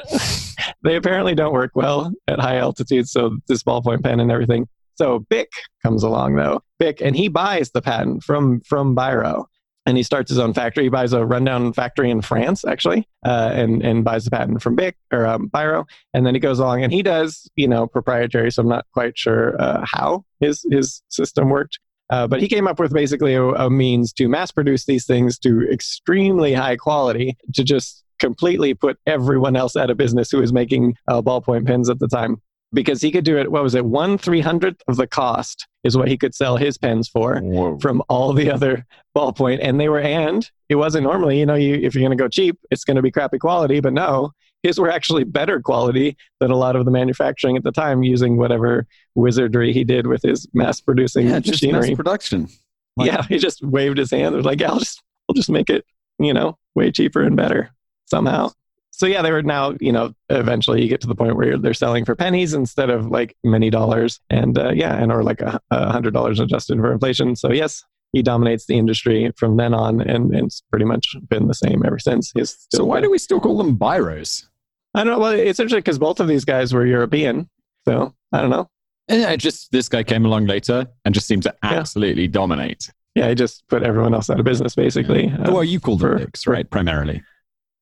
they 0.83 0.95
apparently 0.95 1.35
don't 1.35 1.53
work 1.53 1.71
well 1.75 2.11
at 2.27 2.39
high 2.39 2.57
altitudes. 2.57 3.11
So 3.11 3.37
this 3.47 3.63
ballpoint 3.63 4.03
pen 4.03 4.19
and 4.19 4.31
everything. 4.31 4.67
So 4.95 5.19
Bic 5.29 5.49
comes 5.83 6.03
along 6.03 6.35
though, 6.35 6.61
Bic, 6.77 7.01
and 7.01 7.15
he 7.15 7.27
buys 7.29 7.71
the 7.71 7.81
patent 7.81 8.23
from 8.23 8.61
from 8.61 8.95
Biro. 8.95 9.45
And 9.85 9.97
he 9.97 10.03
starts 10.03 10.29
his 10.29 10.37
own 10.37 10.53
factory. 10.53 10.83
He 10.83 10.89
buys 10.89 11.13
a 11.13 11.25
rundown 11.25 11.73
factory 11.73 12.11
in 12.11 12.21
France, 12.21 12.63
actually, 12.63 13.07
uh, 13.25 13.49
and 13.53 13.81
and 13.81 14.03
buys 14.03 14.25
the 14.25 14.29
patent 14.29 14.61
from 14.61 14.75
Bic 14.75 14.95
or 15.11 15.25
um, 15.25 15.49
Biro. 15.49 15.85
And 16.13 16.27
then 16.27 16.35
he 16.35 16.39
goes 16.39 16.59
along 16.59 16.83
and 16.83 16.93
he 16.93 17.01
does, 17.01 17.49
you 17.55 17.67
know, 17.67 17.87
proprietary. 17.87 18.51
So 18.51 18.61
I'm 18.61 18.67
not 18.67 18.85
quite 18.93 19.17
sure 19.17 19.59
uh, 19.59 19.83
how 19.91 20.25
his 20.41 20.63
his 20.69 21.01
system 21.07 21.49
worked. 21.49 21.79
Uh, 22.09 22.27
but 22.27 22.41
he 22.41 22.47
came 22.47 22.67
up 22.67 22.79
with 22.79 22.93
basically 22.93 23.35
a, 23.35 23.43
a, 23.43 23.69
means 23.69 24.11
to 24.13 24.27
mass 24.27 24.51
produce 24.51 24.85
these 24.85 25.05
things 25.05 25.37
to 25.37 25.69
extremely 25.71 26.53
high 26.53 26.75
quality 26.75 27.37
to 27.53 27.63
just 27.63 28.03
completely 28.19 28.73
put 28.73 28.97
everyone 29.05 29.55
else 29.55 29.75
out 29.75 29.89
of 29.89 29.97
business 29.97 30.31
who 30.31 30.39
was 30.39 30.51
making 30.51 30.95
uh, 31.07 31.21
ballpoint 31.21 31.65
pens 31.65 31.89
at 31.89 31.99
the 31.99 32.07
time 32.07 32.41
because 32.73 33.01
he 33.01 33.11
could 33.11 33.23
do 33.23 33.37
it 33.37 33.51
what 33.51 33.63
was 33.63 33.75
it 33.75 33.85
one 33.85 34.17
three 34.17 34.41
hundredth 34.41 34.81
of 34.87 34.97
the 34.97 35.07
cost 35.07 35.67
is 35.83 35.97
what 35.97 36.07
he 36.07 36.17
could 36.17 36.35
sell 36.35 36.57
his 36.57 36.77
pens 36.77 37.07
for 37.07 37.39
Whoa. 37.39 37.79
from 37.79 38.03
all 38.09 38.33
the 38.33 38.51
other 38.51 38.85
ballpoint 39.15 39.59
and 39.61 39.79
they 39.79 39.89
were 39.89 39.99
and 39.99 40.49
it 40.67 40.75
wasn't 40.75 41.03
normally 41.03 41.39
you 41.39 41.45
know 41.45 41.55
you 41.55 41.75
if 41.75 41.95
you're 41.95 42.01
going 42.01 42.15
to 42.15 42.21
go 42.21 42.27
cheap 42.27 42.57
it's 42.69 42.83
going 42.83 42.95
to 42.95 43.01
be 43.01 43.11
crappy 43.11 43.39
quality 43.39 43.79
but 43.79 43.93
no 43.93 44.31
his 44.63 44.79
were 44.79 44.89
actually 44.89 45.23
better 45.23 45.61
quality 45.61 46.17
than 46.39 46.51
a 46.51 46.55
lot 46.55 46.75
of 46.75 46.85
the 46.85 46.91
manufacturing 46.91 47.55
at 47.57 47.63
the 47.63 47.71
time 47.71 48.03
using 48.03 48.37
whatever 48.37 48.85
wizardry 49.15 49.73
he 49.73 49.83
did 49.83 50.07
with 50.07 50.21
his 50.21 50.47
mass 50.53 50.81
producing 50.81 51.27
yeah, 51.27 51.39
machinery 51.39 51.89
mass 51.89 51.95
production. 51.95 52.47
Like, 52.97 53.07
yeah 53.07 53.23
he 53.23 53.37
just 53.37 53.63
waved 53.63 53.97
his 53.97 54.11
hand. 54.11 54.27
And 54.27 54.37
was 54.37 54.45
like 54.45 54.59
yeah 54.59 54.71
i'll 54.71 54.79
just 54.79 55.01
i'll 55.29 55.35
just 55.35 55.49
make 55.49 55.69
it 55.69 55.85
you 56.17 56.33
know 56.33 56.57
way 56.75 56.91
cheaper 56.91 57.21
and 57.21 57.35
better 57.35 57.71
somehow. 58.05 58.51
So 58.91 59.05
yeah, 59.05 59.21
they 59.21 59.31
were 59.31 59.43
now, 59.43 59.75
you 59.79 59.93
know, 59.93 60.13
eventually 60.29 60.81
you 60.81 60.89
get 60.89 60.99
to 61.01 61.07
the 61.07 61.15
point 61.15 61.37
where 61.37 61.57
they're 61.57 61.73
selling 61.73 62.03
for 62.03 62.15
pennies 62.15 62.53
instead 62.53 62.89
of 62.89 63.05
like 63.05 63.33
many 63.45 63.69
dollars, 63.69 64.19
and 64.29 64.57
uh, 64.57 64.71
yeah, 64.71 64.97
and 64.97 65.09
or 65.09 65.23
like 65.23 65.39
a, 65.39 65.61
a 65.71 65.89
hundred 65.89 66.13
dollars 66.13 66.39
adjusted 66.39 66.77
for 66.79 66.91
inflation. 66.91 67.35
So 67.37 67.51
yes, 67.51 67.85
he 68.13 68.21
dominates 68.21 68.65
the 68.65 68.77
industry 68.77 69.31
from 69.37 69.57
then 69.57 69.73
on, 69.73 70.01
and, 70.01 70.33
and 70.33 70.47
it's 70.47 70.61
pretty 70.69 70.85
much 70.85 71.15
been 71.29 71.47
the 71.47 71.53
same 71.53 71.83
ever 71.85 71.99
since. 71.99 72.33
So 72.71 72.83
why 72.85 73.01
do 73.01 73.09
we 73.09 73.17
still 73.17 73.39
call 73.39 73.57
them 73.57 73.77
Biros? 73.77 74.45
I 74.95 75.03
don't 75.03 75.13
know. 75.13 75.19
Well, 75.19 75.33
it's 75.33 75.59
interesting 75.59 75.79
because 75.81 75.99
both 75.99 76.19
of 76.19 76.27
these 76.27 76.45
guys 76.45 76.73
were 76.73 76.85
European, 76.85 77.49
so 77.87 78.15
I 78.31 78.41
don't 78.41 78.49
know. 78.49 78.69
Yeah, 79.07 79.35
just 79.35 79.71
this 79.71 79.89
guy 79.89 80.03
came 80.03 80.25
along 80.25 80.45
later 80.45 80.87
and 81.03 81.13
just 81.13 81.27
seemed 81.27 81.43
to 81.43 81.55
absolutely 81.63 82.23
yeah. 82.23 82.31
dominate. 82.31 82.91
Yeah, 83.15 83.29
he 83.29 83.35
just 83.35 83.67
put 83.67 83.83
everyone 83.83 84.13
else 84.13 84.29
out 84.29 84.39
of 84.39 84.45
business, 84.45 84.75
basically. 84.75 85.27
Yeah. 85.27 85.41
Uh, 85.41 85.51
well, 85.51 85.63
you 85.63 85.79
call 85.79 85.97
them 85.97 86.19
Bics, 86.19 86.47
right? 86.47 86.69
Primarily. 86.69 87.23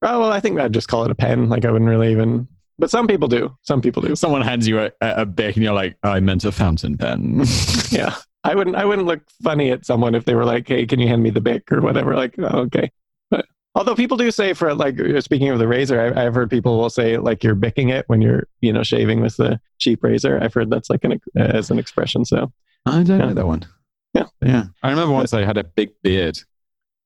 Oh, 0.02 0.22
well, 0.22 0.32
I 0.32 0.40
think 0.40 0.60
I'd 0.60 0.74
just 0.74 0.88
call 0.88 1.04
it 1.04 1.12
a 1.12 1.16
pen. 1.16 1.50
Like 1.50 1.66
I 1.66 1.72
wouldn't 1.72 1.90
really 1.90 2.12
even. 2.12 2.48
But 2.80 2.92
some 2.92 3.08
people 3.08 3.28
do. 3.28 3.56
Some 3.64 3.82
people 3.82 4.02
do. 4.02 4.16
Someone 4.16 4.42
hands 4.42 4.68
you 4.68 4.80
a, 4.80 4.92
a 5.02 5.26
Bic 5.26 5.56
and 5.56 5.64
you're 5.64 5.74
like, 5.74 5.98
I 6.04 6.20
meant 6.20 6.46
a 6.46 6.52
fountain 6.52 6.98
pen. 6.98 7.44
yeah. 7.90 8.16
I 8.48 8.56
wouldn't 8.56 8.78
I 8.78 8.86
wouldn't 8.86 9.08
look 9.08 9.20
funny 9.44 9.72
at 9.72 9.86
someone 9.86 10.16
if 10.16 10.24
they 10.24 10.34
were 10.34 10.46
like, 10.46 10.68
"Hey, 10.70 10.86
can 10.86 11.00
you 11.00 11.08
hand 11.08 11.22
me 11.22 11.30
the 11.30 11.42
Bic 11.42 11.70
or 11.70 11.82
whatever?" 11.82 12.16
Like, 12.16 12.36
oh, 12.40 12.60
okay. 12.60 12.90
But 13.30 13.46
although 13.76 13.94
people 13.94 14.16
do 14.16 14.32
say 14.32 14.54
for 14.54 14.74
like 14.74 14.98
speaking 15.20 15.50
of 15.50 15.60
the 15.60 15.68
razor, 15.68 16.14
I, 16.16 16.24
have 16.24 16.34
heard 16.34 16.50
people 16.50 16.78
will 16.78 16.90
say 16.90 17.18
like 17.18 17.44
you're 17.44 17.56
bicking 17.56 17.90
it 17.90 18.06
when 18.08 18.22
you're 18.22 18.48
you 18.62 18.72
know 18.72 18.84
shaving 18.84 19.20
with 19.20 19.36
the 19.36 19.60
cheap 19.80 20.02
razor. 20.02 20.42
I've 20.42 20.54
heard 20.54 20.70
that's 20.70 20.90
like 20.90 21.04
an 21.04 21.20
as 21.36 21.70
an 21.70 21.78
expression. 21.78 22.24
So 22.24 22.54
I 22.86 23.04
don't 23.04 23.20
yeah. 23.20 23.26
know 23.26 23.34
that 23.34 23.48
one. 23.48 23.66
Yeah, 24.14 24.28
yeah. 24.42 24.64
I 24.82 24.92
remember 24.92 25.14
once 25.14 25.34
I 25.34 25.44
had 25.44 25.58
a 25.58 25.66
big 25.66 25.90
beard, 26.02 26.40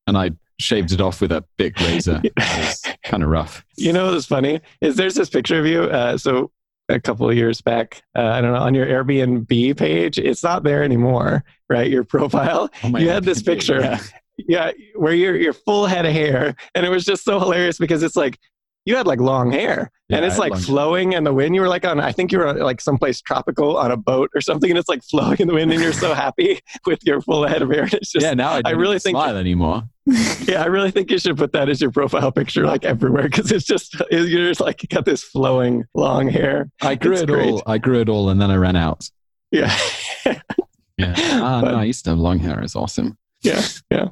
and 0.05 0.15
I 0.15 0.31
shaved 0.59 0.91
it 0.91 1.01
off 1.01 1.21
with 1.21 1.31
a 1.31 1.43
big 1.57 1.81
razor. 1.81 2.21
kind 3.03 3.23
of 3.23 3.29
rough. 3.29 3.65
You 3.77 3.93
know 3.93 4.11
what's 4.11 4.27
funny 4.27 4.61
is 4.79 4.95
there's 4.95 5.15
this 5.15 5.29
picture 5.29 5.59
of 5.59 5.65
you. 5.65 5.85
Uh, 5.85 6.19
so 6.19 6.51
a 6.91 6.99
couple 6.99 7.29
of 7.29 7.35
years 7.35 7.61
back, 7.61 8.03
uh, 8.15 8.23
I 8.23 8.41
don't 8.41 8.53
know, 8.53 8.59
on 8.59 8.75
your 8.75 8.85
Airbnb 8.85 9.77
page, 9.77 10.17
it's 10.17 10.43
not 10.43 10.63
there 10.63 10.83
anymore, 10.83 11.43
right? 11.69 11.89
Your 11.89 12.03
profile. 12.03 12.69
Oh 12.83 12.97
you 12.97 13.09
had 13.09 13.23
this 13.23 13.41
picture. 13.51 13.81
Yeah. 13.81 14.01
yeah, 14.37 14.71
where 14.95 15.13
you're 15.13 15.35
your 15.35 15.53
full 15.53 15.85
head 15.85 16.05
of 16.05 16.13
hair, 16.13 16.55
and 16.75 16.85
it 16.85 16.89
was 16.89 17.05
just 17.05 17.23
so 17.23 17.39
hilarious 17.39 17.77
because 17.77 18.03
it's 18.03 18.15
like 18.15 18.39
you 18.85 18.95
had 18.95 19.07
like 19.07 19.19
long 19.19 19.51
hair 19.51 19.91
yeah, 20.11 20.17
and 20.17 20.25
it's 20.25 20.37
like 20.37 20.53
flowing 20.55 21.13
in 21.13 21.23
the 21.23 21.33
wind. 21.33 21.55
You 21.55 21.61
were 21.61 21.69
like 21.69 21.85
on, 21.85 22.01
I 22.01 22.11
think 22.11 22.33
you 22.33 22.39
were 22.39 22.53
like 22.53 22.81
someplace 22.81 23.21
tropical 23.21 23.77
on 23.77 23.91
a 23.91 23.97
boat 23.97 24.29
or 24.35 24.41
something, 24.41 24.69
and 24.69 24.77
it's 24.77 24.89
like 24.89 25.01
flowing 25.03 25.37
in 25.39 25.47
the 25.47 25.53
wind, 25.53 25.71
and 25.71 25.81
you're 25.81 25.93
so 25.93 26.13
happy 26.13 26.59
with 26.85 26.99
your 27.05 27.21
full 27.21 27.47
head 27.47 27.61
of 27.61 27.69
hair. 27.69 27.85
It's 27.85 28.11
just, 28.11 28.25
yeah, 28.25 28.33
now 28.33 28.51
I, 28.51 28.61
I 28.65 28.71
really 28.71 28.99
think 28.99 29.15
smile 29.15 29.37
anymore. 29.37 29.83
yeah, 30.05 30.63
I 30.63 30.65
really 30.65 30.91
think 30.91 31.11
you 31.11 31.17
should 31.17 31.37
put 31.37 31.53
that 31.53 31.69
as 31.69 31.79
your 31.79 31.91
profile 31.91 32.29
picture, 32.29 32.65
like 32.65 32.83
everywhere, 32.83 33.23
because 33.23 33.53
it's 33.53 33.63
just 33.63 33.95
you're 34.11 34.49
just 34.49 34.59
like 34.59 34.85
got 34.89 35.05
this 35.05 35.23
flowing 35.23 35.85
long 35.93 36.27
hair. 36.27 36.69
I 36.81 36.95
grew 36.95 37.13
it's 37.13 37.21
it 37.21 37.29
great. 37.29 37.49
all. 37.49 37.63
I 37.65 37.77
grew 37.77 38.01
it 38.01 38.09
all, 38.09 38.29
and 38.29 38.41
then 38.41 38.51
I 38.51 38.57
ran 38.57 38.75
out. 38.75 39.09
Yeah. 39.51 39.73
yeah. 40.25 40.41
Ah, 41.03 41.61
but, 41.63 41.71
no, 41.71 41.77
I 41.77 41.85
used 41.85 42.03
to 42.03 42.11
have 42.11 42.19
long 42.19 42.37
hair. 42.37 42.61
It's 42.61 42.75
awesome. 42.75 43.17
Yeah. 43.41 43.63
Yeah. 43.89 44.09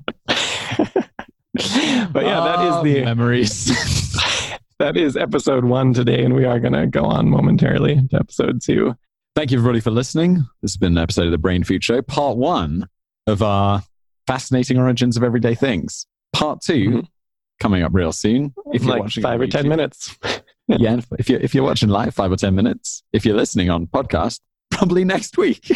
but 2.13 2.23
yeah, 2.23 2.39
that 2.39 2.65
is 2.65 2.83
the 2.83 3.01
ah, 3.01 3.05
memories 3.05 3.65
that 4.79 4.95
is 4.95 5.17
episode 5.17 5.65
one 5.65 5.93
today, 5.93 6.23
and 6.23 6.33
we 6.33 6.45
are 6.45 6.57
going 6.57 6.71
to 6.71 6.87
go 6.87 7.03
on 7.03 7.29
momentarily 7.29 8.07
to 8.09 8.15
episode 8.15 8.61
two. 8.61 8.95
Thank 9.35 9.51
you, 9.51 9.57
everybody, 9.57 9.81
for 9.81 9.91
listening. 9.91 10.35
This 10.61 10.71
has 10.71 10.77
been 10.77 10.97
an 10.97 11.03
episode 11.03 11.25
of 11.25 11.31
the 11.31 11.37
Brain 11.37 11.65
Food 11.65 11.83
Show, 11.83 12.01
part 12.01 12.37
one 12.37 12.87
of 13.27 13.43
our 13.43 13.83
fascinating 14.25 14.77
origins 14.77 15.17
of 15.17 15.23
everyday 15.23 15.53
things. 15.53 16.05
Part 16.31 16.61
2 16.61 16.73
mm-hmm. 16.73 16.99
coming 17.59 17.83
up 17.83 17.91
real 17.93 18.13
soon. 18.13 18.53
If 18.67 18.83
you're 18.83 18.91
like 18.91 19.01
watching 19.01 19.23
five 19.23 19.41
or 19.41 19.47
ten 19.47 19.67
minutes. 19.67 20.17
yeah, 20.67 21.01
if 21.17 21.29
you're 21.29 21.41
if 21.41 21.53
you're 21.53 21.65
watching 21.65 21.89
live, 21.89 22.15
five 22.15 22.31
or 22.31 22.37
ten 22.37 22.55
minutes. 22.55 23.03
If 23.11 23.25
you're 23.25 23.35
listening 23.35 23.69
on 23.69 23.87
podcast, 23.87 24.39
probably 24.71 25.03
next 25.03 25.37
week. 25.37 25.69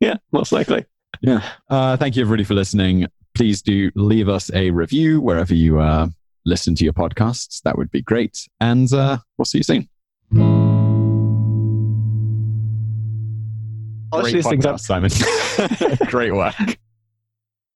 yeah, 0.00 0.16
most 0.32 0.52
likely. 0.52 0.84
Yeah. 1.22 1.42
Uh, 1.70 1.96
thank 1.96 2.14
you, 2.14 2.22
everybody, 2.22 2.44
for 2.44 2.54
listening. 2.54 3.06
Please 3.38 3.62
do 3.62 3.92
leave 3.94 4.28
us 4.28 4.52
a 4.52 4.72
review 4.72 5.20
wherever 5.20 5.54
you 5.54 5.78
uh, 5.78 6.08
listen 6.44 6.74
to 6.74 6.82
your 6.82 6.92
podcasts. 6.92 7.62
That 7.62 7.78
would 7.78 7.88
be 7.92 8.02
great. 8.02 8.36
And 8.60 8.92
uh, 8.92 9.18
we'll 9.36 9.44
see 9.44 9.58
you 9.58 9.62
soon. 9.62 9.88
These 14.24 14.48
things 14.48 14.66
up, 14.66 14.80
Simon. 14.80 15.12
great 16.08 16.34
work. 16.34 16.56